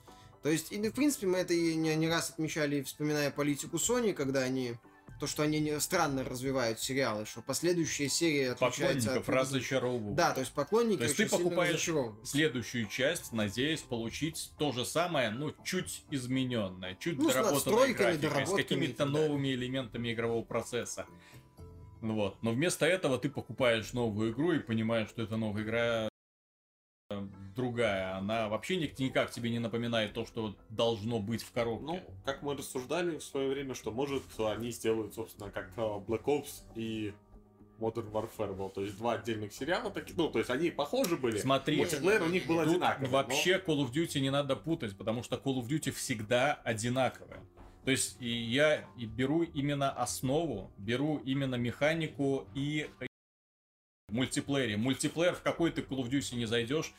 То 0.42 0.50
есть, 0.50 0.72
и, 0.72 0.90
в 0.90 0.94
принципе, 0.94 1.28
мы 1.28 1.38
это 1.38 1.54
и 1.54 1.76
не, 1.76 1.96
не 1.96 2.10
раз 2.10 2.32
отмечали, 2.32 2.82
вспоминая 2.82 3.30
политику 3.30 3.78
Sony, 3.78 4.14
когда 4.14 4.40
они 4.40 4.74
то, 5.20 5.28
что 5.28 5.44
они 5.44 5.60
не- 5.60 5.80
странно 5.80 6.24
развивают 6.24 6.80
сериалы, 6.80 7.28
что 7.28 7.44
последующие 7.44 8.10
серии 8.10 8.46
отличаются 8.46 9.10
Поклонников 9.10 9.30
от... 9.30 9.36
разочаровывают. 9.36 10.16
Да, 10.16 10.32
то 10.32 10.40
есть 10.40 10.52
поклонники 10.54 10.98
То 10.98 11.04
есть 11.04 11.18
ты 11.18 11.30
покупаешь 11.30 11.88
следующую 12.24 12.88
часть, 12.88 13.32
надеясь 13.32 13.82
получить 13.82 14.52
то 14.58 14.72
же 14.72 14.86
самое, 14.86 15.30
ну, 15.30 15.54
чуть 15.64 16.04
измененное, 16.10 16.96
чуть 16.96 17.20
Ну, 17.20 17.28
настройками, 17.28 18.18
графикой, 18.18 18.46
с 18.48 18.56
какими-то 18.56 19.06
новыми 19.06 19.50
элементами 19.50 20.12
игрового 20.12 20.44
процесса. 20.44 21.06
Вот. 22.02 22.42
Но 22.42 22.52
вместо 22.52 22.88
этого 22.88 23.20
ты 23.20 23.30
покупаешь 23.30 23.94
новую 23.94 24.32
игру 24.32 24.54
и 24.54 24.60
понимаешь, 24.60 25.10
что 25.10 25.22
эта 25.22 25.38
новая 25.38 25.62
игра 25.64 26.10
другая. 27.60 28.16
Она 28.16 28.48
вообще 28.50 28.78
ни- 28.78 28.94
никак 29.04 29.32
тебе 29.32 29.50
не 29.50 29.60
напоминает 29.60 30.14
то, 30.14 30.26
что 30.26 30.56
должно 30.70 31.20
быть 31.20 31.44
в 31.44 31.52
коробке. 31.52 31.86
Ну, 31.86 32.02
как 32.26 32.42
мы 32.42 32.56
рассуждали 32.56 33.18
в 33.18 33.24
свое 33.24 33.50
время, 33.50 33.76
что 33.76 33.92
может 33.92 34.24
они 34.40 34.72
сделают, 34.72 35.14
собственно, 35.14 35.52
как 35.52 35.70
э, 35.76 35.82
Black 35.82 36.24
Ops 36.24 36.64
и 36.76 37.14
Modern 37.80 38.12
Warfare 38.12 38.54
был. 38.56 38.70
То 38.70 38.82
есть 38.82 38.98
два 38.98 39.14
отдельных 39.14 39.54
сериала 39.54 39.92
такие. 39.92 40.16
Ну, 40.18 40.30
то 40.30 40.40
есть 40.40 40.50
они 40.50 40.70
похожи 40.70 41.18
были. 41.18 41.38
Смотри, 41.38 41.78
Мультиплеер 41.78 42.24
у 42.24 42.28
них 42.28 42.46
был 42.48 42.60
одинаковый. 42.60 43.10
вообще 43.10 43.62
Call 43.66 43.86
of 43.86 43.92
Duty 43.92 44.20
не 44.20 44.30
надо 44.30 44.56
путать, 44.56 44.98
потому 44.98 45.24
что 45.24 45.36
Call 45.36 45.60
of 45.62 45.68
Duty 45.68 45.92
всегда 45.92 46.54
одинаковая. 46.64 47.42
То 47.86 47.92
есть 47.92 48.18
и 48.22 48.30
я 48.30 48.86
и 48.98 49.06
беру 49.06 49.44
именно 49.44 49.90
основу, 49.92 50.72
беру 50.78 51.18
именно 51.26 51.56
механику 51.56 52.46
и 52.54 52.90
в 54.10 54.14
мультиплеере. 54.14 54.76
Мультиплеер 54.78 55.34
в 55.34 55.42
какой 55.42 55.72
ты 55.72 55.82
Call 55.82 56.00
of 56.04 56.10
Duty 56.10 56.36
не 56.36 56.46
зайдешь, 56.46 56.94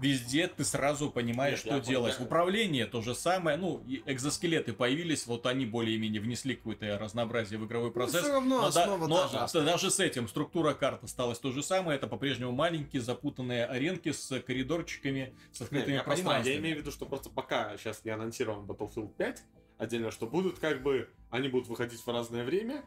везде 0.00 0.48
ты 0.48 0.64
сразу 0.64 1.10
понимаешь, 1.10 1.64
Нет, 1.64 1.74
что 1.76 1.90
делать. 1.90 2.16
я- 2.18 2.24
Управление 2.24 2.86
то 2.86 3.02
же 3.02 3.14
самое, 3.14 3.56
ну, 3.56 3.84
экзоскелеты 4.06 4.72
появились, 4.72 5.26
вот 5.26 5.46
они 5.46 5.66
более-менее 5.66 6.20
внесли 6.20 6.56
какое-то 6.56 6.98
разнообразие 6.98 7.58
в 7.58 7.66
игровой 7.66 7.92
процесс. 7.92 8.22
все 8.22 8.32
равно 8.32 8.62
Но, 8.62 8.70
да- 8.70 8.82
основа 8.84 9.06
но 9.06 9.16
та 9.22 9.28
же 9.28 9.38
осталась. 9.38 9.68
даже 9.70 9.90
с 9.90 10.00
этим 10.00 10.28
структура 10.28 10.74
карт 10.74 11.04
осталась 11.04 11.38
то 11.38 11.52
же 11.52 11.62
самое. 11.62 11.96
Это 11.96 12.06
по-прежнему 12.06 12.52
маленькие 12.52 13.02
запутанные 13.02 13.64
аренки 13.64 14.10
с 14.12 14.40
коридорчиками, 14.40 15.36
с 15.52 15.60
Нет, 15.60 15.68
открытыми 15.68 15.94
я 15.94 16.02
понимаю, 16.02 16.04
пространствами. 16.04 16.54
я 16.54 16.60
имею 16.60 16.76
в 16.76 16.80
виду, 16.80 16.90
что 16.90 17.06
просто 17.06 17.30
пока 17.30 17.76
сейчас 17.76 18.04
не 18.04 18.10
анонсирован 18.10 18.64
Battlefield 18.66 19.14
5 19.16 19.42
отдельно, 19.78 20.10
что 20.10 20.26
будут 20.26 20.58
как 20.58 20.82
бы, 20.82 21.08
они 21.30 21.48
будут 21.48 21.68
выходить 21.68 22.00
в 22.00 22.08
разное 22.08 22.44
время. 22.44 22.84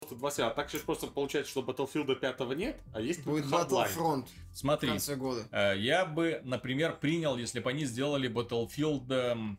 Просто 0.00 0.16
два 0.16 0.30
сериала. 0.30 0.54
Так 0.54 0.70
сейчас 0.70 0.82
просто 0.82 1.06
получается, 1.08 1.50
что 1.50 1.60
Battlefield 1.62 2.14
5 2.14 2.56
нет, 2.56 2.76
а 2.94 3.00
есть 3.00 3.24
Будет. 3.24 3.46
Battlefront 3.46 4.26
в 4.52 4.56
Смотри, 4.58 4.90
конце 4.90 5.16
года. 5.16 5.44
э, 5.50 5.74
я 5.78 6.04
бы, 6.06 6.40
например, 6.44 6.96
принял, 7.00 7.36
если 7.36 7.58
бы 7.60 7.70
они 7.70 7.84
сделали 7.84 8.30
Battlefield 8.30 9.10
эм, 9.12 9.58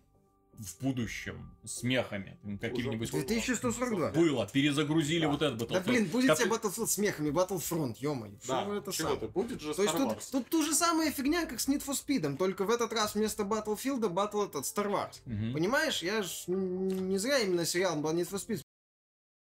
в 0.58 0.82
будущем 0.82 1.52
с 1.66 1.84
мехами, 1.84 2.38
м, 2.44 2.58
какими-нибудь... 2.58 3.12
2142. 3.12 4.12
Было, 4.12 4.48
перезагрузили 4.48 5.22
Да. 5.22 5.30
вот 5.30 5.42
этот 5.42 5.58
Да 5.60 5.66
Battlefield. 5.66 5.84
блин, 5.84 6.06
будет 6.06 6.28
Как- 6.28 6.40
тебе 6.40 6.50
Battlefield 6.52 6.88
с 6.88 6.98
мехами, 6.98 7.30
Battlefront, 7.32 7.96
ё-моё. 8.00 8.32
Да, 8.48 8.62
Что 8.64 8.74
это 8.76 8.92
чего 8.94 9.10
сам? 9.10 9.20
ты, 9.20 9.28
будет 9.28 9.62
же 9.62 9.74
То 9.74 9.84
есть 9.84 9.98
тут, 9.98 10.18
тут 10.32 10.50
ту 10.50 10.64
же 10.64 10.74
самая 10.74 11.12
фигня, 11.12 11.46
как 11.48 11.60
с 11.60 11.68
Need 11.68 11.86
for 11.86 11.94
Speed, 11.94 12.38
только 12.38 12.64
в 12.64 12.70
этот 12.70 12.92
раз 12.94 13.14
вместо 13.16 13.44
Battlefield 13.44 14.02
Battle 14.10 14.46
этот 14.48 14.64
Star 14.64 14.88
Wars. 14.90 15.20
Мгм. 15.26 15.54
Понимаешь, 15.54 16.02
я 16.02 16.24
ж 16.24 16.44
не 16.48 17.18
зря 17.18 17.40
именно 17.40 17.66
сериал 17.66 17.98
был 17.98 18.12
Need 18.14 18.30
for 18.30 18.40
Speed. 18.46 18.62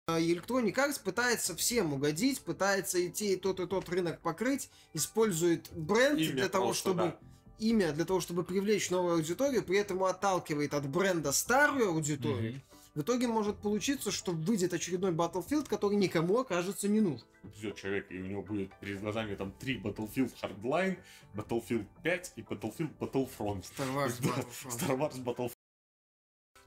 А 0.05 0.19
Electronic 0.19 0.75
Arts 0.75 1.01
пытается 1.01 1.55
всем 1.55 1.93
угодить, 1.93 2.41
пытается 2.41 2.97
и 2.97 3.09
те, 3.09 3.33
и 3.33 3.35
тот, 3.37 3.61
и 3.61 3.67
тот 3.67 3.87
рынок 3.87 4.19
покрыть, 4.19 4.69
использует 4.93 5.71
бренд 5.71 6.19
Имя 6.19 6.33
для 6.33 6.49
того, 6.49 6.65
просто, 6.65 6.89
чтобы 6.89 7.03
да. 7.03 7.19
имя 7.59 7.93
для 7.93 8.03
того, 8.03 8.19
чтобы 8.19 8.43
привлечь 8.43 8.89
новую 8.89 9.13
аудиторию, 9.13 9.63
при 9.63 9.77
этом 9.77 10.03
отталкивает 10.03 10.73
от 10.73 10.89
бренда 10.89 11.31
старую 11.31 11.87
аудиторию. 11.87 12.51
Мгм. 12.51 12.61
В 12.95 13.01
итоге 13.01 13.27
может 13.27 13.57
получиться, 13.59 14.11
что 14.11 14.33
выйдет 14.33 14.73
очередной 14.73 15.13
Battlefield, 15.13 15.69
который 15.69 15.95
никому 15.95 16.39
окажется 16.39 16.89
не 16.89 16.99
нужен. 16.99 17.25
Придет 17.41 17.77
человек, 17.77 18.11
и 18.11 18.17
у 18.17 18.25
него 18.25 18.41
будет 18.41 18.77
перед 18.81 18.99
глазами 18.99 19.35
там 19.35 19.53
три 19.53 19.79
Battlefield 19.79 20.33
Hardline, 20.41 20.97
Battlefield 21.33 21.85
5 22.03 22.33
и 22.35 22.41
Battlefield 22.41 22.89
Battlefront. 22.99 23.63
Star 23.63 23.87
Wars 23.95 24.19
Battlefront. 24.21 24.69
Star 24.69 24.97
Wars 24.97 25.23
Battlefront. 25.23 25.53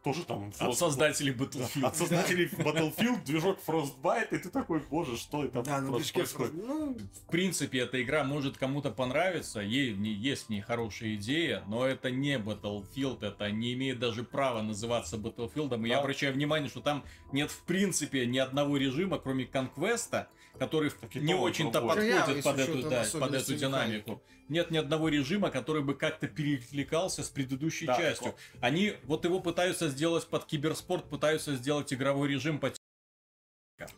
Тоже 0.06 0.24
там... 0.24 0.52
От 0.60 0.78
создателей 0.78 1.32
Да, 1.36 1.44
Battlefield. 1.44 1.84
От 1.84 1.96
создателей 1.96 2.46
Battlefield, 2.46 3.24
движок 3.24 3.58
Frostbite, 3.66 4.28
и 4.30 4.38
ты 4.38 4.50
такой, 4.50 4.80
боже, 4.88 5.16
что 5.16 5.44
это 5.44 5.64
Да, 5.64 5.80
ну 5.80 5.94
происходит? 5.94 6.54
Ну, 6.54 6.96
В 7.24 7.28
принципе, 7.28 7.80
эта 7.80 8.00
игра 8.00 8.22
может 8.22 8.56
кому-то 8.56 8.92
понравиться, 8.92 9.58
ей 9.58 9.96
есть 9.96 10.46
в 10.46 10.50
ней 10.50 10.60
хорошая 10.60 11.16
идея, 11.16 11.64
но 11.66 11.84
это 11.84 12.12
не 12.12 12.38
Battlefield, 12.38 13.26
это 13.26 13.50
не 13.50 13.72
имеет 13.72 13.98
даже 13.98 14.22
права 14.22 14.62
называться 14.62 15.16
Battlefield. 15.16 15.84
И 15.84 15.88
я 15.88 15.98
обращаю 15.98 16.32
внимание, 16.34 16.68
что 16.70 16.80
там 16.80 17.04
нет 17.32 17.50
в 17.50 17.62
принципе 17.64 18.26
ни 18.26 18.38
одного 18.38 18.76
режима, 18.76 19.18
кроме 19.18 19.44
конквеста, 19.44 20.28
который 20.58 20.90
и 21.12 21.18
не 21.18 21.34
то 21.34 21.40
очень-то 21.40 21.80
подходит 21.80 22.42
под 22.42 22.58
эту, 22.58 22.88
да, 22.88 23.04
под 23.12 23.34
эту 23.34 23.54
динамику. 23.54 24.22
Нет 24.48 24.70
ни 24.70 24.78
одного 24.78 25.08
режима, 25.08 25.50
который 25.50 25.82
бы 25.82 25.94
как-то 25.94 26.28
перекликался 26.28 27.22
с 27.24 27.28
предыдущей 27.28 27.86
Да, 27.86 27.96
частью. 27.96 28.26
так 28.26 28.36
Они 28.60 28.94
вот 29.04 29.24
его 29.24 29.40
пытаются 29.40 29.88
сделать 29.88 30.26
под 30.26 30.46
киберспорт, 30.46 31.08
пытаются 31.08 31.56
сделать 31.56 31.92
игровой 31.92 32.28
режим 32.28 32.58
под 32.58 32.76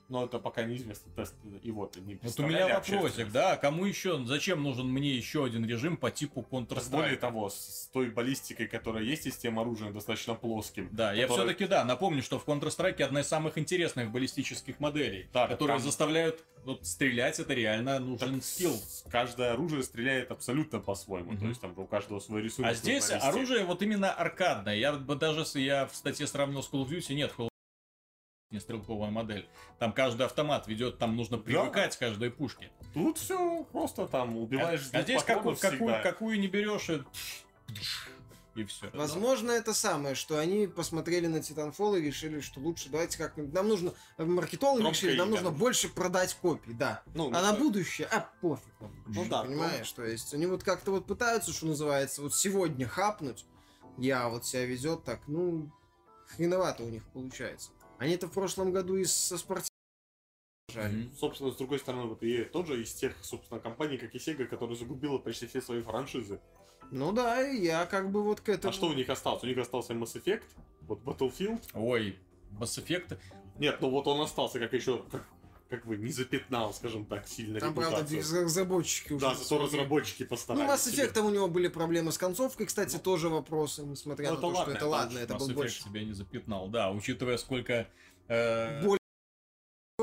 Но 0.08 0.24
это 0.24 0.38
пока 0.38 0.64
неизвестно, 0.64 1.12
тест 1.14 1.34
его-то 1.62 2.00
не 2.00 2.18
Вот 2.22 2.40
у 2.40 2.46
меня 2.46 2.66
вопросик, 2.68 3.30
да, 3.30 3.56
кому 3.56 3.84
еще, 3.84 4.24
зачем 4.24 4.62
нужен 4.62 4.88
мне 4.88 5.14
еще 5.14 5.44
один 5.44 5.64
режим 5.66 5.96
по 5.96 6.10
типу 6.10 6.42
Так 6.42 6.50
Более 6.90 7.14
Counter-Strike? 7.14 7.16
того, 7.18 7.48
с 7.50 7.88
той 7.92 8.10
баллистикой, 8.10 8.66
которая 8.66 9.04
есть, 9.04 9.26
и 9.26 9.30
с 9.30 9.36
тем 9.36 9.58
оружием 9.58 9.92
достаточно 9.92 10.34
плоским. 10.34 10.88
Да, 10.92 11.12
я 11.12 11.26
который- 11.26 11.44
все-таки, 11.46 11.66
да, 11.66 11.84
напомню, 11.84 12.22
что 12.22 12.38
в 12.38 12.46
Counter-Strike 12.46 13.02
одна 13.02 13.20
из 13.20 13.28
самых 13.28 13.56
интересных 13.58 14.10
баллистических 14.10 14.80
моделей, 14.80 15.28
Да, 15.32 15.46
которые 15.46 15.76
там- 15.78 15.84
заставляют 15.86 16.44
вот, 16.64 16.84
стрелять, 16.86 17.38
это 17.38 17.54
реально 17.54 17.98
нужен 18.00 18.34
Так 18.36 18.44
скилл. 18.44 18.76
Каждое 19.10 19.52
оружие 19.52 19.82
стреляет 19.82 20.30
абсолютно 20.30 20.80
по-своему. 20.80 21.32
Мгм. 21.32 21.40
То 21.40 21.46
есть 21.46 21.60
там 21.60 21.72
у 21.78 21.86
каждого 21.86 22.18
свой 22.20 22.42
рисунок. 22.42 22.70
А 22.72 22.74
здесь 22.74 23.10
оружие 23.10 23.64
вот 23.64 23.80
именно 23.82 24.12
аркадное. 24.12 24.74
Я 24.76 24.92
бы 24.92 25.14
даже, 25.14 25.44
я 25.60 25.86
в 25.86 25.94
статье 25.94 26.26
сравнил 26.26 26.62
с 26.62 26.70
Call 26.70 26.84
of 26.84 26.88
Duty, 26.90 27.14
нет, 27.14 27.32
Call 27.38 27.48
не 28.50 28.60
стрелковая 28.60 29.10
модель. 29.10 29.48
Там 29.78 29.92
каждый 29.92 30.26
автомат 30.26 30.66
ведет, 30.66 30.98
там 30.98 31.16
нужно 31.16 31.38
привыкать 31.38 31.96
к 31.96 31.98
каждой 31.98 32.30
пушке. 32.30 32.70
Тут 32.94 33.18
все 33.18 33.64
просто 33.64 34.06
там 34.06 34.36
убиваешь 34.36 34.88
а 34.88 34.92
двух 34.92 35.02
здесь 35.02 35.22
какую, 35.22 35.56
какую, 35.56 36.02
какую 36.02 36.40
не 36.40 36.48
берешь, 36.48 36.88
и, 36.88 37.02
и 38.54 38.64
все. 38.64 38.90
Возможно, 38.94 39.50
это 39.50 39.74
самое, 39.74 40.14
что 40.14 40.38
они 40.38 40.66
посмотрели 40.66 41.26
на 41.26 41.36
Titanfall 41.36 41.98
и 41.98 42.02
решили, 42.02 42.40
что 42.40 42.60
лучше 42.60 42.88
давайте 42.88 43.18
как-нибудь... 43.18 43.52
Нам 43.52 43.68
нужно... 43.68 43.92
э, 44.16 44.24
Маркетологи 44.24 44.80
Громкое 44.80 44.98
решили, 44.98 45.18
нам 45.18 45.28
имя 45.28 45.36
нужно 45.36 45.50
больше 45.50 45.88
продать 45.90 46.34
копий, 46.34 46.72
да. 46.72 47.02
Ну, 47.14 47.28
А 47.28 47.42
на 47.42 47.52
да. 47.52 47.58
будущее, 47.58 48.08
а 48.10 48.30
пофиг. 48.40 48.72
Ну 49.06 49.26
да, 49.28 49.42
Понимаешь, 49.42 49.92
то 49.92 50.04
есть 50.04 50.32
они 50.32 50.46
вот 50.46 50.64
как-то 50.64 50.90
вот 50.92 51.06
пытаются, 51.06 51.52
что 51.52 51.66
называется, 51.66 52.22
вот 52.22 52.34
сегодня 52.34 52.88
хапнуть, 52.88 53.44
я 53.98 54.28
вот 54.28 54.46
себя 54.46 54.64
ведет 54.64 55.04
так, 55.04 55.20
ну, 55.26 55.70
хреновато 56.28 56.82
у 56.84 56.88
них 56.88 57.04
получается. 57.12 57.70
Они-то 57.98 58.28
в 58.28 58.32
прошлом 58.32 58.72
году 58.72 58.96
и 58.96 59.04
со 59.04 59.36
спортивным 59.36 59.68
жали. 60.72 60.94
Мгм. 60.94 61.12
Собственно, 61.16 61.50
с 61.50 61.56
другой 61.56 61.78
стороны, 61.78 62.04
вот 62.04 62.22
и 62.22 62.44
тоже 62.44 62.82
из 62.82 62.92
тех, 62.94 63.14
собственно, 63.22 63.60
компаний, 63.60 63.98
как 63.98 64.14
и 64.14 64.18
Sega, 64.18 64.46
которая 64.46 64.76
загубила 64.76 65.18
почти 65.18 65.46
все 65.46 65.60
свои 65.60 65.82
франшизы. 65.82 66.40
Ну 66.90 67.12
да, 67.12 67.40
я 67.40 67.86
как 67.86 68.10
бы 68.10 68.22
вот 68.22 68.40
к 68.40 68.48
этому... 68.48 68.70
А 68.70 68.72
что 68.72 68.86
у 68.86 68.94
них 68.94 69.08
осталось? 69.08 69.42
У 69.42 69.46
них 69.46 69.58
остался 69.58 69.92
Mass 69.92 70.14
Effect, 70.14 70.44
вот 70.82 71.00
Battlefield. 71.00 71.62
Ой, 71.74 72.18
Mass 72.52 72.82
Effect. 72.82 73.18
Нет, 73.58 73.78
ну 73.80 73.90
вот 73.90 74.06
он 74.06 74.20
остался 74.20 74.58
как 74.58 74.72
еще, 74.72 75.02
как, 75.10 75.26
как 75.68 75.86
бы 75.86 75.96
не 75.96 76.10
запятнал, 76.12 76.72
скажем 76.72 77.04
так, 77.04 77.26
сильно 77.28 77.60
Там, 77.60 77.74
правда, 77.74 77.98
репутацию. 78.00 78.44
разработчики 78.44 79.12
уже... 79.12 79.26
Да, 79.26 79.34
зато 79.34 79.58
разработчики 79.62 80.22
Ну, 80.22 80.28
постарались. 80.28 80.68
Mass 80.70 80.90
себе. 80.90 81.04
Effect 81.04 81.20
у 81.20 81.30
него 81.30 81.48
были 81.48 81.68
проблемы 81.68 82.10
с 82.12 82.18
концовкой, 82.18 82.66
кстати, 82.66 82.96
тоже 82.98 83.28
вопросы, 83.28 83.82
несмотря 83.82 84.30
Ну, 84.30 84.34
на 84.36 84.40
то, 84.40 84.46
это 84.50 84.54
что 84.54 84.58
ладно, 84.60 84.72
это 84.76 84.86
ладно, 84.86 85.18
это 85.18 85.34
Mass 85.34 85.38
был 85.38 85.48
Effect 85.50 85.54
больше... 85.54 85.82
себя 85.82 86.04
не 86.04 86.12
запятнал. 86.14 86.68
Да, 86.68 86.90
учитывая, 86.90 87.36
сколько... 87.36 87.86
э, 88.28 88.82
Боль- 88.82 88.98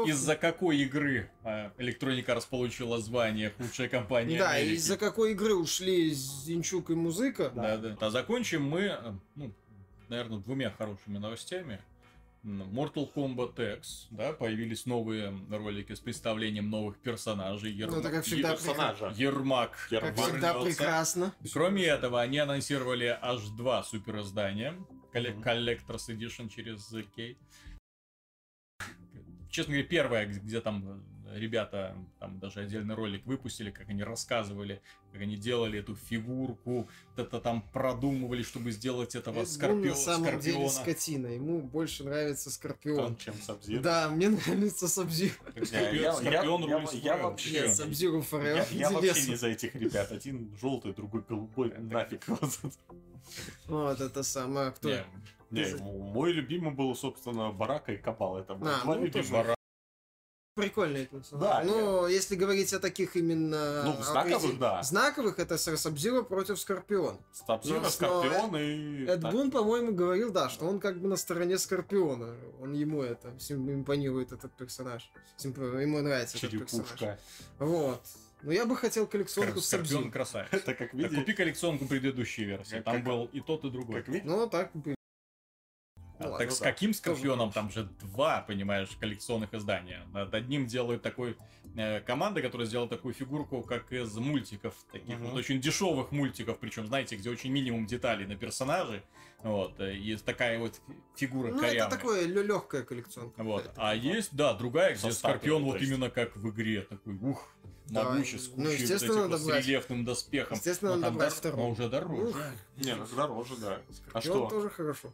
Из-за 0.05 0.36
какой 0.36 0.78
игры 0.80 1.32
э, 1.43 1.72
Electronic 1.80 2.26
Arts 2.26 2.47
получила 2.47 2.99
звание 3.01 3.49
худшая 3.57 3.89
компания 3.89 4.38
Да, 4.38 4.51
Америки? 4.51 4.76
из-за 4.76 4.97
какой 4.97 5.32
игры 5.32 5.55
ушли 5.55 6.11
Зинчук 6.11 6.91
и 6.91 6.93
Музыка. 6.95 7.49
Да, 7.55 7.78
да. 7.78 7.97
А 7.99 8.09
закончим 8.11 8.63
мы, 8.63 8.82
э, 8.82 9.13
ну, 9.36 9.51
наверное, 10.09 10.38
двумя 10.39 10.70
хорошими 10.70 11.18
новостями. 11.18 11.82
Mortal 12.46 13.12
Kombat 13.12 13.78
X, 13.78 14.08
да, 14.12 14.32
появились 14.32 14.86
новые 14.86 15.34
ролики 15.50 15.93
с 15.93 16.00
представлением 16.00 16.70
новых 16.70 17.00
персонажей. 17.00 17.74
Ну, 17.74 17.80
Ермак, 17.80 18.00
это 18.00 18.12
как 18.12 18.24
всегда, 18.24 18.52
персонажа. 18.52 19.14
Ермак. 19.16 19.88
Ермак. 19.89 20.16
как 20.16 20.26
всегда 20.26 20.54
прекрасно. 20.54 21.34
Кроме 21.52 21.84
этого, 21.86 22.22
они 22.22 22.38
анонсировали 22.38 23.18
аж 23.20 23.41
два 23.58 23.84
супер 23.84 24.20
издания. 24.20 24.72
Мгм. 24.72 25.41
Collector's 25.41 26.10
Edition 26.10 26.50
через 26.50 26.93
Key. 26.93 27.36
Честно 29.50 29.74
говоря, 29.74 29.88
первое, 29.88 30.26
где 30.28 30.62
там 30.62 31.04
ребята, 31.40 31.96
там 32.20 32.40
даже 32.40 32.62
отдельный 32.62 32.96
ролик 32.96 33.26
выпустили, 33.26 33.72
как 33.72 33.90
они 33.90 34.04
рассказывали, 34.04 34.82
как 35.12 35.22
они 35.22 35.36
делали 35.38 35.80
эту 35.80 35.96
фигурку, 35.96 36.88
это 37.16 37.40
там 37.40 37.62
продумывали, 37.74 38.44
чтобы 38.44 38.72
сделать 38.72 39.16
этого 39.16 39.42
Эд 39.42 39.46
Бун 39.46 39.46
скорпио- 39.46 39.90
на 39.90 39.96
самом 39.96 40.40
деле 40.40 40.70
скорпиона. 40.70 40.70
скотина. 40.70 41.28
Ему 41.28 41.62
больше 41.62 42.04
нравится 42.04 42.50
Скорпион. 42.52 43.16
Чем 43.18 43.34
Сабзир. 43.36 43.82
Да, 43.82 44.10
мне 44.10 44.30
нравится 44.30 44.88
Сабзир. 44.88 45.32
Скорпион, 45.64 46.24
я- 47.02 47.18
вообще- 47.18 47.68
Сабзиру 47.70 48.24
Я, 48.72 48.90
вообще 48.92 49.30
не 49.30 49.36
за 49.36 49.48
этих 49.48 49.76
ребят. 49.76 50.12
Один 50.12 50.56
желтый, 50.60 50.94
другой 50.94 51.22
голубой. 51.28 51.74
Нафиг. 51.78 52.26
Вот 53.68 54.00
это 54.02 54.24
самое, 54.24 54.72
кто... 54.72 54.90
Не, 55.52 55.76
мой 55.78 56.32
любимый 56.34 56.72
был, 56.74 56.96
собственно, 56.96 57.52
Барака 57.52 57.94
и 57.94 57.98
Кабал. 57.98 58.40
Это 58.40 58.56
были 58.56 58.72
А, 58.72 58.84
два 58.84 58.96
ну, 58.96 59.06
любимых. 59.06 59.55
Прикольный 60.56 61.03
это. 61.03 61.22
Да, 61.38 61.64
Но 61.66 62.08
если 62.08 62.38
говорить 62.38 62.72
о 62.72 62.80
таких 62.80 63.18
именно... 63.18 63.84
Ну, 63.84 64.01
знаковых, 64.01 64.58
да. 64.58 64.82
Знаковых 64.84 65.38
это 65.38 65.58
Сабзира 65.58 66.22
против 66.22 66.58
Скорпиона. 66.58 67.18
Стабзира, 67.34 67.82
Но- 67.82 67.89
Скорпион 67.89 68.56
и... 68.56 69.06
Эд 69.06 69.22
так. 69.22 69.34
Бун, 69.34 69.51
по-моему, 69.51 69.93
говорил, 69.93 70.32
да, 70.32 70.49
что 70.49 70.66
он 70.66 70.80
как 70.80 71.01
бы 71.01 71.10
на 71.10 71.18
стороне 71.18 71.58
Скорпиона. 71.58 72.34
Он 72.62 72.72
ему 72.72 73.03
это, 73.03 73.34
сим- 73.38 73.70
импонирует 73.70 74.32
этот 74.32 74.53
персонаж. 74.53 75.12
Симп- 75.38 75.82
Ему 75.82 75.99
нравится 76.01 76.38
этот 76.38 76.51
персонаж. 76.51 76.88
Черепушка. 76.88 77.20
Вот. 77.60 78.01
Но 78.41 78.53
я 78.53 78.66
бы 78.66 78.78
хотел 78.78 79.08
коллекционку 79.08 79.60
с 79.60 79.68
Скорпион 79.68 80.10
красавец. 80.10 80.47
Это 80.53 80.74
как 80.74 80.91
Так 80.91 80.93
видите... 80.93 81.16
купи 81.18 81.34
коллекционку 81.34 81.86
предыдущей 81.86 82.45
версии. 82.45 82.80
Там 82.80 82.95
как- 82.95 83.03
был 83.03 83.26
и 83.34 83.41
тот, 83.41 83.66
и 83.66 83.70
другой. 83.70 83.97
Как 84.03 84.08
видите, 84.08 84.26
Ну, 84.30 84.47
так, 84.47 84.72
блин. 86.18 86.30
А, 86.30 86.32
Ну 86.32 86.32
так 86.32 86.39
ладно, 86.39 86.51
с 86.51 86.59
да. 86.59 86.66
каким 86.66 86.93
скорпионом? 86.93 87.51
Там 87.51 87.72
же 87.72 87.84
два, 88.01 88.41
понимаешь, 88.41 88.89
коллекционных 88.99 89.53
издания. 89.53 90.01
Над 90.13 90.34
одним 90.34 90.66
делают 90.68 91.01
такой 91.01 91.38
э, 91.78 91.99
команда, 92.01 92.41
которая 92.41 92.68
сделала 92.68 92.88
такую 92.89 93.13
фигурку, 93.13 93.61
как 93.61 93.91
из 93.91 94.16
мультиков, 94.16 94.74
таких 94.91 95.16
Мгм. 95.20 95.30
вот 95.30 95.34
очень 95.38 95.59
дешевых 95.59 96.11
мультиков, 96.11 96.57
причем, 96.59 96.88
знаете, 96.88 97.16
где 97.18 97.30
очень 97.30 97.51
минимум 97.51 97.86
деталей 97.86 98.26
на 98.26 98.36
персонажей. 98.36 99.01
Вот, 99.43 99.80
э, 99.80 99.93
и 99.95 100.16
такая 100.16 100.57
вот 100.57 100.80
фигура 101.16 101.49
Ну, 101.51 101.59
корявая. 101.59 101.88
это 101.88 101.89
такое 101.97 102.26
легкая 102.26 102.84
коллекционка. 102.84 103.43
Вот. 103.43 103.70
А 103.76 103.93
есть, 103.93 104.36
да, 104.36 104.53
другая, 104.53 104.95
Со 104.95 105.07
где 105.07 105.11
статуей, 105.11 105.38
Скорпион 105.39 105.61
то 105.63 105.66
вот 105.72 105.80
есть. 105.82 105.91
именно 105.91 106.09
как 106.09 106.36
в 106.36 106.49
игре, 106.49 106.82
такой, 106.84 107.13
ух, 107.16 107.47
Да, 107.88 108.05
могучий, 108.09 108.39
с 108.39 108.47
ну, 108.47 108.55
кучей 108.55 108.68
вот 108.70 108.80
естественно, 108.80 109.20
этих 109.20 109.30
вот 109.30 109.41
с 109.41 109.47
рельефным 109.47 110.05
доспехом. 110.05 110.57
Естественно, 110.57 110.91
Но 110.95 111.01
надо 111.01 111.20
там 111.20 111.28
дор- 111.28 111.30
второй. 111.32 111.57
но 111.61 111.70
уже 111.70 111.89
дороже. 111.89 112.30
Ух, 112.30 112.38
Не, 112.78 112.95
ну 112.95 113.05
дороже, 113.16 113.55
да. 113.57 113.82
А 114.13 114.20
И 114.20 114.30
он 114.30 114.38
что? 114.38 114.49
тоже 114.49 114.70
хорошо. 114.70 115.13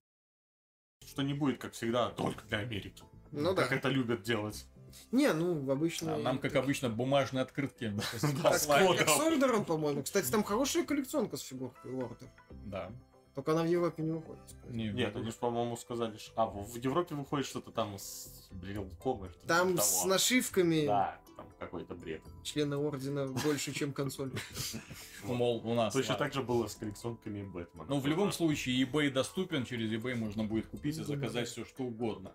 Что 1.11 1.23
не 1.23 1.33
будет, 1.33 1.59
как 1.59 1.73
всегда, 1.73 2.09
только 2.09 2.45
для 2.45 2.59
Америки. 2.59 3.03
Ну 3.33 3.53
да. 3.53 3.63
Как 3.63 3.73
это 3.73 3.89
любят 3.89 4.21
делать. 4.23 4.65
Не, 5.11 5.33
ну, 5.33 5.69
обычно... 5.69 6.15
А 6.15 6.17
нам, 6.17 6.39
как 6.39 6.55
обычно, 6.55 6.89
бумажные 6.89 7.41
открытки. 7.41 7.93
Да, 8.43 8.51
Так, 8.51 8.59
с 8.61 8.65
как 8.65 8.87
кодом. 8.87 9.07
с 9.09 9.19
Ордером, 9.19 9.65
по-моему. 9.65 10.03
Кстати, 10.03 10.31
там 10.31 10.41
хорошая 10.41 10.85
коллекционка 10.85 11.35
с 11.35 11.41
фигуркой 11.41 11.91
Ордер. 11.91 12.29
Да. 12.65 12.91
Только 13.35 13.51
она 13.51 13.63
в 13.63 13.67
Европе 13.67 14.03
не 14.03 14.11
выходит. 14.11 14.41
Не, 14.69 14.87
Нет, 14.87 15.13
они 15.17 15.25
же, 15.25 15.33
по-моему, 15.33 15.75
сказали, 15.75 16.15
что... 16.17 16.31
А, 16.37 16.45
в 16.45 16.77
Европе 16.77 17.15
выходит 17.15 17.45
что-то 17.45 17.71
там 17.71 17.97
с 17.97 18.47
брелком 18.51 19.27
Там 19.47 19.71
типа 19.71 19.81
с 19.81 20.05
нашивками 20.05 20.85
Да, 20.85 21.19
какой-то 21.61 21.93
бред. 21.93 22.21
члена 22.43 22.77
ордена 22.79 23.27
больше, 23.27 23.71
чем 23.71 23.93
консоль. 23.93 24.31
Мол, 25.23 25.61
у 25.63 25.75
нас. 25.75 25.93
Точно 25.93 26.15
так 26.15 26.33
же 26.33 26.41
было 26.41 26.67
с 26.67 26.75
коллекционками 26.75 27.43
Бэтмена. 27.43 27.85
Ну, 27.87 27.99
в 27.99 28.07
любом 28.07 28.31
случае, 28.31 28.83
eBay 28.83 29.11
доступен, 29.11 29.63
через 29.63 29.91
eBay 29.91 30.15
можно 30.15 30.43
будет 30.43 30.65
купить 30.67 30.97
и 30.97 31.03
заказать 31.03 31.47
все, 31.47 31.63
что 31.63 31.83
угодно. 31.83 32.33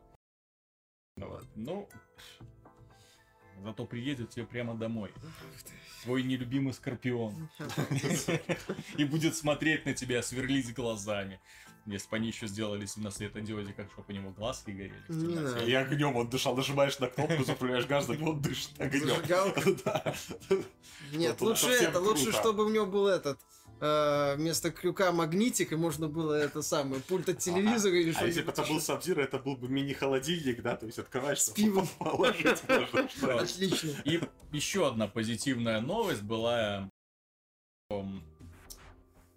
Вот. 1.17 1.45
Ну, 1.57 1.89
зато 3.63 3.85
приедет 3.85 4.31
тебе 4.31 4.47
прямо 4.47 4.77
домой. 4.77 5.13
Твой 6.05 6.23
нелюбимый 6.23 6.73
Скорпион. 6.73 7.49
И 8.97 9.05
будет 9.05 9.35
смотреть 9.35 9.87
на 9.87 9.95
тебя, 9.95 10.23
сверлить 10.23 10.73
глазами. 10.73 11.41
Если 11.87 12.09
бы 12.09 12.17
они 12.17 12.29
еще 12.29 12.49
сделали 12.49 12.87
на 12.97 13.11
светодиоде, 13.11 13.73
как 13.73 13.91
чтобы 13.93 14.07
у 14.09 14.13
него 14.13 14.31
глазки 14.31 14.73
горели. 14.73 15.05
Не 15.09 15.37
надо. 15.37 15.65
И 15.65 15.73
огнем 15.73 16.17
он 16.17 16.29
дышал, 16.29 16.57
нажимаешь 16.57 16.99
на 16.99 17.07
кнопку, 17.07 17.45
запрыгаешь 17.45 17.87
газ, 17.87 18.09
него 18.09 18.33
он 18.33 18.43
дышит 18.43 18.73
огнем. 18.81 19.17
Нет, 21.13 21.41
лучше 21.41 21.69
это, 21.69 22.01
лучше, 22.01 22.33
чтобы 22.33 22.65
у 22.65 22.71
него 22.71 22.87
был 22.87 23.07
этот 23.07 23.39
э, 23.81 24.35
вместо 24.37 24.71
крюка 24.71 25.13
магнитик, 25.13 25.73
и 25.73 25.77
можно 25.77 26.09
было 26.09 26.35
это 26.35 26.63
самое, 26.63 27.01
пульт 27.03 27.29
от 27.29 27.39
телевизора 27.39 27.97
или 27.97 28.15
А 28.17 28.27
если 28.27 28.43
бы 28.43 28.51
это 28.51 28.63
был. 28.63 28.81
Сабзир, 28.81 29.21
это 29.21 29.39
был 29.39 29.57
бы 29.57 29.69
мини-холодильник, 29.69 30.63
да, 30.63 30.77
то 30.77 30.87
есть 30.87 30.99
открываешь, 30.99 31.43
С 31.43 31.51
пивом. 31.51 31.87
положить 31.99 32.63
можно. 32.69 33.35
Отлично. 33.41 33.91
И 34.05 34.21
еще 34.53 34.89
одна 34.89 35.09
позитивная 35.09 35.81
новость 35.81 36.23
была 36.23 36.91
эм, 37.91 38.23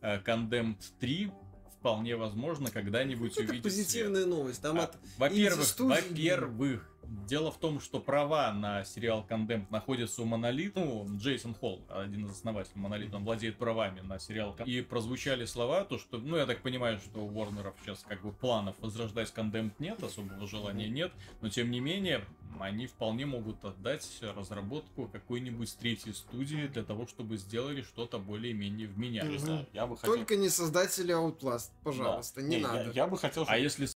э, 0.01 0.19
Condemned 0.21 0.81
3 0.99 1.31
вполне 1.79 2.15
возможно 2.15 2.69
когда-нибудь 2.69 3.31
Это 3.33 3.41
увидит 3.41 3.51
свет. 3.51 3.63
позитивная 3.63 4.25
новость. 4.25 4.61
Там 4.61 4.79
А, 4.79 4.83
от 4.83 4.97
Во-первых, 5.17 5.79
во-первых, 5.79 6.88
дело 7.27 7.51
в 7.51 7.57
том, 7.57 7.79
что 7.79 7.99
права 7.99 8.51
на 8.53 8.83
сериал 8.85 9.25
Condemned 9.27 9.65
находятся 9.69 10.21
у 10.21 10.25
Монолит, 10.25 10.75
ну, 10.75 11.07
Джейсон 11.17 11.55
Холл, 11.55 11.81
один 11.89 12.25
из 12.25 12.31
основателей 12.31 12.79
Монолит, 12.81 13.13
он 13.13 13.23
владеет 13.23 13.57
правами 13.57 14.01
на 14.01 14.19
сериал. 14.19 14.55
Condemned. 14.57 14.69
И 14.69 14.81
прозвучали 14.81 15.45
слова, 15.45 15.83
то, 15.85 15.97
что, 15.97 16.17
ну, 16.17 16.37
я 16.37 16.45
так 16.45 16.61
понимаю, 16.61 16.99
что 16.99 17.21
у 17.21 17.31
Warner'ов 17.31 17.73
сейчас 17.83 18.03
как 18.07 18.21
бы 18.21 18.31
планов 18.31 18.75
возрождать 18.79 19.33
Condemned 19.35 19.73
нет, 19.79 20.01
особого 20.03 20.47
желания 20.47 20.87
нет, 20.87 21.11
но 21.41 21.49
тем 21.49 21.71
не 21.71 21.79
менее, 21.79 22.23
они 22.59 22.87
вполне 22.87 23.25
могут 23.25 23.63
отдать 23.65 24.07
разработку 24.21 25.07
какой-нибудь 25.07 25.77
третьей 25.77 26.13
студии 26.13 26.67
для 26.67 26.83
того, 26.83 27.07
чтобы 27.07 27.37
сделали 27.37 27.81
что-то 27.81 28.19
более-менее 28.19 28.87
Не 28.87 28.93
вменяемое. 28.93 29.37
знаю, 29.39 29.65
я 29.73 29.87
бы 29.87 29.97
хотел... 29.97 30.15
Только 30.15 30.35
не 30.35 30.49
создатели 30.49 31.13
Outlast, 31.15 31.71
пожалуйста, 31.83 32.41
не 32.41 32.59
я- 32.59 32.67
надо. 32.67 32.91
Я 32.91 33.07
бы 33.07 33.17
хотел, 33.17 33.45
А 33.47 33.57
если 33.57 33.87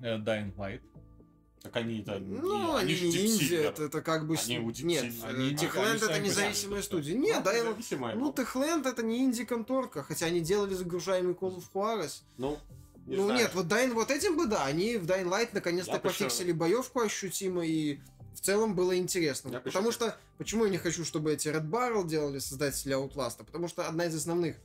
Dying 0.00 0.54
Light? 0.54 0.82
Так 1.62 1.74
они 1.76 2.00
это... 2.00 2.18
Ну, 2.18 2.72
не- 2.74 2.78
они 2.78 2.94
же 2.94 3.06
Deep 3.06 3.26
инди, 3.26 3.54
Silver. 3.54 3.68
это, 3.68 3.82
это 3.84 4.02
как 4.02 4.26
бы... 4.26 4.36
Они 4.36 4.58
у 4.58 4.70
Нет, 4.70 5.04
э, 5.04 5.26
Они- 5.26 5.48
они 5.48 5.54
это 5.56 6.18
независимая 6.20 6.82
студия. 6.82 7.14
да. 7.14 7.20
Нет, 7.20 7.36
Ну, 7.38 7.44
да, 7.44 7.58
независимая, 7.58 8.14
ну 8.14 8.24
но- 8.26 8.30
Techland 8.32 8.88
это 8.88 9.02
не 9.02 9.24
инди-конторка, 9.24 10.02
хотя 10.02 10.26
они 10.26 10.40
делали 10.40 10.74
загружаемый 10.74 11.34
Call 11.34 11.56
of 11.56 11.64
Juarez. 11.74 12.22
Ну, 12.36 12.58
не 13.06 13.16
ну 13.16 13.24
знаю. 13.24 13.40
нет, 13.40 13.50
вот 13.54 13.66
Dying, 13.66 13.92
вот 13.92 14.10
этим 14.10 14.36
бы 14.36 14.46
да, 14.46 14.64
они 14.66 14.96
в 14.98 15.04
Dying 15.06 15.28
Light 15.28 15.48
наконец-то 15.52 15.98
пофиксили 15.98 16.52
боевку 16.52 17.00
ощутимо 17.00 17.66
и 17.66 17.98
в 18.34 18.40
целом 18.40 18.74
было 18.76 18.96
интересно. 18.96 19.50
Я 19.50 19.60
Потому 19.60 19.88
ещё- 19.88 19.94
что, 19.96 20.16
почему 20.38 20.64
я 20.64 20.70
не 20.70 20.78
хочу, 20.78 21.04
чтобы 21.04 21.32
эти 21.32 21.48
Red 21.48 21.68
Barrel 21.68 22.06
делали 22.06 22.38
создатели 22.38 22.94
Outlast? 22.94 23.38
Потому 23.44 23.66
что 23.66 23.88
одна 23.88 24.06
из 24.06 24.14
основных 24.14 24.56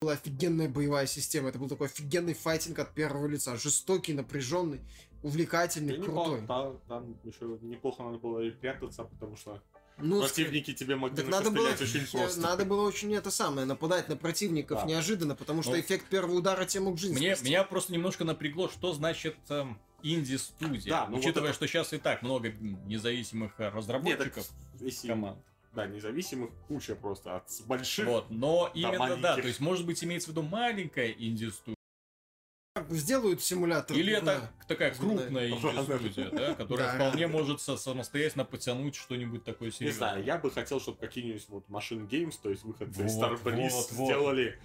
была 0.00 0.14
офигенная 0.14 0.68
боевая 0.68 1.06
система. 1.06 1.50
Это 1.50 1.58
был 1.60 1.68
такой 1.68 1.86
офигенный 1.86 2.34
файтинг 2.34 2.80
от 2.80 2.92
первого 2.94 3.28
лица. 3.28 3.56
Жестокий, 3.56 4.12
напряженный, 4.12 4.80
увлекательный, 5.22 5.96
Да 5.98 6.04
крутой. 6.04 6.40
неплохо, 6.40 6.78
да, 6.88 6.94
там 6.94 7.16
еще 7.24 7.44
неплохо 7.62 8.02
надо 8.02 8.18
было 8.18 8.40
и 8.40 8.50
прятаться, 8.50 9.04
потому 9.04 9.36
что 9.36 9.62
Ну, 9.98 10.20
противники 10.20 10.72
тебе 10.74 10.96
могли 10.96 11.16
Так 11.16 11.28
надо 11.28 11.50
было, 11.50 11.68
очень 11.68 12.06
просто. 12.12 12.40
надо 12.40 12.64
было 12.64 12.86
очень 12.86 13.14
это 13.14 13.30
самое, 13.30 13.66
нападать 13.66 14.08
на 14.08 14.16
противников 14.16 14.80
Да. 14.80 14.86
неожиданно, 14.86 15.34
потому 15.34 15.62
что 15.62 15.72
Ну, 15.72 15.80
эффект 15.80 16.06
первого 16.08 16.34
удара 16.34 16.64
тебе 16.64 16.84
мог 16.84 16.98
жизнь 16.98 17.14
Мне, 17.14 17.34
спасти. 17.36 17.50
меня 17.50 17.64
просто 17.64 17.92
немножко 17.92 18.24
напрягло, 18.24 18.68
что 18.68 18.92
значит 18.94 19.36
эм, 19.48 19.78
инди-студия. 20.02 20.90
Да, 20.90 21.06
ну 21.06 21.12
вот 21.16 21.20
Учитывая, 21.20 21.50
это- 21.50 21.56
что 21.56 21.66
сейчас 21.68 21.92
и 21.92 21.98
так 21.98 22.22
много 22.22 22.50
независимых 22.50 23.52
э, 23.58 23.64
Нет, 23.64 23.70
так 23.70 23.74
разработчиков 23.78 24.48
если- 24.80 25.08
команд. 25.08 25.38
Да, 25.74 25.86
независимых 25.86 26.50
куча 26.68 26.94
просто, 26.94 27.36
от 27.36 27.44
больших 27.66 28.06
Вот, 28.06 28.30
но 28.30 28.70
именно 28.74 28.92
да, 28.92 28.98
маленьких. 28.98 29.42
то 29.42 29.48
есть 29.48 29.60
может 29.60 29.86
быть 29.86 30.04
имеется 30.04 30.28
в 30.28 30.32
виду 30.32 30.42
маленькая 30.42 31.10
инди-студия, 31.12 31.76
Сделают 32.92 33.42
симулятор. 33.42 33.96
или 33.96 34.12
это 34.12 34.50
такая 34.68 34.94
крупная 34.94 35.48
инди-студия, 35.50 36.30
да, 36.30 36.54
которая 36.54 36.88
Да. 36.88 36.94
вполне 36.94 37.26
может 37.26 37.60
самостоятельно 37.60 38.44
потянуть 38.44 38.94
что-нибудь 38.94 39.44
такое 39.44 39.68
Не 39.68 39.72
серьезное. 39.72 39.98
знаю, 40.10 40.24
я 40.24 40.38
бы 40.38 40.50
хотел, 40.50 40.80
чтобы 40.80 40.98
какие-нибудь 40.98 41.44
вот 41.48 41.68
Machine 41.68 42.08
Games, 42.08 42.34
то 42.42 42.50
есть 42.50 42.64
выход 42.64 42.88
из 42.90 43.16
Starbreeze, 43.18 43.70
вот, 43.70 43.92
вот. 43.92 44.06
сделали 44.06 44.58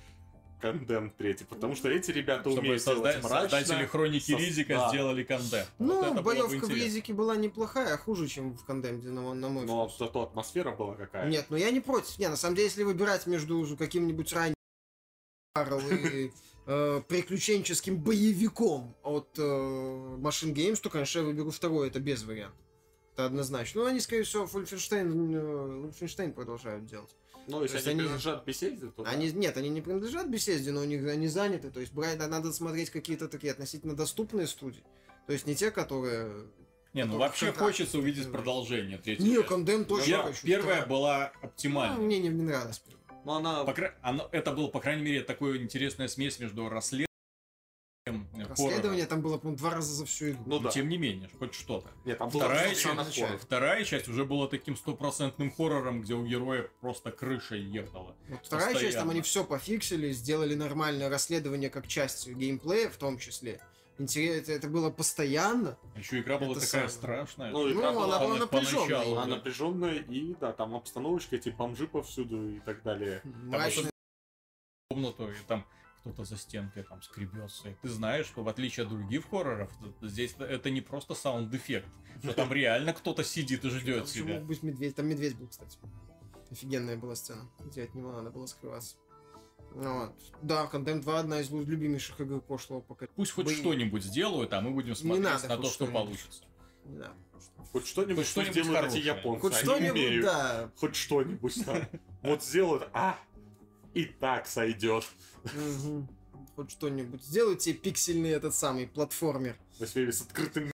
Condemn 0.61 1.11
3, 1.15 1.45
потому 1.47 1.75
что 1.75 1.87
эти 1.87 2.09
ребята 2.09 2.49
Чтобы 2.49 2.61
умеют 2.61 2.81
созда- 2.81 3.11
делать 3.11 3.23
мрачно. 3.23 3.59
создатели 3.59 3.85
Хроники 3.85 4.31
Со- 4.31 4.37
Ризика 4.39 4.73
да. 4.73 4.89
сделали 4.89 5.23
контент. 5.23 5.69
Ну, 5.77 6.13
вот 6.13 6.23
боевка 6.23 6.65
в. 6.65 6.69
Ризике 6.71 7.13
была 7.13 7.35
неплохая, 7.35 7.93
а 7.93 7.97
хуже, 7.99 8.27
чем 8.27 8.57
в 8.57 8.65
Кондемде, 8.65 9.09
на, 9.09 9.33
на 9.35 9.49
мой 9.49 9.65
Но 9.65 9.87
зато 9.99 10.23
атмосфера 10.23 10.71
была 10.71 10.95
какая. 10.95 11.29
Нет, 11.29 11.45
ну 11.49 11.57
я 11.57 11.69
не 11.69 11.79
против. 11.79 12.17
Не, 12.17 12.27
на 12.27 12.35
самом 12.37 12.55
деле, 12.55 12.69
если 12.69 12.81
выбирать 12.81 13.27
между 13.27 13.67
каким-нибудь 13.77 14.33
ранним 14.33 14.55
и 15.55 16.31
э, 16.67 17.01
приключенческим 17.07 17.97
боевиком 17.97 18.95
от 19.03 19.27
э, 19.39 19.41
Machine 19.41 20.53
Games, 20.53 20.79
то, 20.81 20.89
конечно, 20.89 21.19
я 21.19 21.25
выберу 21.25 21.49
второй, 21.51 21.87
это 21.87 21.99
без 21.99 22.23
вариантов. 22.23 22.59
Это 23.13 23.25
однозначно. 23.25 23.81
Ну, 23.81 23.87
они, 23.87 23.99
скорее 23.99 24.23
всего, 24.23 24.43
Wolfenstein, 24.45 25.33
э, 25.35 25.87
Wolfenstein 25.89 26.33
продолжают 26.33 26.85
делать. 26.85 27.15
Но 27.47 27.61
если 27.63 27.77
есть 27.77 27.87
они 27.87 27.99
они- 28.01 28.07
принадлежат 28.09 28.45
беседе, 28.45 28.87
то 28.87 29.03
да. 29.03 29.09
Они, 29.09 29.31
нет, 29.31 29.55
они 29.57 29.69
не 29.69 29.81
принадлежат 29.81 30.27
беседе, 30.27 30.71
но 30.71 30.81
у 30.81 30.83
них 30.83 31.03
они 31.07 31.27
заняты. 31.27 31.71
То 31.71 31.79
есть 31.79 31.93
брать, 31.93 32.19
надо 32.19 32.51
смотреть 32.51 32.89
какие-то 32.89 33.27
такие 33.29 33.53
относительно 33.53 33.95
доступные 33.95 34.47
студии. 34.47 34.83
То 35.25 35.33
есть 35.33 35.47
не 35.47 35.55
те, 35.55 35.71
которые... 35.71 36.45
Не, 36.93 37.05
ну 37.05 37.17
вообще 37.17 37.47
контракт 37.47 37.67
хочется 37.71 37.99
увидеть 37.99 38.31
продолжение 38.31 38.97
третьей 38.97 39.29
Не. 39.29 39.43
Кондем 39.43 39.85
тоже 39.85 40.05
Пер- 40.11 40.23
хочу. 40.23 40.45
Первая 40.47 40.71
Вторая. 40.81 40.85
была 40.87 41.31
Ну, 41.41 41.47
оптимальной. 41.47 42.05
мне 42.05 42.19
не, 42.19 42.29
не 42.29 42.41
нравилось. 42.43 42.81
Но 43.27 43.35
она... 43.35 43.65
По 43.65 43.73
кра- 43.73 43.93
оно- 44.01 44.29
это 44.31 44.53
был, 44.53 44.69
по 44.69 44.79
крайней 44.79 45.03
мере, 45.03 45.21
такая 45.21 45.57
интересная 45.57 46.07
смесь 46.07 46.39
между 46.39 46.69
расследованием 46.69 47.07
и 48.07 48.41
Расследование 48.41 49.05
там 49.05 49.21
было, 49.21 49.37
по-моему, 49.37 49.57
два 49.57 49.71
раза 49.71 49.93
за 49.93 50.05
всю 50.05 50.29
игру. 50.29 50.43
Ну 50.45 50.59
да. 50.59 50.69
Тем 50.69 50.87
не 50.87 50.97
менее, 50.97 51.29
хоть 51.37 51.53
что-то. 51.53 51.89
Нет, 52.05 52.19
там 52.19 52.29
Вторая 52.29 52.69
постоянно 52.69 53.11
часть-. 53.11 53.43
Вторая 53.43 53.83
часть 53.83 54.07
уже 54.07 54.23
была 54.23 54.47
таким 54.47 54.77
стопроцентным 54.77 55.51
хоррором, 55.51 56.03
где 56.03 56.13
у 56.13 56.25
героя 56.25 56.69
просто 56.79 57.11
крыша 57.11 57.55
ехала. 57.55 58.15
Вот 58.29 58.45
вторая 58.45 58.67
часть, 58.67 58.75
там 58.75 58.83
Постоянно. 58.83 59.11
они 59.11 59.21
все 59.23 59.43
пофиксили, 59.43 60.13
сделали 60.13 60.55
нормальное 60.55 61.09
расследование 61.09 61.69
как 61.69 61.85
часть 61.89 62.29
геймплея 62.29 62.89
в 62.89 62.95
том 62.95 63.17
числе. 63.17 63.59
Интересно, 63.99 64.51
это 64.51 64.67
было 64.69 64.91
постоянно. 64.91 65.77
Еще 65.95 66.19
игра 66.19 66.37
была 66.37 66.51
Это 66.51 66.59
такая 66.59 66.87
самое. 66.87 66.89
страшная. 66.89 67.51
Ну, 67.51 67.63
Ну, 67.67 67.73
игра 67.73 67.91
была- 67.93 68.05
она 68.05 68.19
была 68.19 68.37
напряженная. 68.37 68.85
поначалу, 68.87 69.15
Она 69.17 69.25
да. 69.25 69.35
напряженная, 69.37 69.93
и 69.95 70.35
да, 70.35 70.53
там 70.53 70.75
обстановочка, 70.75 71.35
эти 71.35 71.49
бомжи 71.49 71.87
повсюду 71.87 72.49
и 72.49 72.59
так 72.59 72.83
далее. 72.83 73.21
Мрачная. 73.23 73.89
комнату, 74.89 75.29
и 75.29 75.35
там 75.47 75.65
кто-то 75.99 76.23
за 76.23 76.37
стенкой 76.37 76.83
там 76.83 77.01
скребется. 77.01 77.69
И 77.69 77.73
ты 77.81 77.89
знаешь, 77.89 78.25
что 78.27 78.41
в 78.43 78.47
отличие 78.47 78.83
от 78.85 78.89
других 78.89 79.29
хорроров, 79.29 79.69
здесь 80.01 80.33
это 80.39 80.69
не 80.69 80.81
просто 80.81 81.13
sound 81.13 81.45
effect. 81.45 81.89
что 82.23 82.33
Там 82.33 82.51
реально 82.53 82.93
кто-то 82.93 83.23
сидит 83.23 83.65
и 83.65 83.69
ждет 83.69 84.05
Там 84.05 84.13
тебя. 84.13 84.35
мог 84.35 84.43
быть 84.45 84.63
медведь. 84.63 84.95
Там 84.95 85.07
медведь 85.07 85.35
был, 85.37 85.47
кстати. 85.47 85.77
Офигенная 86.49 86.95
была 86.97 87.15
сцена, 87.15 87.49
где 87.59 87.83
от 87.83 87.93
него 87.95 88.11
надо 88.13 88.29
было 88.31 88.45
скрываться. 88.45 88.95
Вот. 89.71 90.13
Да, 90.41 90.69
Condemn 90.71 91.01
2 91.01 91.19
одна 91.19 91.41
из 91.41 91.49
любимейших 91.51 92.19
игр 92.21 92.41
прошлого 92.41 92.81
поколения. 92.81 93.13
Пусть 93.15 93.31
хоть 93.31 93.45
Блин. 93.45 93.57
что-нибудь 93.57 94.03
сделают, 94.03 94.53
а 94.53 94.61
мы 94.61 94.71
будем 94.71 94.95
смотреть 94.95 95.23
надо 95.23 95.47
на 95.47 95.57
то, 95.57 95.63
что 95.63 95.71
что-нибудь. 95.73 95.93
получится. 95.93 96.43
Да. 96.85 97.13
Хоть 97.71 97.87
что-нибудь, 97.87 98.17
Хоть 98.17 98.27
что 98.27 98.41
что-нибудь 98.43 98.63
сделают 98.63 98.93
эти 98.93 99.03
хорошее. 99.03 99.05
японцы. 99.05 99.41
Хоть 99.41 99.53
они 99.53 99.63
что-нибудь, 99.63 100.21
да. 100.21 100.71
Хоть 100.77 100.95
что-нибудь 100.95 101.65
там. 101.65 101.87
Вот 102.23 102.43
сделают, 102.43 102.89
а, 102.93 103.19
и 103.93 104.05
так 104.05 104.47
сойдет. 104.47 105.05
Хоть 106.55 106.71
что-нибудь. 106.71 107.23
Сделайте 107.23 107.73
пиксельный 107.73 108.31
этот 108.31 108.55
самый 108.55 108.87
платформер. 108.87 109.55
Сфере 109.85 110.11
с 110.11 110.21
открытым 110.21 110.71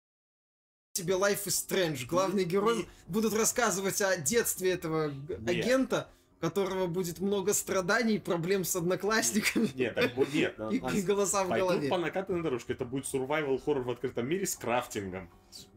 тебе 0.91 1.13
Life 1.13 1.45
is 1.45 1.65
Strange. 1.67 2.05
Главный 2.05 2.43
герой 2.43 2.87
будут 3.07 3.33
рассказывать 3.33 4.01
о 4.01 4.17
детстве 4.17 4.71
этого 4.71 5.13
агента. 5.47 6.09
Которого 6.39 6.87
будет 6.87 7.19
много 7.19 7.53
страданий, 7.53 8.19
проблем 8.19 8.63
с 8.63 8.75
одноклассниками 8.75 9.69
Нет, 9.75 9.95
так 9.95 10.15
нет. 10.33 10.57
на- 10.57 10.69
и, 10.71 10.79
на- 10.79 10.87
и 10.89 11.01
голоса 11.01 11.43
в 11.43 11.49
голове. 11.49 11.89
по 11.89 11.97
накатанной 11.97 12.41
дорожке. 12.41 12.73
Это 12.73 12.85
будет 12.85 13.05
survival 13.05 13.61
хоррор 13.63 13.83
в 13.83 13.89
открытом 13.91 14.27
мире 14.27 14.45
с 14.45 14.55
крафтингом. 14.55 15.29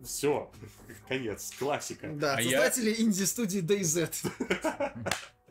Все. 0.05 0.51
Конец. 1.09 1.53
Классика. 1.59 2.09
Да, 2.13 2.37
А 2.37 2.41
я- 2.41 2.51
создатели 2.63 2.95
инди-студии 3.03 3.61
DayZ. 3.63 4.31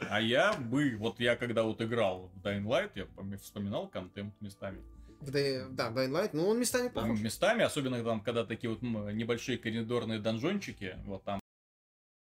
А 0.09 0.20
я 0.20 0.53
бы, 0.53 0.95
вот 0.97 1.20
я 1.20 1.36
когда 1.36 1.64
вот 1.64 1.82
играл 1.82 2.32
в 2.34 2.39
Dying 2.45 2.64
Light, 2.64 2.91
я 2.95 3.03
пом- 3.03 3.38
вспоминал 3.38 3.88
контент 3.88 4.34
местами. 4.41 4.80
В 5.20 5.30
Day- 5.30 5.68
Да, 5.70 5.91
Dying 5.91 6.09
Light, 6.12 6.30
ну 6.34 6.47
он 6.47 6.59
местами 6.59 6.88
Там 6.89 7.03
похож. 7.09 7.20
местами, 7.20 7.64
особенно 7.64 8.03
там, 8.03 8.22
когда 8.22 8.43
такие 8.43 8.70
вот 8.72 8.82
небольшие 8.82 9.57
коридорные 9.59 10.20
донжончики, 10.20 10.95
вот 11.05 11.24
там 11.24 11.39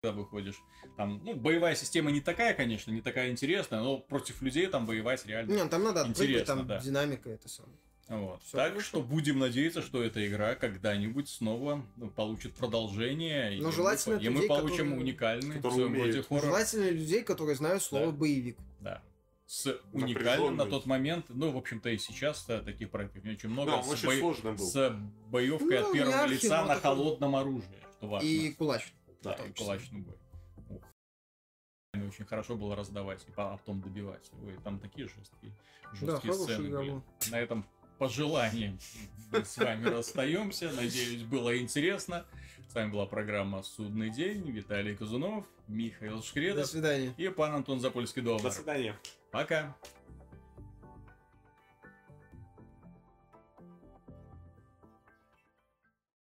когда 0.04 0.18
выходишь, 0.20 0.62
там, 0.98 1.22
ну, 1.24 1.34
боевая 1.34 1.76
система 1.76 2.12
не 2.12 2.20
такая, 2.20 2.54
конечно, 2.54 2.92
не 2.92 3.00
такая 3.02 3.32
интересная, 3.32 3.80
но 3.82 3.98
против 4.00 4.42
людей 4.42 4.68
там 4.68 4.86
воевать 4.86 5.26
реально. 5.26 5.54
Не, 5.54 5.64
ну, 5.64 5.70
там 5.70 5.82
надо 5.84 6.06
Интересно, 6.06 6.58
там 6.58 6.68
да. 6.68 6.80
динамика 6.80 7.30
это 7.30 7.48
самое. 7.48 7.78
Вот. 8.10 8.44
Всё 8.44 8.58
так 8.58 8.72
хорошо. 8.72 8.86
что 8.86 9.02
будем 9.02 9.40
надеяться, 9.40 9.82
что 9.82 10.04
эта 10.04 10.28
игра 10.28 10.56
когда-нибудь 10.56 11.30
снова 11.30 11.86
ну, 11.96 12.10
получит 12.10 12.54
продолжение. 12.54 13.58
Но 13.62 13.70
и 13.70 13.72
желательно 13.72 14.16
мы, 14.16 14.20
от 14.20 14.24
и 14.26 14.30
мы 14.30 14.36
людей, 14.36 14.48
получим 14.50 14.76
которые- 14.78 15.00
уникальный 15.00 15.52
в 15.52 15.56
которые 15.56 15.74
своем 15.74 15.94
роде 15.94 16.10
умеют. 16.10 16.28
хоррор. 16.28 16.44
Желательно 16.44 16.90
людей, 16.90 17.24
которые 17.24 17.56
знают 17.56 17.82
слово 17.82 18.08
Да. 18.08 18.12
боевик. 18.12 18.58
Да. 18.82 19.02
С 19.46 19.80
уникальным 19.94 20.58
на 20.58 20.66
тот 20.66 20.86
момент, 20.86 21.28
ну, 21.30 21.50
в 21.52 21.56
общем-то, 21.58 21.90
и 21.92 21.98
сейчас 21.98 22.44
да, 22.46 22.60
таких 22.62 22.90
проектов 22.92 23.24
не 23.24 23.32
очень 23.32 23.48
много. 23.50 23.72
Да, 23.72 23.84
с, 23.84 23.90
очень 23.90 24.22
бо- 24.22 24.58
с 24.58 24.96
боевкой 25.30 25.80
Ну, 25.80 25.86
от 25.88 25.94
первого 25.94 26.20
архи, 26.24 26.34
лица 26.34 26.62
на 26.66 26.76
такой- 26.76 26.82
холодном 26.82 27.36
оружии, 27.38 27.70
что 27.98 28.08
важно. 28.08 28.28
И 28.28 28.50
кулач. 28.52 28.92
Да, 29.24 29.34
и 29.34 29.54
числе. 29.54 29.54
кулачный 29.54 30.02
бой. 30.02 30.18
Ух. 30.70 30.84
Очень 32.08 32.26
хорошо 32.26 32.56
было 32.56 32.76
раздавать 32.76 33.26
и 33.28 33.32
потом 33.32 33.82
добивать. 33.82 34.30
Ой, 34.44 34.58
там 34.64 34.80
такие 34.80 35.08
жесткие, 35.08 35.54
Да, 35.84 35.96
жесткие 35.96 36.34
хорошая 36.34 36.58
сцены 36.58 36.78
были. 36.78 37.02
На 37.32 37.40
этом 37.40 37.66
пожеланием 38.00 38.80
мы 39.32 39.46
с 39.46 39.58
вами 39.58 39.86
расстаемся. 39.88 40.72
Надеюсь, 40.72 41.24
было 41.24 41.58
интересно. 41.58 42.26
С 42.68 42.76
вами 42.76 42.92
была 42.92 43.06
программа 43.06 43.62
«Судный 43.62 44.10
день». 44.10 44.50
Виталий 44.50 44.96
Казунов, 44.96 45.46
Михаил 45.68 46.18
До 46.18 46.24
Шкредов 46.24 46.66
свидания. 46.66 47.14
и 47.18 47.30
пан 47.30 47.54
Антон 47.54 47.80
Запольский-Довар. 47.80 48.42
До 48.42 48.50
свидания. 48.52 48.98
Пока. 49.32 49.76